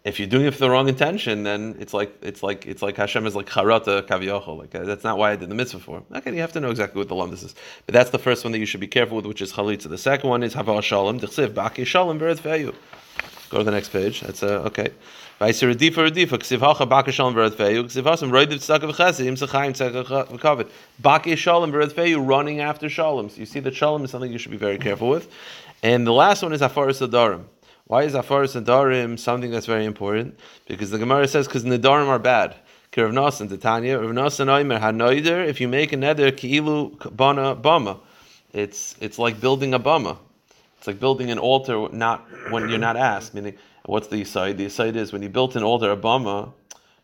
If 0.05 0.19
you're 0.19 0.29
doing 0.29 0.45
it 0.45 0.51
for 0.51 0.61
the 0.61 0.69
wrong 0.69 0.87
intention, 0.87 1.45
then 1.45 1.77
it's 1.81 1.95
like 1.95 2.15
it's 2.21 2.43
like 2.43 2.67
it's 2.67 2.83
like 2.83 2.95
Hashem 2.99 3.27
is 3.27 3.35
like 3.35 3.47
charata 3.47 4.03
kaviyachol. 4.03 4.59
Like 4.59 4.75
uh, 4.75 4.85
that's 4.85 5.03
not 5.03 5.17
why 5.17 5.33
I 5.33 5.37
did 5.37 5.49
the 5.49 5.55
mitzvah 5.55 5.79
for. 5.79 6.03
Okay, 6.15 6.35
you 6.35 6.43
have 6.43 6.53
to 6.53 6.61
know 6.61 6.71
exactly 6.71 6.99
what 6.99 7.09
the 7.09 7.15
lumdus 7.15 7.43
is. 7.43 7.55
But 7.87 7.95
that's 7.95 8.11
the 8.11 8.19
first 8.19 8.45
one 8.45 8.53
that 8.53 8.59
you 8.59 8.67
should 8.67 8.81
be 8.81 8.87
careful 8.87 9.17
with, 9.17 9.25
which 9.25 9.41
is 9.41 9.55
chalitza. 9.55 9.89
The 9.89 9.97
second 9.97 10.29
one 10.29 10.43
is 10.43 10.53
hava 10.53 10.83
shalom 10.83 11.21
dichsiv 11.21 11.55
baki 11.55 11.87
shalom 11.87 12.21
beretz 12.21 12.37
feyu. 12.37 12.75
Go 13.49 13.59
to 13.59 13.65
the 13.65 13.71
next 13.71 13.89
page. 13.89 14.21
That's 14.21 14.43
uh, 14.43 14.65
okay. 14.67 14.91
Vayser 15.41 15.75
redifa 15.75 16.11
redifa 16.11 16.37
ksiv 16.37 16.59
hacha 16.59 16.87
baki 16.87 17.11
shalom 17.11 17.35
beretz 17.35 17.55
feyu 17.55 17.85
ksiv 17.85 18.03
hasam 18.03 18.31
roidiv 18.31 18.59
tzakav 18.59 18.95
chesim 18.95 19.39
tzachayim 19.39 19.73
tzakav 19.73 20.39
kavid 20.39 20.69
baki 21.03 21.35
shalom 21.35 21.73
feyu 21.73 22.29
running 22.29 22.61
after 22.61 22.91
shalom. 22.91 23.31
So 23.31 23.41
you 23.41 23.47
see 23.47 23.61
that 23.61 23.75
shalom 23.75 24.05
is 24.05 24.11
something 24.11 24.31
you 24.31 24.37
should 24.37 24.53
be 24.53 24.59
very 24.59 24.77
careful 24.77 25.09
with. 25.09 25.33
And 25.83 26.07
the 26.07 26.13
last 26.13 26.43
one 26.43 26.53
is 26.53 26.61
afaris 26.61 27.01
adarim. 27.09 27.45
Why 27.87 28.05
is 28.05 28.15
afaris 28.15 28.59
nadarim 28.61 29.19
something 29.19 29.51
that's 29.51 29.67
very 29.67 29.85
important? 29.85 30.39
Because 30.67 30.91
the 30.91 30.99
Gemara 30.99 31.29
says 31.29 31.47
because 31.47 31.65
nadarim 31.65 32.09
are 32.09 32.19
bad. 32.19 32.57
Rav 32.97 33.11
Nasan, 33.11 33.49
Titania, 33.49 33.99
Rav 33.99 34.11
Nasan 34.11 34.47
Oimer, 34.47 34.81
Hanoider, 34.81 35.47
if 35.47 35.61
you 35.61 35.69
make 35.69 35.93
a 35.93 35.97
neder, 35.97 36.31
ki'ilu 36.31 37.15
bana 37.15 37.57
bama. 37.57 38.01
It's, 38.53 38.95
it's 39.01 39.19
like 39.19 39.41
building 39.41 39.75
a 39.75 39.81
bama. 39.81 40.17
It's 40.79 40.87
like 40.87 41.01
building 41.01 41.31
an 41.31 41.39
altar 41.39 41.89
not 41.93 42.27
when 42.51 42.69
you're 42.69 42.79
not 42.79 42.97
asked. 42.97 43.35
Meaning, 43.35 43.55
what's 43.85 44.07
the 44.09 44.25
side? 44.25 44.59
The 44.59 44.69
side 44.69 44.97
is 44.97 45.13
when 45.13 45.23
you 45.23 45.29
built 45.29 45.57
an 45.57 45.63
altar, 45.63 45.91
a 45.91 45.97
bama, 45.97 46.53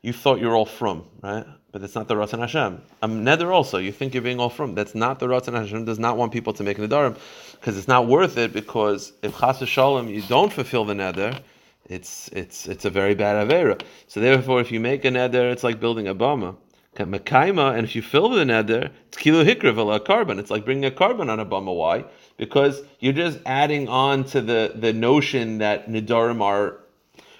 you 0.01 0.13
thought 0.13 0.39
you're 0.41 0.55
all 0.55 0.65
from, 0.65 1.05
right? 1.23 1.45
But 1.73 1.83
that's 1.83 1.95
not 1.95 2.09
the 2.09 2.15
Ratzon 2.15 2.41
Hashem. 2.41 2.83
A 3.03 3.09
neder 3.09 3.53
also, 3.53 3.79
you 3.79 3.93
think 3.93 4.13
you're 4.13 4.23
being 4.23 4.41
all 4.41 4.51
from. 4.51 4.75
That's 4.75 4.95
not 4.95 5.21
the 5.21 5.29
Ratzon 5.29 5.55
Hashem. 5.55 5.85
Does 5.85 6.01
not 6.01 6.17
want 6.17 6.33
people 6.33 6.53
to 6.55 6.65
make 6.65 6.79
nedarim 6.79 7.17
because 7.53 7.79
it's 7.79 7.87
not 7.87 8.09
worth 8.09 8.37
it. 8.39 8.53
Because 8.53 9.13
if 9.23 9.39
Chas 9.39 9.59
Shalom 9.69 10.09
you 10.09 10.23
don't 10.23 10.53
fulfill 10.53 10.85
the 10.85 10.95
neder, 10.95 11.41
it's 11.85 12.29
it's 12.33 12.67
it's 12.67 12.85
a 12.85 12.91
very 12.91 13.15
bad 13.15 13.49
avera. 13.49 13.81
So 14.09 14.21
therefore, 14.21 14.61
if 14.61 14.73
you 14.73 14.81
make 14.81 15.05
a 15.05 15.09
neder, 15.11 15.53
it's 15.53 15.63
like 15.63 15.79
building 15.79 16.09
a 16.09 16.15
bama. 16.15 16.57
Mekaima, 16.97 17.75
and 17.77 17.87
if 17.87 17.97
you 17.97 18.03
fill 18.03 18.29
the 18.29 18.45
neder, 18.45 18.91
it's 19.09 19.17
kilo 19.17 19.45
hikriv 19.45 19.79
a 19.95 20.01
korban. 20.01 20.39
It's 20.39 20.51
like 20.51 20.65
bringing 20.65 20.85
a 20.85 20.91
korban 20.91 21.31
on 21.31 21.41
a 21.41 21.47
bama. 21.47 21.75
Why? 21.75 22.05
Because 22.37 22.83
you're 22.99 23.13
just 23.13 23.39
adding 23.47 23.89
on 23.89 24.25
to 24.25 24.41
the 24.41 24.73
the 24.75 24.93
notion 24.93 25.59
that 25.59 25.89
nedarim 25.89 26.43
are. 26.43 26.79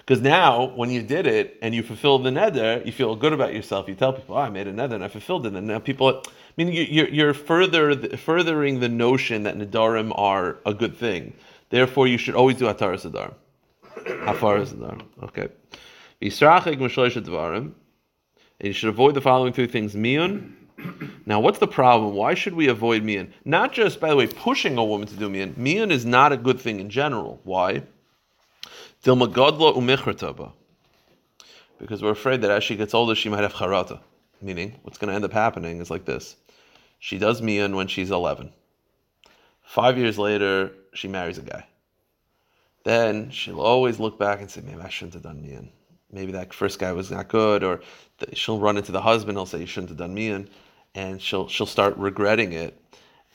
Because 0.01 0.21
now, 0.21 0.73
when 0.75 0.89
you 0.89 1.01
did 1.03 1.27
it 1.27 1.57
and 1.61 1.75
you 1.75 1.83
fulfilled 1.83 2.23
the 2.23 2.31
neder, 2.31 2.83
you 2.85 2.91
feel 2.91 3.15
good 3.15 3.33
about 3.33 3.53
yourself. 3.53 3.87
You 3.87 3.95
tell 3.95 4.13
people, 4.13 4.35
oh, 4.35 4.39
"I 4.39 4.49
made 4.49 4.67
a 4.67 4.73
neder 4.73 4.93
and 4.93 5.03
I 5.03 5.07
fulfilled 5.07 5.45
it." 5.45 5.53
And 5.53 5.67
now 5.67 5.79
people, 5.79 6.23
I 6.25 6.31
mean, 6.57 6.69
you- 6.73 6.87
you're 6.89 7.09
you're 7.09 7.33
further 7.35 7.95
furthering 8.17 8.79
the 8.79 8.89
notion 8.89 9.43
that 9.43 9.57
nedarim 9.57 10.11
are 10.15 10.57
a 10.65 10.73
good 10.73 10.97
thing. 10.97 11.33
Therefore, 11.69 12.07
you 12.07 12.17
should 12.17 12.35
always 12.35 12.57
do 12.57 12.65
ataras 12.65 13.05
nedarim. 13.05 13.35
Afaras 14.25 14.73
nedarim. 14.73 15.03
Okay. 15.23 15.47
And 18.59 18.67
you 18.67 18.73
should 18.73 18.89
avoid 18.89 19.15
the 19.15 19.21
following 19.21 19.53
three 19.53 19.67
things: 19.67 19.95
miyun. 19.95 20.53
Now, 21.27 21.39
what's 21.39 21.59
the 21.59 21.67
problem? 21.67 22.15
Why 22.15 22.33
should 22.33 22.55
we 22.55 22.67
avoid 22.67 23.03
miyun? 23.03 23.27
Not 23.45 23.71
just, 23.71 23.99
by 23.99 24.09
the 24.09 24.15
way, 24.15 24.25
pushing 24.25 24.77
a 24.77 24.83
woman 24.83 25.07
to 25.07 25.15
do 25.15 25.29
miyun. 25.29 25.53
Miyun 25.53 25.91
is 25.91 26.05
not 26.07 26.31
a 26.31 26.37
good 26.37 26.59
thing 26.59 26.79
in 26.79 26.89
general. 26.89 27.39
Why? 27.43 27.83
Because 29.03 29.17
we're 32.03 32.11
afraid 32.11 32.41
that 32.41 32.51
as 32.51 32.63
she 32.63 32.75
gets 32.75 32.93
older, 32.93 33.15
she 33.15 33.29
might 33.29 33.41
have 33.41 33.53
charata. 33.53 33.99
Meaning, 34.41 34.79
what's 34.83 34.97
going 34.97 35.09
to 35.09 35.15
end 35.15 35.25
up 35.25 35.33
happening 35.33 35.79
is 35.79 35.89
like 35.89 36.05
this: 36.05 36.35
she 36.99 37.17
does 37.17 37.41
miyun 37.41 37.75
when 37.75 37.87
she's 37.87 38.11
eleven. 38.11 38.51
Five 39.63 39.97
years 39.97 40.17
later, 40.17 40.71
she 40.93 41.07
marries 41.07 41.37
a 41.37 41.43
guy. 41.43 41.65
Then 42.83 43.29
she'll 43.29 43.61
always 43.61 43.99
look 43.99 44.19
back 44.19 44.41
and 44.41 44.49
say, 44.49 44.61
maybe 44.61 44.81
I 44.81 44.89
shouldn't 44.89 45.13
have 45.13 45.23
done 45.23 45.43
miyun. 45.43 45.69
Maybe 46.11 46.31
that 46.33 46.53
first 46.53 46.79
guy 46.79 46.91
was 46.91 47.11
not 47.11 47.27
good, 47.27 47.63
or 47.63 47.81
she'll 48.33 48.59
run 48.59 48.77
into 48.77 48.91
the 48.91 49.01
husband. 49.01 49.37
He'll 49.37 49.45
say, 49.45 49.59
you 49.59 49.67
shouldn't 49.67 49.89
have 49.89 49.97
done 49.97 50.15
miyun, 50.15 50.49
and 50.95 51.21
she'll 51.21 51.47
she'll 51.47 51.67
start 51.67 51.95
regretting 51.97 52.53
it. 52.53 52.80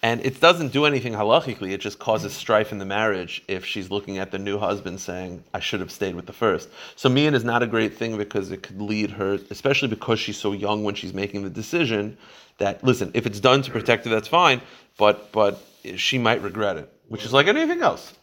And 0.07 0.25
it 0.25 0.39
doesn't 0.39 0.73
do 0.73 0.85
anything 0.85 1.15
halachically. 1.15 1.73
It 1.73 1.81
just 1.81 1.99
causes 1.99 2.33
strife 2.33 2.71
in 2.71 2.79
the 2.79 2.85
marriage 2.85 3.43
if 3.49 3.67
she's 3.67 3.91
looking 3.91 4.19
at 4.19 4.31
the 4.31 4.39
new 4.39 4.57
husband 4.57 5.01
saying, 5.01 5.43
I 5.53 5.59
should 5.59 5.81
have 5.81 5.91
stayed 5.91 6.15
with 6.15 6.27
the 6.27 6.33
first. 6.33 6.69
So 6.95 7.09
miyun 7.09 7.35
is 7.35 7.43
not 7.43 7.61
a 7.65 7.67
great 7.67 7.97
thing 7.97 8.17
because 8.17 8.53
it 8.53 8.63
could 8.63 8.81
lead 8.81 9.11
her, 9.11 9.37
especially 9.51 9.89
because 9.89 10.21
she's 10.21 10.37
so 10.37 10.53
young 10.53 10.85
when 10.85 10.95
she's 10.95 11.13
making 11.13 11.43
the 11.43 11.51
decision, 11.51 12.17
that 12.59 12.85
listen, 12.85 13.11
if 13.15 13.27
it's 13.27 13.41
done 13.41 13.63
to 13.63 13.71
protect 13.73 14.05
her, 14.05 14.11
that's 14.13 14.29
fine, 14.29 14.61
but 14.97 15.33
but 15.33 15.61
she 15.97 16.19
might 16.19 16.41
regret 16.41 16.77
it, 16.77 16.89
which 17.09 17.25
is 17.25 17.33
like 17.33 17.49
anything 17.49 17.83
else. 17.83 18.15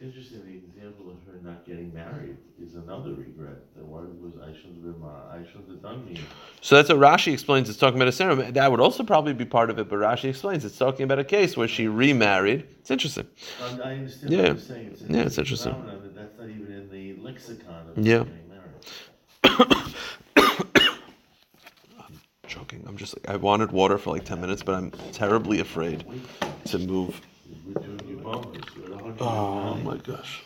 It's 0.00 0.02
interesting, 0.02 0.40
the 0.44 0.56
example 0.80 1.08
of 1.08 1.18
her 1.24 1.38
not 1.40 1.64
getting 1.64 1.94
married 1.94 2.36
is 2.60 2.74
another 2.74 3.14
regret. 3.14 3.58
The 3.76 3.84
word 3.84 4.20
was, 4.20 4.32
I 4.42 4.52
shouldn't 4.52 4.84
have 4.84 5.00
been, 5.00 5.04
I 5.04 5.44
shouldn't 5.52 5.68
have 5.70 5.82
done 5.82 6.04
me. 6.06 6.18
So 6.60 6.74
that's 6.74 6.88
what 6.88 6.98
Rashi 6.98 7.32
explains. 7.32 7.68
It's 7.68 7.78
talking 7.78 7.94
about 7.96 8.08
a 8.08 8.12
ceremony. 8.12 8.50
That 8.50 8.72
would 8.72 8.80
also 8.80 9.04
probably 9.04 9.34
be 9.34 9.44
part 9.44 9.70
of 9.70 9.78
it, 9.78 9.88
but 9.88 10.00
Rashi 10.00 10.24
explains 10.30 10.64
it's 10.64 10.76
talking 10.76 11.04
about 11.04 11.20
a 11.20 11.24
case 11.24 11.56
where 11.56 11.68
she 11.68 11.86
remarried. 11.86 12.66
It's 12.80 12.90
interesting. 12.90 13.28
I 13.60 13.92
understand 13.92 14.32
Yeah. 14.32 14.38
what 14.38 14.46
you're 14.48 14.58
saying. 14.58 14.96
It's 15.00 15.10
Yeah, 15.10 15.22
it's 15.22 15.38
interesting. 15.38 15.74
phenomenon, 15.74 16.12
That's 16.16 16.38
not 16.38 16.48
even 16.48 16.72
in 16.72 16.90
the 16.90 17.14
lexicon 17.22 17.86
of 17.96 18.04
Yeah. 18.04 18.24
getting 18.24 18.50
married. 19.44 19.44
Joking. 22.48 22.82
I'm 22.88 22.96
just 22.96 23.14
like 23.16 23.28
I 23.32 23.36
wanted 23.36 23.70
water 23.70 23.96
for 23.98 24.10
like 24.12 24.24
ten 24.24 24.40
minutes, 24.40 24.64
but 24.64 24.74
I'm 24.74 24.90
terribly 25.12 25.60
afraid 25.60 26.04
to 26.66 26.78
move. 26.80 27.20
Oh 29.20 29.80
my 29.82 29.96
gosh. 29.96 30.42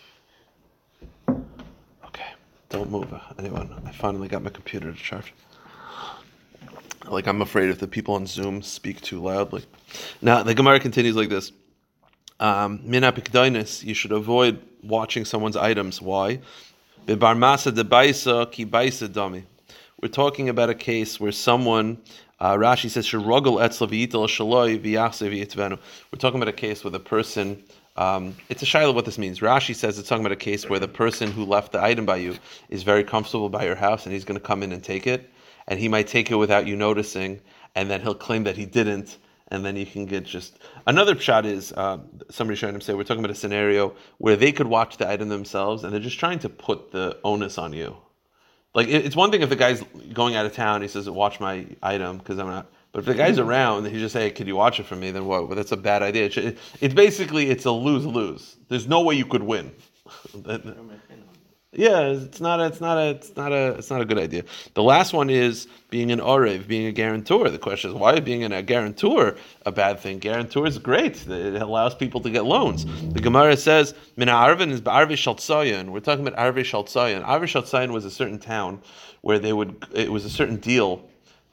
Okay, 1.28 2.30
don't 2.68 2.90
move, 2.90 3.12
anyone. 3.38 3.82
I 3.84 3.92
finally 3.92 4.28
got 4.28 4.42
my 4.42 4.50
computer 4.50 4.92
to 4.92 4.98
charge. 4.98 5.32
Like 7.08 7.26
I'm 7.26 7.42
afraid 7.42 7.70
if 7.70 7.78
the 7.78 7.88
people 7.88 8.14
on 8.14 8.26
Zoom 8.26 8.62
speak 8.62 9.00
too 9.00 9.20
loudly. 9.20 9.64
Now 10.20 10.42
the 10.42 10.54
Gemara 10.54 10.78
continues 10.78 11.16
like 11.16 11.28
this. 11.28 11.52
Um, 12.38 12.80
you 12.84 13.94
should 13.94 14.12
avoid 14.12 14.60
watching 14.82 15.24
someone's 15.24 15.56
items. 15.56 16.00
Why? 16.00 16.40
We're 20.00 20.08
talking 20.08 20.48
about 20.48 20.70
a 20.70 20.74
case 20.74 21.18
where 21.18 21.32
someone, 21.32 21.98
uh, 22.40 22.54
Rashi 22.54 22.88
says. 22.88 23.12
We're 23.12 23.20
talking 26.18 26.36
about 26.36 26.48
a 26.48 26.52
case 26.52 26.84
where 26.84 26.90
the 26.90 27.00
person. 27.00 27.64
Um, 27.96 28.36
it's 28.48 28.62
a 28.62 28.66
shiloh 28.66 28.92
what 28.92 29.06
this 29.06 29.18
means. 29.18 29.40
Rashi 29.40 29.74
says 29.74 29.98
it's 29.98 30.08
talking 30.08 30.24
about 30.24 30.32
a 30.32 30.36
case 30.36 30.70
where 30.70 30.78
the 30.78 30.86
person 30.86 31.32
who 31.32 31.44
left 31.44 31.72
the 31.72 31.82
item 31.82 32.06
by 32.06 32.18
you 32.18 32.36
is 32.68 32.84
very 32.84 33.02
comfortable 33.02 33.48
by 33.48 33.64
your 33.64 33.74
house, 33.74 34.06
and 34.06 34.12
he's 34.12 34.24
going 34.24 34.38
to 34.38 34.46
come 34.46 34.62
in 34.62 34.70
and 34.70 34.84
take 34.84 35.08
it, 35.08 35.28
and 35.66 35.80
he 35.80 35.88
might 35.88 36.06
take 36.06 36.30
it 36.30 36.36
without 36.36 36.68
you 36.68 36.76
noticing, 36.76 37.40
and 37.74 37.90
then 37.90 38.00
he'll 38.00 38.14
claim 38.14 38.44
that 38.44 38.56
he 38.56 38.66
didn't, 38.66 39.18
and 39.48 39.64
then 39.64 39.74
you 39.74 39.84
can 39.84 40.06
get 40.06 40.24
just 40.24 40.60
another 40.86 41.18
shot 41.18 41.44
is 41.44 41.72
uh, 41.72 41.98
somebody 42.30 42.56
showing 42.56 42.74
him 42.74 42.80
say 42.80 42.94
we're 42.94 43.02
talking 43.02 43.24
about 43.24 43.32
a 43.32 43.38
scenario 43.38 43.96
where 44.18 44.36
they 44.36 44.52
could 44.52 44.68
watch 44.68 44.96
the 44.98 45.08
item 45.08 45.28
themselves, 45.28 45.82
and 45.82 45.92
they're 45.92 46.00
just 46.00 46.20
trying 46.20 46.38
to 46.38 46.48
put 46.48 46.92
the 46.92 47.18
onus 47.24 47.58
on 47.58 47.72
you. 47.72 47.96
Like 48.74 48.88
it- 48.88 49.04
it's 49.06 49.16
one 49.16 49.30
thing 49.30 49.42
if 49.42 49.48
the 49.48 49.56
guy's 49.56 49.82
going 50.12 50.36
out 50.36 50.46
of 50.46 50.52
town, 50.54 50.82
he 50.82 50.88
says, 50.88 51.08
"Watch 51.08 51.40
my 51.40 51.66
item," 51.82 52.18
because 52.18 52.38
I'm 52.38 52.48
not. 52.48 52.70
But 52.92 53.00
if 53.00 53.04
the 53.06 53.14
guy's 53.14 53.38
around, 53.38 53.84
he 53.86 53.98
just 53.98 54.12
say, 54.14 54.22
hey, 54.22 54.30
"Could 54.30 54.46
you 54.46 54.56
watch 54.56 54.80
it 54.80 54.86
for 54.86 54.96
me?" 54.96 55.10
Then 55.10 55.26
what? 55.26 55.46
Well, 55.46 55.56
that's 55.56 55.72
a 55.72 55.76
bad 55.76 56.02
idea. 56.02 56.26
It 56.26 56.32
should- 56.32 56.58
it's 56.80 56.94
basically 56.94 57.50
it's 57.50 57.64
a 57.66 57.70
lose 57.72 58.06
lose. 58.06 58.56
There's 58.68 58.86
no 58.86 59.02
way 59.02 59.14
you 59.14 59.26
could 59.26 59.42
win. 59.42 59.72
yeah, 61.72 62.00
it's 62.00 62.40
not. 62.40 62.60
A, 62.60 62.66
it's 62.66 62.80
not 62.80 62.96
a. 62.96 63.10
It's 63.10 63.36
not 63.36 63.52
a. 63.52 63.74
It's 63.74 63.90
not 63.90 64.00
a 64.00 64.06
good 64.06 64.18
idea. 64.18 64.44
The 64.72 64.82
last 64.82 65.12
one 65.12 65.28
is 65.28 65.68
being 65.90 66.10
an 66.10 66.18
orev, 66.18 66.66
being 66.66 66.86
a 66.86 66.92
guarantor. 66.92 67.50
The 67.50 67.58
question 67.58 67.90
is 67.90 67.96
why 67.96 68.14
is 68.14 68.20
being 68.20 68.42
a 68.42 68.62
guarantor 68.62 69.36
a 69.66 69.72
bad 69.72 70.00
thing? 70.00 70.18
Guarantor 70.18 70.66
is 70.66 70.78
great. 70.78 71.28
It 71.28 71.60
allows 71.60 71.94
people 71.94 72.22
to 72.22 72.30
get 72.30 72.46
loans. 72.46 72.86
The 73.12 73.20
Gemara 73.20 73.56
says, 73.58 73.94
"Mina 74.16 74.32
arvin 74.32 74.70
is 74.70 74.80
ba'arvi 74.80 75.12
shaltzayin." 75.12 75.90
We're 75.90 76.00
talking 76.00 76.26
about 76.26 76.38
arvi 76.38 76.60
shaltzayin. 76.60 77.22
Arvi 77.22 77.44
shaltzayin 77.44 77.90
was 77.92 78.06
a 78.06 78.10
certain 78.10 78.38
town 78.38 78.80
where 79.20 79.38
they 79.38 79.52
would. 79.52 79.84
It 79.94 80.10
was 80.10 80.24
a 80.24 80.30
certain 80.30 80.56
deal. 80.56 81.06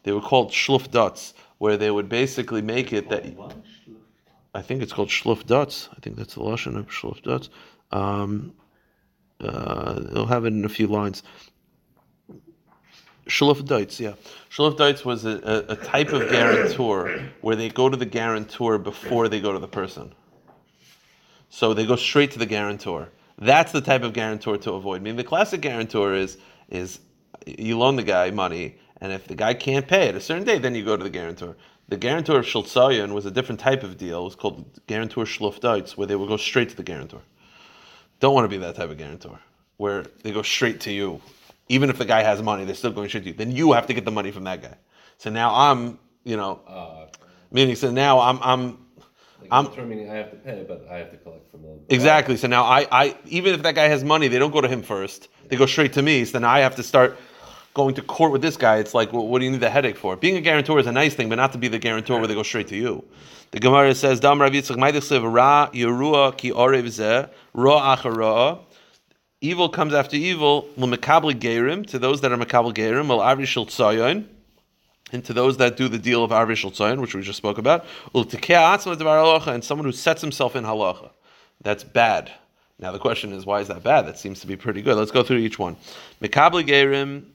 They 0.03 0.13
were 0.13 0.21
called 0.21 0.51
shluf 0.51 0.91
dots, 0.91 1.33
where 1.57 1.75
they 1.75 1.91
would 1.91 2.07
basically 2.07 2.61
make 2.61 2.93
it 2.93 3.09
that. 3.09 3.25
I 4.53 4.61
think 4.61 4.81
it's 4.81 4.93
called 4.93 5.09
shluf 5.09 5.45
dots. 5.45 5.89
I 5.91 5.99
think 5.99 6.15
that's 6.15 6.35
the 6.35 6.41
lashon 6.41 6.77
of 6.77 6.87
shluf 6.87 7.21
dots. 7.21 7.49
Um, 7.91 8.53
uh, 9.45 9.99
they'll 10.11 10.25
have 10.25 10.45
it 10.45 10.53
in 10.53 10.65
a 10.65 10.69
few 10.69 10.87
lines. 10.87 11.23
Shluf 13.27 13.61
Deitz, 13.61 13.99
yeah. 13.99 14.13
Shluf 14.51 14.77
Deitz 14.77 15.03
was 15.03 15.25
a, 15.25 15.65
a, 15.69 15.73
a 15.73 15.75
type 15.75 16.13
of 16.13 16.29
guarantor 16.29 17.23
where 17.41 17.55
they 17.55 17.69
go 17.69 17.89
to 17.89 17.97
the 17.97 18.05
guarantor 18.05 18.77
before 18.77 19.27
they 19.27 19.39
go 19.39 19.51
to 19.51 19.59
the 19.59 19.67
person. 19.67 20.13
So 21.49 21.73
they 21.73 21.85
go 21.85 21.95
straight 21.95 22.31
to 22.31 22.39
the 22.39 22.45
guarantor. 22.45 23.09
That's 23.37 23.71
the 23.71 23.81
type 23.81 24.03
of 24.03 24.13
guarantor 24.13 24.57
to 24.57 24.73
avoid. 24.73 25.01
I 25.01 25.03
mean, 25.03 25.15
the 25.15 25.23
classic 25.23 25.61
guarantor 25.61 26.13
is 26.13 26.37
is 26.69 26.99
you 27.45 27.77
loan 27.77 27.95
the 27.95 28.03
guy 28.03 28.31
money, 28.31 28.75
and 29.01 29.11
if 29.11 29.27
the 29.27 29.35
guy 29.35 29.53
can't 29.53 29.87
pay 29.87 30.07
at 30.07 30.15
a 30.15 30.21
certain 30.21 30.45
date, 30.45 30.61
then 30.61 30.75
you 30.75 30.83
go 30.83 30.95
to 30.95 31.03
the 31.03 31.09
guarantor. 31.09 31.55
The 31.89 31.97
guarantor 31.97 32.39
of 32.39 32.45
Shultzayan 32.45 33.13
was 33.13 33.25
a 33.25 33.31
different 33.31 33.59
type 33.59 33.83
of 33.83 33.97
deal. 33.97 34.21
It 34.21 34.23
was 34.23 34.35
called 34.35 34.65
guarantor 34.87 35.25
Shluf 35.25 35.59
Deitz, 35.59 35.91
where 35.97 36.07
they 36.07 36.15
would 36.15 36.29
go 36.29 36.37
straight 36.37 36.69
to 36.69 36.75
the 36.75 36.83
guarantor. 36.83 37.21
Don't 38.19 38.33
want 38.33 38.45
to 38.45 38.49
be 38.49 38.57
that 38.57 38.75
type 38.75 38.89
of 38.89 38.97
guarantor 38.97 39.39
where 39.77 40.03
they 40.23 40.31
go 40.31 40.41
straight 40.41 40.81
to 40.81 40.91
you. 40.91 41.21
Even 41.67 41.89
if 41.89 41.97
the 41.97 42.05
guy 42.05 42.21
has 42.21 42.41
money, 42.41 42.63
they're 42.65 42.75
still 42.75 42.91
going 42.91 43.09
straight 43.09 43.23
to 43.23 43.29
you. 43.29 43.35
Then 43.35 43.51
you 43.51 43.73
have 43.73 43.87
to 43.87 43.93
get 43.93 44.05
the 44.05 44.11
money 44.11 44.31
from 44.31 44.43
that 44.45 44.61
guy. 44.61 44.75
So 45.17 45.29
now 45.29 45.53
I'm, 45.53 45.97
you 46.23 46.37
know, 46.37 46.61
Uh, 46.67 47.07
meaning 47.51 47.75
so 47.75 47.89
now 47.91 48.19
I'm, 48.19 48.39
I'm 48.41 48.77
like 49.41 49.51
I'm- 49.51 49.89
meaning 49.89 50.09
I 50.09 50.15
have 50.15 50.31
to 50.31 50.37
pay, 50.37 50.63
but 50.67 50.87
I 50.89 50.97
have 50.97 51.11
to 51.11 51.17
collect 51.17 51.49
from 51.51 51.63
them. 51.63 51.79
exactly. 51.89 52.37
So 52.37 52.47
now 52.47 52.63
I, 52.63 52.87
I, 52.91 53.17
even 53.25 53.53
if 53.53 53.63
that 53.63 53.75
guy 53.75 53.87
has 53.87 54.03
money, 54.03 54.27
they 54.27 54.39
don't 54.39 54.51
go 54.51 54.61
to 54.61 54.67
him 54.67 54.81
first. 54.83 55.27
They 55.49 55.55
go 55.55 55.65
straight 55.65 55.93
to 55.93 56.01
me. 56.01 56.25
So 56.25 56.33
then 56.33 56.43
I 56.45 56.59
have 56.59 56.75
to 56.77 56.83
start 56.83 57.17
going 57.75 57.93
to 57.93 58.01
court 58.01 58.31
with 58.31 58.41
this 58.41 58.57
guy. 58.57 58.77
It's 58.77 58.95
like, 58.95 59.13
what 59.13 59.37
do 59.37 59.45
you 59.45 59.51
need 59.51 59.59
the 59.59 59.69
headache 59.69 59.97
for? 59.97 60.15
Being 60.15 60.37
a 60.37 60.41
guarantor 60.41 60.79
is 60.79 60.87
a 60.87 60.91
nice 60.91 61.13
thing, 61.13 61.29
but 61.29 61.35
not 61.35 61.51
to 61.51 61.59
be 61.59 61.67
the 61.67 61.77
guarantor 61.77 62.17
where 62.17 62.27
they 62.27 62.33
go 62.33 62.41
straight 62.41 62.69
to 62.69 62.75
you. 62.75 63.03
The 63.51 63.59
Gemara 63.59 63.93
says, 63.93 64.19
"Dam 64.19 64.41
Rav 64.41 64.51
Yitzchak 64.51 64.77
Ra 65.31 65.69
Yerua 65.71 66.35
Ki 66.35 66.51
Orev 66.51 66.85
Zeh 66.85 67.29
Ra 67.53 67.95
Achara." 67.95 68.59
Evil 69.41 69.69
comes 69.69 69.93
after 69.93 70.15
evil. 70.15 70.67
L'mekabel 70.77 71.33
gerim 71.39 71.85
to 71.87 71.99
those 71.99 72.21
that 72.21 72.31
are 72.31 72.37
mekabel 72.37 72.73
gerim. 72.73 73.09
Al 73.09 73.19
Avri 73.19 73.45
Shel 73.45 73.65
Tzayon. 73.65 74.25
And 75.11 75.23
to 75.25 75.33
those 75.33 75.57
that 75.57 75.77
do 75.77 75.87
the 75.87 75.99
deal 75.99 76.23
of 76.23 76.31
Avri 76.31 76.55
Shel 76.55 76.71
Tzayon, 76.71 76.99
which 76.99 77.13
we 77.13 77.21
just 77.21 77.37
spoke 77.37 77.57
about. 77.57 77.85
And 78.13 79.63
someone 79.63 79.85
who 79.85 79.91
sets 79.91 80.21
himself 80.21 80.55
in 80.55 80.63
halacha. 80.63 81.11
That's 81.61 81.83
bad. 81.83 82.31
Now 82.79 82.91
the 82.91 82.99
question 82.99 83.31
is, 83.31 83.45
why 83.45 83.59
is 83.59 83.67
that 83.67 83.83
bad? 83.83 84.07
That 84.07 84.17
seems 84.17 84.39
to 84.39 84.47
be 84.47 84.55
pretty 84.55 84.81
good. 84.81 84.95
Let's 84.97 85.11
go 85.11 85.23
through 85.23 85.37
each 85.37 85.59
one. 85.59 85.75
Mekabel 86.21 86.65
gerim. 86.65 87.25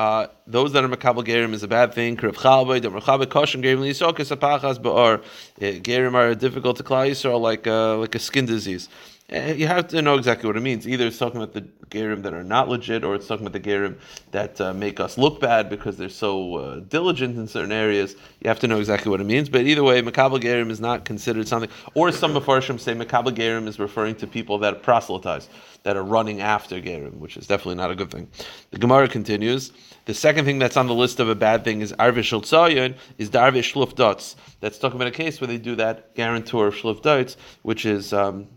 Uh, 0.00 0.28
those 0.46 0.72
that 0.72 0.82
are 0.82 0.88
makabel 0.88 1.22
gerim 1.22 1.52
is 1.52 1.62
a 1.62 1.68
bad 1.68 1.92
thing. 1.92 2.16
Krev 2.16 2.32
chalbei, 2.32 2.80
dem 2.80 2.94
rechabe 2.94 3.26
koshem 3.26 3.62
gerim 3.62 3.80
liyisokas 3.80 4.34
apachas 4.34 4.78
ba'ar. 4.78 5.22
Eh, 5.60 5.78
Gerim 5.80 6.14
are 6.14 6.34
difficult 6.34 6.78
to 6.78 6.82
klal 6.82 7.10
Yisrael 7.10 7.38
like 7.38 7.66
uh, 7.66 7.98
like 7.98 8.14
a 8.14 8.18
skin 8.18 8.46
disease. 8.46 8.88
Eh, 9.30 9.52
You 9.54 9.68
have 9.68 9.86
to 9.88 10.02
know 10.02 10.16
exactly 10.16 10.48
what 10.48 10.56
it 10.56 10.60
means. 10.60 10.88
Either 10.88 11.06
it's 11.06 11.18
talking 11.18 11.40
about 11.40 11.54
the 11.54 11.62
gerim 11.88 12.22
that 12.22 12.34
are 12.34 12.42
not 12.42 12.68
legit, 12.68 13.04
or 13.04 13.14
it's 13.14 13.26
talking 13.28 13.46
about 13.46 13.60
the 13.62 13.68
gerim 13.68 13.96
that 14.32 14.60
uh, 14.60 14.72
make 14.74 14.98
us 14.98 15.16
look 15.16 15.40
bad 15.40 15.70
because 15.70 15.96
they're 15.96 16.08
so 16.08 16.56
uh, 16.56 16.80
diligent 16.80 17.36
in 17.36 17.46
certain 17.46 17.72
areas. 17.72 18.16
You 18.40 18.48
have 18.48 18.58
to 18.60 18.68
know 18.68 18.78
exactly 18.78 19.10
what 19.10 19.20
it 19.20 19.24
means. 19.24 19.48
But 19.48 19.62
either 19.62 19.84
way, 19.84 20.02
makabel 20.02 20.40
gerim 20.40 20.70
is 20.70 20.80
not 20.80 21.04
considered 21.04 21.46
something. 21.46 21.70
Or 21.94 22.10
some 22.10 22.34
Mepharshim 22.34 22.80
say 22.80 22.94
makabel 22.94 23.32
gerim 23.32 23.68
is 23.68 23.78
referring 23.78 24.16
to 24.16 24.26
people 24.26 24.58
that 24.58 24.82
proselytize, 24.82 25.48
that 25.84 25.96
are 25.96 26.02
running 26.02 26.40
after 26.40 26.80
gerim, 26.80 27.18
which 27.18 27.36
is 27.36 27.46
definitely 27.46 27.76
not 27.76 27.92
a 27.92 27.94
good 27.94 28.10
thing. 28.10 28.28
The 28.72 28.78
Gemara 28.78 29.08
continues. 29.08 29.72
The 30.06 30.14
second 30.14 30.44
thing 30.44 30.58
that's 30.58 30.76
on 30.76 30.88
the 30.88 30.94
list 30.94 31.20
of 31.20 31.28
a 31.28 31.36
bad 31.36 31.62
thing 31.62 31.82
is 31.82 31.92
Arvish 31.92 32.32
Tzayon, 32.32 32.96
is 33.18 33.30
Darvish 33.30 33.74
Shluf 33.74 33.94
Dots. 33.94 34.34
That's 34.58 34.78
talking 34.78 34.96
about 34.96 35.08
a 35.08 35.12
case 35.12 35.40
where 35.40 35.48
they 35.48 35.58
do 35.58 35.76
that 35.76 36.14
guarantor 36.16 36.66
of 36.68 36.74
Shluf 36.74 37.02
Dots, 37.02 37.36
which 37.62 37.86
is, 37.86 38.12
um, 38.12 38.48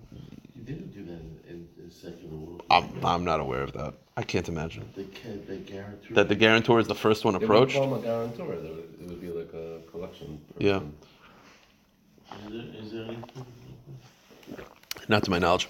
You 0.55 0.61
didn't 0.63 0.93
do 0.93 1.03
that 1.05 1.13
in, 1.13 1.39
in 1.49 1.67
the 1.85 1.91
secular 1.91 2.35
world. 2.35 2.63
I'm, 2.69 2.89
I'm 3.05 3.23
not 3.23 3.39
aware 3.39 3.61
of 3.63 3.73
that. 3.73 3.95
I 4.15 4.23
can't 4.23 4.47
imagine. 4.47 4.87
They 4.95 5.05
can, 5.05 5.43
they 5.47 5.57
guarantee. 5.57 6.13
That 6.13 6.29
the 6.29 6.35
guarantor 6.35 6.79
is 6.79 6.87
the 6.87 6.95
first 6.95 7.25
one 7.25 7.33
They 7.33 7.39
would 7.39 7.45
approached? 7.45 7.73
call 7.75 7.85
him 7.85 7.93
a 7.93 8.01
guarantor. 8.01 8.45
There 8.47 8.71
would- 8.71 8.89
It 9.01 9.07
would 9.09 9.21
be 9.21 9.29
like 9.29 9.53
a 9.53 9.79
collection. 9.91 10.39
Yeah. 10.59 10.79
person. 10.79 10.93
Is 12.45 12.51
there, 12.51 12.81
is 12.83 12.91
there 12.91 13.03
anything? 13.05 13.45
Not 15.07 15.23
to 15.23 15.31
my 15.31 15.39
knowledge. 15.39 15.67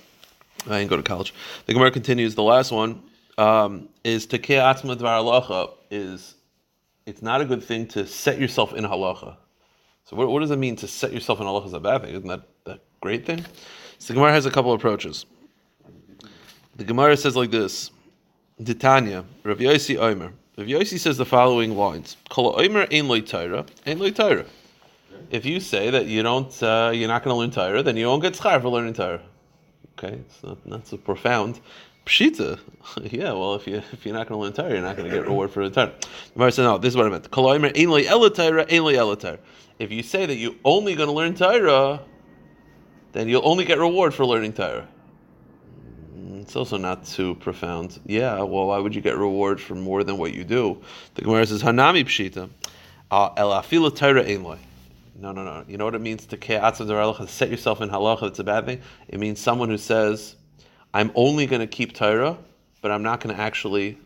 I 0.68 0.78
didn't 0.80 0.90
go 0.90 0.98
to 0.98 1.04
college. 1.04 1.34
The 1.66 1.74
Gemara 1.74 1.92
continues. 1.92 2.36
The 2.36 2.44
last 2.44 2.72
one 2.72 3.02
um, 3.38 3.90
is 4.04 4.28
Tekeh 4.28 4.60
Atzma 4.60 4.96
Dvar 4.96 5.20
Halacha 5.24 5.72
is 5.90 6.36
it's 7.06 7.22
not 7.22 7.42
a 7.42 7.46
good 7.46 7.64
thing 7.64 7.88
to 7.88 8.06
set 8.06 8.40
yourself 8.40 8.74
in 8.74 8.84
halacha. 8.86 9.36
So 10.06 10.16
what, 10.16 10.30
what 10.30 10.40
does 10.42 10.52
it 10.52 10.58
mean 10.60 10.76
to 10.78 10.88
set 10.88 11.12
yourself 11.12 11.40
in 11.42 11.48
halacha 11.48 11.66
is 11.68 11.74
a 11.74 11.80
bad 11.80 12.02
thing? 12.04 12.16
Isn't 12.16 12.28
that 12.28 12.44
a 12.66 12.80
great 13.02 13.26
thing? 13.26 13.44
So 14.04 14.12
the 14.12 14.16
Gemara 14.16 14.34
has 14.34 14.46
a 14.46 14.52
couple 14.52 14.74
approaches. 14.74 15.26
The 16.76 16.84
Gemara 16.84 17.16
says 17.16 17.38
like 17.38 17.52
this: 17.52 17.90
Titania, 18.62 19.24
Rav 19.46 19.60
Yossi 19.60 19.98
Omer. 19.98 20.34
Rav 20.58 20.68
Yossi 20.68 21.00
says 21.00 21.16
the 21.16 21.26
following 21.26 21.78
lines: 21.78 22.18
Kol 22.30 22.54
Omer 22.60 22.86
ein 22.92 23.08
loy 23.08 23.22
Torah, 23.22 23.66
ein 23.86 24.00
loy 24.00 24.12
Torah. 24.12 24.44
If 25.32 25.46
you 25.46 25.62
say 25.62 25.90
that 25.90 26.08
you 26.08 26.22
don't, 26.22 26.52
uh, 26.62 26.92
you're 26.94 27.08
not 27.08 27.24
going 27.24 27.34
to 27.34 27.38
learn 27.38 27.52
Torah, 27.52 27.82
then 27.82 27.96
you 27.96 28.08
won't 28.08 28.22
get 28.22 28.34
schar 28.34 28.62
for 28.62 28.68
learning 28.68 28.96
Torah. 28.96 29.22
Okay, 29.98 30.16
it's 30.16 30.44
not, 30.44 30.66
not 30.66 30.86
so 30.86 30.98
profound. 30.98 31.62
Pshita, 32.06 32.60
yeah. 33.10 33.32
Well, 33.32 33.56
if 33.56 33.66
you 33.68 33.82
if 33.94 34.06
you're 34.06 34.16
not 34.16 34.28
going 34.28 34.38
to 34.38 34.44
learn 34.44 34.52
Torah, 34.52 34.74
you're 34.74 34.86
not 34.86 34.98
going 34.98 35.10
to 35.10 35.16
get 35.16 35.26
reward 35.26 35.50
for 35.50 35.70
the 35.70 35.74
Torah. 35.74 35.94
The 36.02 36.34
Gemara 36.34 36.52
says 36.52 36.66
no. 36.66 36.78
This 36.78 36.90
is 36.90 36.98
what 36.98 37.06
I 37.06 37.10
meant. 37.10 37.32
Kol 37.32 37.48
Omer 37.48 37.72
ein 37.74 37.90
loy 37.90 38.04
Torah, 38.04 38.66
ein 38.70 38.84
loy 38.84 39.16
Torah. 39.16 39.40
If 39.80 39.94
you 39.94 40.04
say 40.04 40.26
that 40.26 40.36
you're 40.36 40.56
only 40.66 40.94
going 40.94 41.08
to 41.08 41.16
learn 41.16 41.36
Torah, 41.36 42.02
then 43.14 43.30
you'll 43.30 43.48
only 43.48 43.66
get 43.66 43.78
reward 43.80 44.14
for 44.14 44.26
learning 44.26 44.54
Torah. 44.54 44.88
Mm, 46.18 46.42
It's 46.42 46.56
also 46.56 46.78
not 46.78 47.06
too 47.06 47.36
profound. 47.36 48.00
Yeah, 48.06 48.42
well, 48.42 48.68
why 48.68 48.78
would 48.80 48.94
you 48.94 49.02
get 49.02 49.18
reward 49.18 49.62
for 49.62 49.76
more 49.76 50.04
than 50.04 50.18
what 50.18 50.34
you 50.34 50.44
do? 50.44 50.82
The 51.16 51.22
Gemara 51.22 51.46
says, 51.46 51.64
Hanami 51.64 52.04
pshita, 52.04 52.50
uh, 53.12 53.30
el 53.38 53.50
afila 53.52 53.96
Torah 53.96 54.24
ein 54.24 54.44
loy. 54.44 54.58
No, 55.16 55.32
no, 55.32 55.44
no. 55.44 55.64
You 55.68 55.78
know 55.78 55.86
what 55.86 55.96
it 55.96 56.02
means 56.02 56.26
to 56.28 56.38
halacha, 56.38 57.30
set 57.30 57.50
yourself 57.50 57.82
in 57.82 57.90
halacha, 57.90 58.22
that's 58.22 58.40
a 58.40 58.44
bad 58.44 58.66
thing? 58.66 58.82
It 59.08 59.20
means 59.20 59.40
someone 59.40 59.70
who 59.70 59.78
says, 59.78 60.36
I'm 60.94 61.12
only 61.16 61.46
going 61.46 61.62
to 61.62 61.68
keep 61.68 61.94
Torah, 61.94 62.38
but 62.82 62.92
I'm 62.92 63.04
not 63.04 63.22
going 63.22 63.36
to 63.36 63.42
actually 63.42 63.98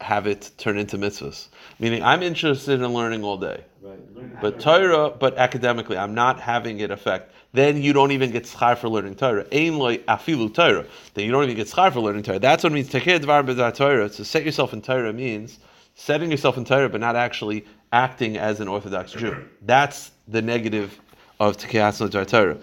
have 0.00 0.26
it 0.26 0.50
turn 0.56 0.78
into 0.78 0.96
mitzvahs. 0.96 1.48
Meaning, 1.78 2.02
I'm 2.02 2.22
interested 2.22 2.80
in 2.80 2.88
learning 2.92 3.24
all 3.24 3.36
day. 3.36 3.64
Right. 3.82 4.40
But 4.40 4.60
to- 4.60 4.64
Torah, 4.64 5.10
but 5.10 5.36
academically, 5.36 5.96
I'm 5.98 6.14
not 6.14 6.40
having 6.40 6.80
it 6.80 6.90
affect. 6.90 7.32
Then 7.52 7.82
you 7.82 7.92
don't 7.92 8.12
even 8.12 8.30
get 8.30 8.44
schar 8.44 8.78
for 8.78 8.88
learning 8.88 9.16
Torah. 9.16 9.44
Ain 9.50 9.78
loy 9.78 9.98
afilu 9.98 10.52
Torah. 10.54 10.86
Then 11.14 11.24
you 11.24 11.32
don't 11.32 11.44
even 11.44 11.56
get 11.56 11.66
schar 11.66 11.92
for 11.92 12.00
learning 12.00 12.22
Torah. 12.22 12.38
That's 12.38 12.62
what 12.62 12.72
it 12.72 12.74
means. 12.74 12.88
Tekeh 12.90 13.18
dvar 13.20 13.44
b'dar 13.44 13.74
Torah. 13.74 14.08
To 14.08 14.24
set 14.24 14.44
yourself 14.44 14.72
in 14.72 14.82
Torah 14.82 15.12
means 15.12 15.58
setting 15.94 16.30
yourself 16.30 16.56
in 16.56 16.64
Torah, 16.64 16.88
but 16.88 17.00
not 17.00 17.16
actually 17.16 17.66
acting 17.92 18.36
as 18.36 18.60
an 18.60 18.68
Orthodox 18.68 19.12
Jew. 19.12 19.36
That's 19.62 20.12
the 20.28 20.42
negative 20.42 21.00
of 21.40 21.56
Tekeh 21.56 22.08
dvar 22.10 22.26
Torah. 22.26 22.58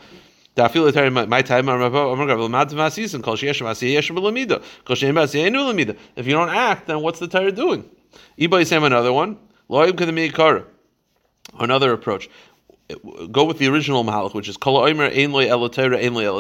I'm 0.60 0.74
If 6.16 6.28
you 6.28 6.34
don't 6.34 6.50
act, 6.50 6.88
then 6.88 7.02
what's 7.02 7.20
the 7.20 7.28
Torah 7.28 7.52
doing? 7.52 7.88
Iba 8.40 8.62
Yisem 8.62 8.84
another 8.84 9.14
one. 9.14 9.38
Another 11.60 11.94
approach. 11.94 12.30
Go 13.32 13.44
with 13.44 13.58
the 13.58 13.68
original 13.68 14.04
Mahalach, 14.06 14.34
which 14.34 14.48
is 14.48 14.56
Kol 14.56 14.82
Oimer 14.82 15.12
Ein 15.12 15.34
Elo 15.50 15.68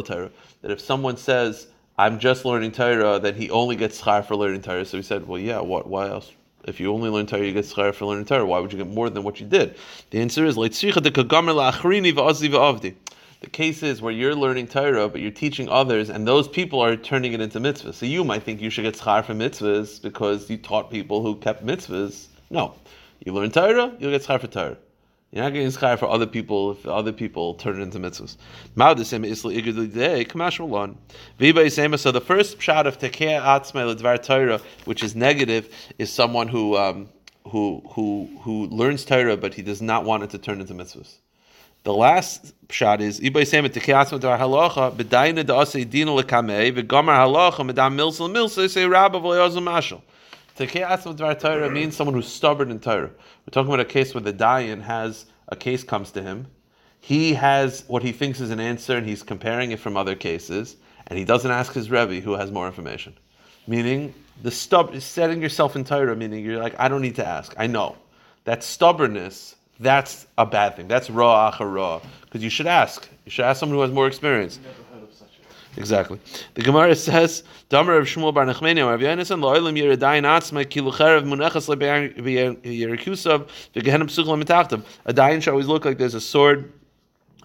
Torah. 0.01 0.31
That 0.61 0.71
if 0.71 0.79
someone 0.79 1.17
says, 1.17 1.67
I'm 1.97 2.19
just 2.19 2.45
learning 2.45 2.71
Torah, 2.71 3.19
then 3.19 3.35
he 3.35 3.49
only 3.49 3.75
gets 3.75 4.01
schar 4.01 4.23
for 4.25 4.35
learning 4.35 4.61
Torah. 4.61 4.85
So 4.85 4.97
he 4.97 5.03
said, 5.03 5.27
well, 5.27 5.39
yeah, 5.39 5.59
what? 5.59 5.87
why 5.87 6.07
else? 6.07 6.31
If 6.63 6.79
you 6.79 6.93
only 6.93 7.09
learn 7.09 7.25
Torah, 7.25 7.45
you 7.45 7.53
get 7.53 7.65
schar 7.65 7.93
for 7.93 8.05
learning 8.05 8.25
Torah. 8.25 8.45
Why 8.45 8.59
would 8.59 8.71
you 8.71 8.77
get 8.77 8.87
more 8.87 9.09
than 9.09 9.23
what 9.23 9.39
you 9.39 9.47
did? 9.47 9.75
The 10.11 10.21
answer 10.21 10.45
is. 10.45 10.55
The 13.39 13.49
case 13.51 13.83
is 13.83 14.01
where 14.01 14.11
you're 14.13 14.35
learning 14.35 14.67
Torah, 14.67 15.09
but 15.09 15.21
you're 15.21 15.31
teaching 15.31 15.69
others, 15.69 16.09
and 16.09 16.27
those 16.27 16.47
people 16.47 16.79
are 16.81 16.95
turning 16.95 17.33
it 17.33 17.41
into 17.41 17.59
mitzvahs. 17.59 17.93
So 17.95 18.05
you 18.05 18.23
might 18.23 18.43
think 18.43 18.61
you 18.61 18.69
should 18.69 18.83
get 18.83 18.95
schar 18.95 19.23
for 19.23 19.33
mitzvahs 19.33 20.01
because 20.01 20.49
you 20.49 20.57
taught 20.57 20.89
people 20.89 21.21
who 21.21 21.35
kept 21.35 21.65
mitzvahs. 21.65 22.27
No. 22.49 22.75
You 23.25 23.33
learn 23.33 23.51
Torah, 23.51 23.93
you'll 23.99 24.11
get 24.11 24.23
schar 24.23 24.39
for 24.39 24.47
Torah. 24.47 24.77
You're 25.31 25.43
not 25.43 25.53
getting 25.53 25.69
schar 25.69 25.99
for 25.99 26.07
other 26.07 26.25
people 26.25 26.71
if 26.71 26.85
other 26.85 27.11
people 27.11 27.55
turn 27.55 27.79
it 27.79 27.83
into 27.83 27.99
mitzvahs. 27.99 28.37
Isli. 28.77 30.95
Viva 31.37 31.63
yisema. 31.63 31.99
So 31.99 32.11
the 32.11 32.21
first 32.21 32.61
shot 32.61 32.87
of 32.87 32.97
tekeh 32.97 33.41
atzmei 33.41 33.93
ledvar 33.93 34.23
Torah, 34.23 34.61
which 34.85 35.03
is 35.03 35.15
negative, 35.15 35.69
is 35.97 36.09
someone 36.09 36.47
who 36.47 36.77
um, 36.77 37.09
who 37.45 37.83
who 37.89 38.29
who 38.41 38.67
learns 38.67 39.03
Torah 39.03 39.35
but 39.35 39.53
he 39.53 39.61
does 39.61 39.81
not 39.81 40.05
want 40.05 40.23
it 40.23 40.29
to 40.29 40.37
turn 40.37 40.61
into 40.61 40.73
mitzvahs. 40.73 41.15
The 41.83 41.93
last 41.93 42.53
shot 42.69 43.01
is 43.01 43.19
Ibay 43.19 43.43
Semet 43.43 43.69
Tekiatzma 43.69 44.19
Dar 44.19 44.37
Halacha 44.37 44.95
B'Daina 44.95 45.43
Da'asei 45.43 45.85
Lekamei 45.85 46.73
V'Gamar 46.73 47.17
Halacha 47.17 47.69
Medam 47.69 48.69
Say 48.69 48.85
Rabba 48.85 49.19
Mashal. 49.19 50.01
Tekiatzma 50.57 51.15
Dar 51.15 51.35
Torah 51.35 51.69
means 51.69 51.95
someone 51.95 52.15
who's 52.15 52.27
stubborn 52.27 52.71
in 52.71 52.79
Torah. 52.79 53.11
We're 53.11 53.51
talking 53.51 53.67
about 53.67 53.79
a 53.79 53.85
case 53.85 54.15
where 54.15 54.23
the 54.23 54.33
Dayan 54.33 54.81
has 54.81 55.27
a 55.49 55.55
case 55.55 55.83
comes 55.83 56.09
to 56.11 56.21
him. 56.23 56.47
He 56.99 57.35
has 57.35 57.83
what 57.87 58.01
he 58.01 58.11
thinks 58.11 58.41
is 58.41 58.49
an 58.49 58.59
answer, 58.59 58.97
and 58.97 59.05
he's 59.05 59.21
comparing 59.21 59.71
it 59.71 59.79
from 59.79 59.95
other 59.95 60.15
cases, 60.15 60.77
and 61.07 61.19
he 61.19 61.25
doesn't 61.25 61.51
ask 61.51 61.73
his 61.73 61.91
Rebbe 61.91 62.21
who 62.21 62.33
has 62.33 62.51
more 62.51 62.65
information. 62.65 63.13
Meaning 63.67 64.15
the 64.41 64.49
stub 64.49 64.95
is 64.95 65.03
setting 65.03 65.43
yourself 65.43 65.75
in 65.75 65.83
Torah, 65.83 66.15
meaning 66.15 66.43
you're 66.43 66.59
like, 66.59 66.73
I 66.79 66.87
don't 66.87 67.03
need 67.03 67.15
to 67.17 67.25
ask. 67.25 67.53
I 67.57 67.67
know. 67.67 67.95
That 68.45 68.63
stubbornness 68.63 69.57
that's 69.79 70.25
a 70.37 70.45
bad 70.45 70.75
thing. 70.75 70.87
That's 70.87 71.09
raw 71.09 71.55
raw. 71.59 72.01
Because 72.21 72.43
you 72.43 72.49
should 72.49 72.67
ask. 72.67 73.07
You 73.25 73.31
should 73.31 73.45
ask 73.45 73.59
someone 73.59 73.77
who 73.77 73.81
has 73.81 73.91
more 73.91 74.07
experience. 74.07 74.59
Exactly. 75.77 76.19
The 76.55 76.63
Gemara 76.63 76.95
says, 76.95 77.43
"Damer 77.69 77.97
of 77.97 78.07
Shmuel 78.07 78.33
bar 78.33 78.45
Nachmani, 78.45 78.83
Rav 78.83 78.99
Yonasan, 78.99 79.39
lo'olim 79.39 79.77
yeridayin 79.77 80.23
atzma 80.23 80.67
ki 80.67 80.81
lucherev 80.81 81.23
munechas 81.23 81.69
le'yerikusav 81.69 83.47
v'gehenim 83.75 84.07
psuchel 84.07 84.43
mitachtav." 84.43 84.83
A 85.05 85.13
dayan 85.13 85.41
should 85.41 85.51
always 85.51 85.67
look 85.67 85.85
like 85.85 85.99
there's 85.99 86.15
a 86.15 86.21
sword 86.21 86.73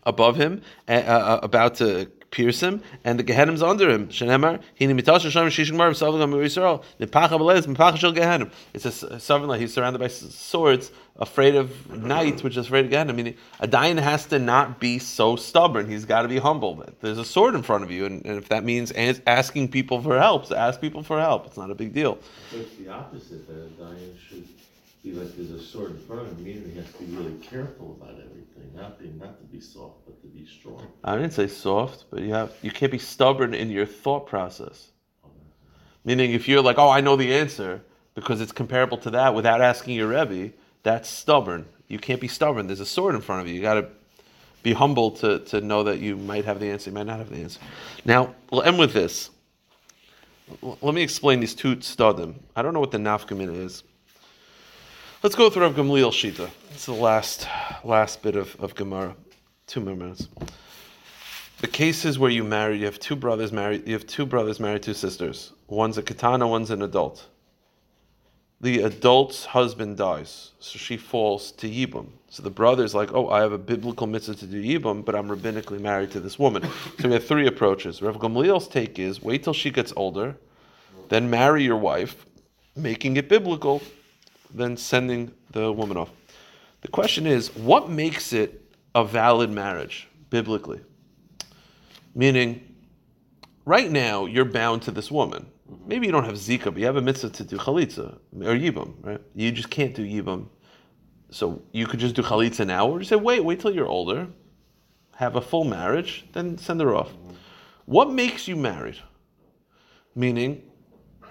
above 0.05 0.37
him, 0.37 0.63
uh, 0.89 0.93
uh, 0.93 1.41
about 1.43 1.75
to 1.77 2.11
pierce 2.33 2.61
him, 2.61 2.83
and 3.05 3.19
the 3.19 3.23
Gehenim's 3.23 3.63
under 3.63 3.89
him. 3.89 4.09
Shenemar, 4.09 4.61
shishim 4.81 5.77
Yisrael. 5.77 6.83
Nipacha 6.99 7.97
shel 7.97 8.13
Gehenim. 8.13 8.51
It's 8.75 8.85
a 8.85 9.21
sovereign 9.21 9.49
like 9.49 9.61
he's 9.61 9.73
surrounded 9.73 10.01
by 10.01 10.09
swords, 10.09 10.91
afraid 11.17 11.55
of 11.55 11.97
knights, 11.97 12.43
which 12.43 12.57
is 12.57 12.67
afraid 12.67 12.87
of 12.87 12.91
Gehenim. 12.91 13.15
mean, 13.15 13.37
a 13.61 13.69
dayan 13.69 14.01
has 14.01 14.27
to 14.27 14.41
not 14.41 14.81
be 14.81 14.99
so 14.99 15.37
stubborn. 15.37 15.89
He's 15.89 16.05
got 16.05 16.23
to 16.23 16.29
be 16.29 16.39
humble. 16.39 16.85
There's 17.01 17.19
a 17.19 17.25
sword 17.25 17.55
in 17.55 17.63
front 17.63 17.85
of 17.85 17.93
you, 17.93 18.07
and, 18.07 18.25
and 18.27 18.39
if 18.39 18.49
that 18.49 18.65
means 18.65 18.91
as- 18.91 19.21
asking 19.27 19.69
people 19.69 20.03
for 20.03 20.19
help, 20.19 20.47
so 20.47 20.57
ask 20.57 20.81
people 20.81 21.03
for 21.03 21.21
help. 21.21 21.47
It's 21.47 21.57
not 21.57 21.71
a 21.71 21.75
big 21.75 21.93
deal. 21.93 22.19
It's 22.53 22.75
the 22.77 22.89
opposite, 22.89 23.47
that 23.47 23.71
a 23.85 24.19
should 24.19 24.49
be 25.03 25.13
like 25.13 25.37
there's 25.37 25.51
a 25.51 25.61
sword 25.61 25.93
in 25.93 25.99
front 25.99 26.23
of 26.23 26.39
him, 26.39 26.47
and 26.47 26.73
he 26.73 26.79
has 26.79 26.93
to 26.93 27.03
be 27.03 27.17
really 27.17 27.35
careful 27.39 27.99
about 28.01 28.15
everything, 28.15 28.71
not 28.75 28.99
be, 28.99 29.09
not 29.19 29.39
to 29.39 29.45
be 29.47 29.61
soft, 29.61 30.05
but 30.07 30.21
to 30.23 30.29
be 30.29 30.47
strong. 30.47 30.87
I 31.03 31.17
didn't 31.17 31.33
say 31.33 31.49
soft, 31.49 32.05
but 32.11 32.21
you 32.23 32.33
have 32.33 32.53
you 32.63 32.71
can't 32.71 32.93
be 32.93 32.99
stubborn 32.99 33.55
in 33.55 33.71
your 33.71 33.87
thought 33.87 34.27
process. 34.27 34.91
Meaning, 36.05 36.33
if 36.33 36.49
you're 36.49 36.63
like, 36.63 36.79
oh, 36.79 36.89
I 36.89 37.01
know 37.01 37.17
the 37.17 37.33
answer 37.35 37.81
because 38.15 38.41
it's 38.41 38.53
comparable 38.53 38.99
to 38.99 39.11
that 39.11 39.35
without 39.35 39.61
asking 39.61 39.95
your 39.95 40.09
rebbe, 40.09 40.53
that's 40.83 41.09
stubborn. 41.09 41.67
You 41.89 41.99
can't 41.99 42.21
be 42.21 42.29
stubborn. 42.29 42.67
There's 42.67 42.81
a 42.81 42.87
sword 42.87 43.15
in 43.15 43.21
front 43.21 43.43
of 43.43 43.49
you. 43.49 43.55
You 43.55 43.63
got 43.63 43.75
to 43.75 43.89
be 44.63 44.73
humble 44.73 45.11
to, 45.13 45.41
to 45.41 45.61
know 45.61 45.83
that 45.85 45.99
you 45.99 46.17
might 46.17 46.45
have 46.45 46.61
the 46.61 46.67
answer, 46.67 46.91
you 46.91 46.95
might 46.95 47.07
not 47.07 47.19
have 47.19 47.31
the 47.31 47.37
answer. 47.37 47.61
Now, 48.05 48.35
we'll 48.51 48.63
end 48.63 48.79
with 48.79 48.93
this. 48.93 49.31
L- 50.63 50.79
Let 50.81 50.95
me 50.95 51.03
explain 51.03 51.41
these 51.41 51.55
two 51.55 51.77
stadim. 51.77 52.35
I 52.55 52.63
don't 52.63 52.75
know 52.75 52.81
what 52.81 52.91
the 52.91 52.99
nafkamina 52.99 53.57
is. 53.65 53.83
Let's 55.23 55.37
go 55.37 55.49
through 55.49 55.63
Rav 55.63 55.77
Gamliel 55.77 56.11
Shita. 56.11 56.51
It's 56.73 56.87
the 56.87 56.95
last 56.95 57.47
last 57.85 58.23
bit 58.23 58.35
of, 58.35 58.57
of 58.59 58.75
Gemara. 58.75 59.15
Two 59.69 59.81
more 59.81 59.95
minutes. 59.95 60.27
The 61.61 61.69
cases 61.69 62.19
where 62.19 62.33
you 62.33 62.43
marry, 62.43 62.79
you 62.79 62.87
have 62.87 62.99
two 62.99 63.15
brothers 63.15 63.53
married, 63.53 63.87
you 63.87 63.93
have 63.93 64.05
two 64.05 64.27
brothers 64.27 64.59
married, 64.59 64.83
two 64.83 64.95
sisters. 64.95 65.53
One's 65.69 65.97
a 65.97 66.03
katana, 66.03 66.49
one's 66.49 66.73
an 66.73 66.83
adult. 66.83 67.29
The 68.61 68.83
adult's 68.83 69.45
husband 69.45 69.97
dies, 69.97 70.51
so 70.59 70.77
she 70.77 70.97
falls 70.97 71.53
to 71.53 71.69
Yibum. 71.69 72.09
So 72.29 72.43
the 72.43 72.51
brother's 72.51 72.93
like, 72.93 73.15
oh, 73.15 73.29
I 73.29 73.43
have 73.43 73.53
a 73.53 73.59
biblical 73.59 74.09
mitzvah 74.09 74.35
to 74.35 74.47
do 74.47 74.61
Yibum, 74.61 75.05
but 75.05 75.15
I'm 75.15 75.29
rabbinically 75.29 75.81
married 75.81 76.11
to 76.13 76.21
this 76.21 76.37
woman. 76.37 76.65
so 76.99 77.07
we 77.07 77.15
have 77.15 77.25
three 77.25 77.47
approaches. 77.47 78.03
Rav 78.03 78.17
Gamliel's 78.17 78.67
take 78.67 78.99
is 78.99 79.23
wait 79.23 79.45
till 79.45 79.55
she 79.55 79.71
gets 79.71 79.93
older, 79.95 80.35
then 81.11 81.31
marry 81.31 81.63
your 81.63 81.77
wife, 81.77 82.27
making 82.75 83.17
it 83.19 83.29
biblical, 83.29 83.83
then 84.55 84.77
sending 84.77 85.33
the 85.51 85.73
woman 85.73 85.97
off. 85.97 86.11
The 86.83 86.89
question 86.89 87.27
is, 87.27 87.55
what 87.57 87.91
makes 87.91 88.33
it 88.33 88.75
a 88.95 89.05
valid 89.05 89.51
marriage 89.51 90.09
biblically? 90.31 90.81
Meaning, 92.15 92.75
right 93.65 93.91
now 93.91 94.27
you're 94.27 94.45
bound 94.45 94.83
to 94.83 94.91
this 94.91 95.11
woman. 95.11 95.47
Maybe 95.87 96.07
you 96.07 96.13
don't 96.13 96.25
have 96.25 96.35
zika, 96.35 96.65
but 96.65 96.77
you 96.77 96.87
have 96.87 96.97
a 96.97 97.03
mitzvah 97.03 97.31
to 97.31 97.45
do 97.45 97.57
chalitza 97.57 98.19
or 98.41 98.55
yibam, 98.55 98.95
right? 99.01 99.21
You 99.35 99.53
just 99.53 99.71
can't 99.71 99.95
do 99.95 100.05
yibam, 100.05 100.49
so 101.31 101.63
you 101.73 101.87
could 101.87 102.01
just 102.01 102.15
do 102.15 102.23
chalitza 102.23 102.67
now, 102.67 102.89
or 102.89 102.99
just 102.99 103.09
say, 103.09 103.17
wait, 103.17 103.41
wait 103.41 103.61
till 103.61 103.75
you're 103.75 103.87
older, 103.87 104.29
have 105.17 105.37
a 105.37 105.41
full 105.41 105.65
marriage, 105.65 106.27
then 106.33 106.59
send 106.59 106.81
her 106.81 106.95
off. 106.95 107.13
What 107.87 108.11
makes 108.11 108.47
you 108.47 108.57
married? 108.57 108.99
Meaning, 110.15 110.63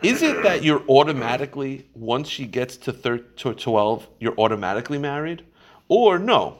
is 0.03 0.21
it 0.21 0.43
that 0.43 0.63
you're 0.63 0.83
automatically 0.87 1.87
once 1.93 2.27
she 2.27 2.45
gets 2.45 2.77
to, 2.77 2.93
thir- 2.93 3.19
to 3.19 3.53
12 3.53 4.07
you're 4.19 4.37
automatically 4.39 4.97
married? 4.97 5.45
Or 5.87 6.19
no 6.19 6.57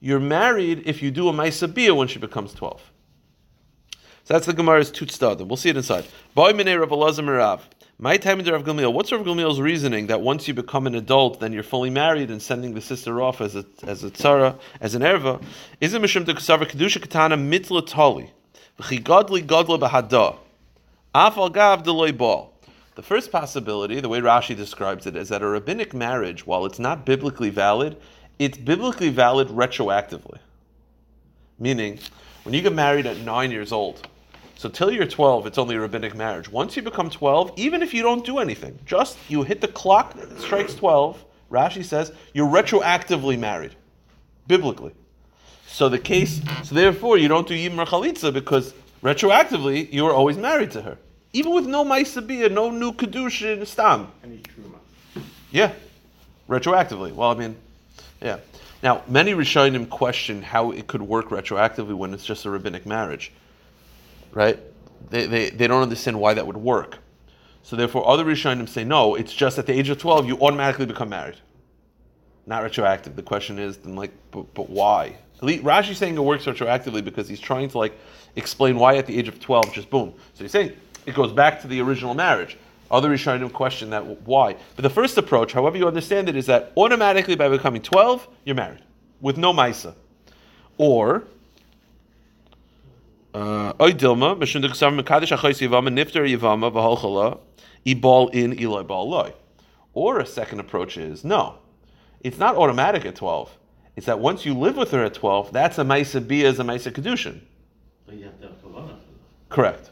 you're 0.00 0.20
married 0.20 0.82
if 0.86 1.02
you 1.02 1.10
do 1.10 1.28
a 1.28 1.32
maisabiyah 1.32 1.96
when 1.96 2.08
she 2.08 2.18
becomes 2.18 2.54
12 2.54 2.80
so 4.24 4.34
that's 4.34 4.46
the 4.46 4.54
gemara's 4.54 4.90
tutstadim 4.90 5.46
we'll 5.46 5.56
see 5.56 5.70
it 5.70 5.76
inside. 5.76 6.06
Boy 6.34 6.52
minei 6.52 6.78
rav 6.78 6.90
elazar 6.90 7.60
my 8.02 8.16
time 8.16 8.40
in 8.40 8.46
Rav. 8.46 8.94
What's 8.94 9.12
Rav 9.12 9.20
Gamliel's 9.20 9.60
reasoning 9.60 10.06
that 10.06 10.22
once 10.22 10.48
you 10.48 10.54
become 10.54 10.86
an 10.86 10.94
adult, 10.94 11.38
then 11.38 11.52
you're 11.52 11.62
fully 11.62 11.90
married 11.90 12.30
and 12.30 12.40
sending 12.40 12.72
the 12.72 12.80
sister 12.80 13.20
off 13.20 13.42
as 13.42 13.54
a 13.56 13.66
as 13.82 14.02
a 14.04 14.10
tzara, 14.10 14.58
as 14.80 14.94
an 14.94 15.02
erva? 15.02 15.42
Is 15.82 15.92
it 15.92 16.00
mishum 16.00 16.24
to 16.24 16.32
kasavar 16.32 16.66
kedusha 16.66 17.02
katana 17.02 17.36
mitla 17.36 17.86
tali, 17.86 18.30
v'chi 18.78 19.02
godli 19.02 19.44
godla 19.44 19.78
bahada, 19.78 20.38
afal 21.14 21.52
gav 21.52 21.82
deloy 21.82 22.16
bal. 22.16 22.49
The 23.00 23.06
first 23.06 23.32
possibility, 23.32 23.98
the 23.98 24.10
way 24.10 24.20
Rashi 24.20 24.54
describes 24.54 25.06
it, 25.06 25.16
is 25.16 25.30
that 25.30 25.40
a 25.40 25.46
rabbinic 25.46 25.94
marriage, 25.94 26.46
while 26.46 26.66
it's 26.66 26.78
not 26.78 27.06
biblically 27.06 27.48
valid, 27.48 27.96
it's 28.38 28.58
biblically 28.58 29.08
valid 29.08 29.48
retroactively. 29.48 30.36
Meaning, 31.58 31.98
when 32.42 32.54
you 32.54 32.60
get 32.60 32.74
married 32.74 33.06
at 33.06 33.16
nine 33.20 33.50
years 33.52 33.72
old, 33.72 34.06
so 34.54 34.68
till 34.68 34.90
you're 34.90 35.06
12, 35.06 35.46
it's 35.46 35.56
only 35.56 35.76
a 35.76 35.80
rabbinic 35.80 36.14
marriage. 36.14 36.50
Once 36.50 36.76
you 36.76 36.82
become 36.82 37.08
12, 37.08 37.54
even 37.56 37.80
if 37.80 37.94
you 37.94 38.02
don't 38.02 38.22
do 38.22 38.36
anything, 38.36 38.78
just 38.84 39.16
you 39.30 39.44
hit 39.44 39.62
the 39.62 39.68
clock, 39.68 40.14
strikes 40.36 40.74
12, 40.74 41.24
Rashi 41.50 41.82
says, 41.82 42.12
you're 42.34 42.50
retroactively 42.50 43.38
married, 43.38 43.76
biblically. 44.46 44.92
So 45.66 45.88
the 45.88 45.98
case, 45.98 46.42
so 46.64 46.74
therefore 46.74 47.16
you 47.16 47.28
don't 47.28 47.48
do 47.48 47.54
Yibam 47.54 47.86
Chalitza 47.86 48.30
because 48.30 48.74
retroactively 49.02 49.90
you 49.90 50.04
were 50.04 50.12
always 50.12 50.36
married 50.36 50.70
to 50.72 50.82
her. 50.82 50.98
Even 51.32 51.54
with 51.54 51.66
no 51.66 51.84
Maisabiyah, 51.84 52.50
no 52.50 52.70
new 52.70 52.92
Kedushin, 52.92 53.66
Stam. 53.66 54.08
Any 54.24 54.38
truma. 54.38 55.22
Yeah, 55.50 55.72
retroactively. 56.48 57.12
Well, 57.12 57.30
I 57.30 57.34
mean, 57.34 57.56
yeah. 58.20 58.38
Now, 58.82 59.02
many 59.06 59.32
Rishonim 59.32 59.88
question 59.88 60.42
how 60.42 60.70
it 60.72 60.86
could 60.86 61.02
work 61.02 61.28
retroactively 61.28 61.94
when 61.94 62.14
it's 62.14 62.24
just 62.24 62.46
a 62.46 62.50
rabbinic 62.50 62.86
marriage, 62.86 63.30
right? 64.32 64.58
They, 65.10 65.26
they, 65.26 65.50
they 65.50 65.66
don't 65.66 65.82
understand 65.82 66.18
why 66.18 66.34
that 66.34 66.46
would 66.46 66.56
work. 66.56 66.98
So 67.62 67.76
therefore, 67.76 68.08
other 68.08 68.24
Rishonim 68.24 68.68
say, 68.68 68.84
no, 68.84 69.14
it's 69.14 69.34
just 69.34 69.58
at 69.58 69.66
the 69.66 69.72
age 69.72 69.90
of 69.90 69.98
12, 69.98 70.26
you 70.26 70.38
automatically 70.40 70.86
become 70.86 71.10
married. 71.10 71.36
Not 72.46 72.62
retroactive. 72.62 73.16
The 73.16 73.22
question 73.22 73.58
is, 73.58 73.76
then 73.76 73.96
like, 73.96 74.12
but, 74.30 74.52
but 74.54 74.70
why? 74.70 75.16
Rashi's 75.42 75.98
saying 75.98 76.16
it 76.16 76.20
works 76.20 76.46
retroactively 76.46 77.04
because 77.04 77.28
he's 77.28 77.40
trying 77.40 77.68
to 77.70 77.78
like 77.78 77.98
explain 78.36 78.76
why 78.76 78.96
at 78.96 79.06
the 79.06 79.18
age 79.18 79.28
of 79.28 79.40
12, 79.40 79.72
just 79.72 79.90
boom. 79.90 80.14
So 80.34 80.44
he's 80.44 80.50
saying 80.50 80.72
it 81.06 81.14
goes 81.14 81.32
back 81.32 81.60
to 81.62 81.68
the 81.68 81.80
original 81.80 82.14
marriage. 82.14 82.56
Other 82.90 83.10
Rishonim 83.10 83.52
question 83.52 83.90
that 83.90 84.04
why. 84.26 84.56
But 84.74 84.82
the 84.82 84.90
first 84.90 85.16
approach, 85.16 85.52
however 85.52 85.76
you 85.76 85.86
understand 85.86 86.28
it, 86.28 86.36
is 86.36 86.46
that 86.46 86.72
automatically 86.76 87.36
by 87.36 87.48
becoming 87.48 87.82
12, 87.82 88.26
you're 88.44 88.56
married 88.56 88.82
with 89.20 89.36
no 89.36 89.52
Maisa. 89.52 89.94
Or, 90.76 91.24
uh, 93.32 93.74
Oy 93.80 93.92
Dilma, 93.92 94.36
Mishun 94.36 94.64
Duksam 94.64 95.00
Mekadesh 95.00 95.36
Achois 95.36 95.60
Yivama, 95.60 95.88
Nifter 95.88 96.26
Yivama, 96.26 96.72
Vaholchala, 96.72 97.38
Ibal 97.86 98.34
in 98.34 98.58
Eloi 98.60 98.82
Bal 98.82 99.08
Loi. 99.08 99.32
Or 99.94 100.18
a 100.18 100.26
second 100.26 100.60
approach 100.60 100.96
is 100.96 101.24
no, 101.24 101.58
it's 102.20 102.38
not 102.38 102.56
automatic 102.56 103.04
at 103.04 103.14
12. 103.14 103.56
It's 103.96 104.06
that 104.06 104.18
once 104.18 104.44
you 104.44 104.54
live 104.54 104.76
with 104.76 104.90
her 104.92 105.04
at 105.04 105.14
12, 105.14 105.52
that's 105.52 105.78
a 105.78 105.84
Maisa 105.84 106.26
Bia, 106.26 106.48
is 106.48 106.58
a 106.58 106.64
Maisa 106.64 106.92
Kedushin. 106.92 107.40
But 108.06 108.16
you 108.16 108.24
have 108.24 108.40
to 108.40 108.48
have 108.48 108.62
kavanah 108.62 108.96
Correct. 109.48 109.90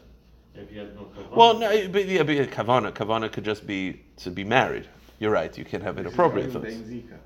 That. 0.59 0.65
If 0.65 0.71
you 0.73 0.79
have 0.79 0.95
no 0.95 1.01
kavanah. 1.01 1.35
Well, 1.35 1.59
no, 1.59 1.87
but 1.89 2.05
yeah, 2.07 2.23
but 2.23 2.35
yeah, 2.35 2.45
kavana. 2.45 2.91
Kavana 2.91 3.31
could 3.31 3.45
just 3.45 3.65
be 3.65 4.01
to 4.17 4.31
be 4.31 4.43
married. 4.43 4.87
You're 5.19 5.31
right. 5.31 5.55
You 5.57 5.65
can't 5.65 5.83
have 5.83 5.95
This 5.95 6.05
is 6.05 6.13
inappropriate 6.13 6.55
only 6.55 6.71
things. 6.71 6.89
Zika. 6.89 7.17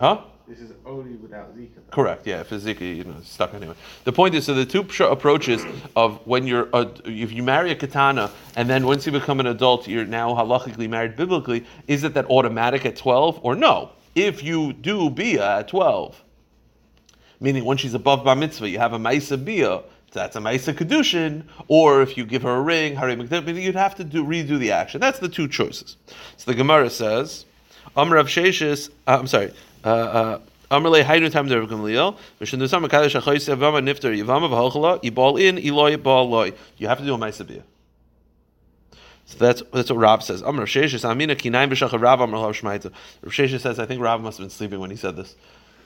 Huh? 0.00 0.22
This 0.46 0.60
is 0.60 0.72
only 0.86 1.16
without 1.16 1.54
Zika. 1.56 1.74
though. 1.74 1.90
Correct. 1.90 2.26
Yeah, 2.26 2.42
physically, 2.42 2.94
you 2.94 3.04
know, 3.04 3.16
stuck 3.22 3.52
anyway. 3.54 3.74
The 4.04 4.12
point 4.12 4.34
is, 4.34 4.46
so 4.46 4.54
the 4.54 4.64
two 4.64 4.86
approaches 5.04 5.64
of 5.94 6.26
when 6.26 6.46
you're, 6.46 6.68
uh, 6.72 6.86
if 7.04 7.32
you 7.32 7.42
marry 7.42 7.70
a 7.70 7.74
katana, 7.74 8.30
and 8.56 8.70
then 8.70 8.86
once 8.86 9.04
you 9.04 9.12
become 9.12 9.40
an 9.40 9.46
adult, 9.46 9.86
you're 9.86 10.06
now 10.06 10.30
halachically 10.30 10.88
married 10.88 11.16
biblically. 11.16 11.66
Is 11.86 12.04
it 12.04 12.14
that 12.14 12.26
automatic 12.26 12.86
at 12.86 12.96
twelve 12.96 13.40
or 13.42 13.54
no? 13.54 13.90
If 14.14 14.42
you 14.42 14.72
do 14.72 15.10
bia 15.10 15.58
at 15.58 15.68
twelve, 15.68 16.22
meaning 17.40 17.64
when 17.64 17.76
she's 17.76 17.94
above 17.94 18.24
bar 18.24 18.36
mitzvah, 18.36 18.68
you 18.68 18.78
have 18.78 18.92
a 18.92 18.98
ma'isa 18.98 19.42
bia. 19.44 19.82
That's 20.12 20.36
a 20.36 20.40
ma'isa 20.40 20.74
kedushin, 20.74 21.44
or 21.68 22.00
if 22.02 22.16
you 22.16 22.24
give 22.24 22.42
her 22.42 22.56
a 22.56 22.62
ring, 22.62 22.96
hari 22.96 23.14
you'd 23.14 23.74
have 23.74 23.94
to 23.96 24.04
do 24.04 24.24
redo 24.24 24.58
the 24.58 24.72
action. 24.72 25.00
That's 25.00 25.18
the 25.18 25.28
two 25.28 25.48
choices. 25.48 25.96
So 26.36 26.50
the 26.50 26.54
Gemara 26.56 26.88
says, 26.88 27.44
Amr 27.96 28.16
Sheshis, 28.24 28.90
uh, 29.06 29.18
I'm 29.18 29.26
sorry, 29.26 29.52
uh, 29.84 29.88
uh. 29.88 30.38
You 30.70 30.76
have 30.76 30.92
to 30.92 31.14
do 31.14 31.54
a 37.14 37.18
ma'isa 37.18 37.46
bia. 37.46 37.62
So 39.24 39.38
that's 39.38 39.62
that's 39.72 39.90
what 39.90 39.98
Rav 39.98 40.22
says. 40.22 40.42
Amr 40.42 40.60
Rav 40.60 40.68
Sheshis 40.68 41.00
says, 43.60 43.78
I 43.78 43.86
think 43.86 44.02
Rav 44.02 44.20
must 44.20 44.38
have 44.38 44.44
been 44.44 44.50
sleeping 44.50 44.80
when 44.80 44.90
he 44.90 44.96
said 44.96 45.16
this. 45.16 45.36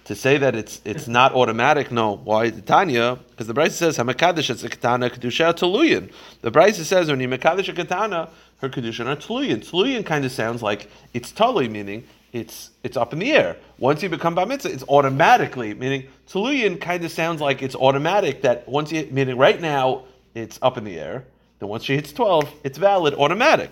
To 0.06 0.16
say 0.16 0.36
that 0.36 0.56
it's 0.56 0.80
it's 0.84 1.06
not 1.06 1.32
automatic, 1.32 1.92
no. 1.92 2.16
Why 2.16 2.50
Tanya? 2.50 3.18
Because 3.30 3.46
the 3.46 3.54
Brisa 3.54 3.70
says 3.70 3.98
Hamakadosh 3.98 4.50
it's 4.50 4.64
a 4.64 4.68
katana 4.68 5.08
kedusha 5.08 5.54
tuluyin. 5.54 6.12
The 6.40 6.50
Brisa 6.50 6.82
says 6.82 7.08
when 7.08 7.20
you 7.20 7.28
makadosh 7.28 7.68
a 7.68 7.72
katana, 7.72 8.28
her 8.60 8.68
kedusha 8.68 9.06
are 9.06 9.14
tuluyin. 9.14 9.58
Tuluyin 9.58 10.04
kind 10.04 10.24
of 10.24 10.32
sounds 10.32 10.60
like 10.60 10.90
it's 11.14 11.30
totally 11.30 11.68
meaning 11.68 12.04
it's 12.32 12.70
it's 12.82 12.96
up 12.96 13.12
in 13.12 13.20
the 13.20 13.32
air. 13.32 13.56
Once 13.78 14.02
you 14.02 14.08
become 14.08 14.34
bar 14.34 14.46
it's 14.50 14.84
automatically 14.88 15.72
meaning 15.74 16.08
tuluyin 16.28 16.80
kind 16.80 17.04
of 17.04 17.12
sounds 17.12 17.40
like 17.40 17.62
it's 17.62 17.76
automatic 17.76 18.42
that 18.42 18.68
once 18.68 18.90
you 18.90 19.06
meaning 19.12 19.38
right 19.38 19.60
now 19.60 20.02
it's 20.34 20.58
up 20.62 20.76
in 20.78 20.82
the 20.82 20.98
air. 20.98 21.24
Then 21.60 21.68
once 21.68 21.84
she 21.84 21.94
hits 21.94 22.12
twelve, 22.12 22.52
it's 22.64 22.76
valid, 22.76 23.14
automatic. 23.14 23.70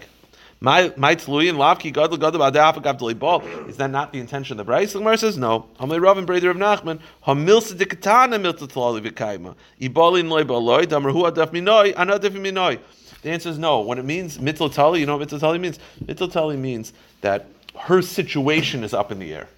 My 0.62 0.92
my 0.98 1.14
lavki 1.14 1.90
gadol 1.90 2.18
gadol 2.18 2.40
adaf 2.40 2.82
gav 2.82 3.18
ball. 3.18 3.40
Is 3.66 3.78
that 3.78 3.90
not 3.90 4.12
the 4.12 4.20
intention 4.20 4.60
of 4.60 4.66
the? 4.66 4.72
The 4.72 4.98
Gemara 4.98 5.16
says 5.16 5.38
no. 5.38 5.68
Hamle 5.78 5.98
Rav 6.02 6.18
Breder 6.18 6.50
of 6.50 6.58
Nachman 6.58 7.00
hamilsa 7.26 7.72
dekatana 7.72 8.38
milta 8.38 8.68
tlali 8.68 9.00
v'kaima 9.00 9.54
ibalin 9.80 10.28
loy 10.28 10.44
baloy 10.44 10.86
damar 10.86 11.12
hu 11.12 11.22
adaf 11.22 11.52
minoi 11.52 11.94
anadaf 11.94 12.32
minoi. 12.32 12.78
The 13.22 13.30
answer 13.30 13.48
is 13.48 13.58
no. 13.58 13.80
When 13.80 13.98
it 13.98 14.04
means 14.04 14.36
mitlatali, 14.36 15.00
you 15.00 15.06
know 15.06 15.16
what 15.16 15.26
mitlatali 15.26 15.58
means? 15.58 15.78
Mitlatali 16.04 16.58
means 16.58 16.92
that 17.22 17.46
her 17.78 18.02
situation 18.02 18.84
is 18.84 18.92
up 18.92 19.10
in 19.10 19.18
the 19.18 19.32
air. 19.32 19.48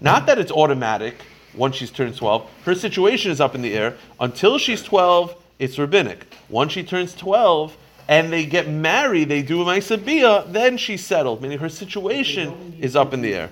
Not 0.00 0.26
that 0.26 0.38
it's 0.38 0.52
automatic 0.52 1.16
once 1.56 1.74
she's 1.74 1.90
turned 1.90 2.16
12. 2.16 2.48
Her 2.64 2.74
situation 2.76 3.32
is 3.32 3.40
up 3.40 3.56
in 3.56 3.62
the 3.62 3.74
air. 3.74 3.96
Until 4.20 4.58
she's 4.58 4.82
12, 4.82 5.34
it's 5.58 5.76
rabbinic. 5.76 6.26
Once 6.48 6.72
she 6.72 6.84
turns 6.84 7.14
12 7.14 7.76
and 8.08 8.32
they 8.32 8.46
get 8.46 8.68
married, 8.68 9.28
they 9.28 9.42
do 9.42 9.62
a 9.62 9.64
Maisabia, 9.64 10.50
then 10.52 10.76
she's 10.76 11.04
settled, 11.04 11.42
meaning 11.42 11.58
her 11.58 11.68
situation 11.68 12.76
is 12.80 12.94
up 12.96 13.12
in 13.12 13.20
the 13.20 13.34
air. 13.34 13.50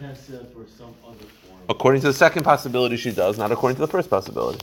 According 1.69 2.03
to 2.03 2.09
the 2.09 2.13
second 2.13 2.45
possibility, 2.45 2.97
she 2.97 3.11
does, 3.11 3.39
not 3.39 3.51
according 3.51 3.77
to 3.77 3.81
the 3.81 3.89
first 3.89 4.11
possibility. 4.11 4.61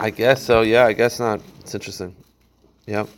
I 0.00 0.10
guess 0.10 0.42
so, 0.42 0.62
yeah, 0.62 0.86
I 0.86 0.92
guess 0.92 1.20
not. 1.20 1.40
It's 1.60 1.74
interesting. 1.74 2.16
Yep. 2.86 3.08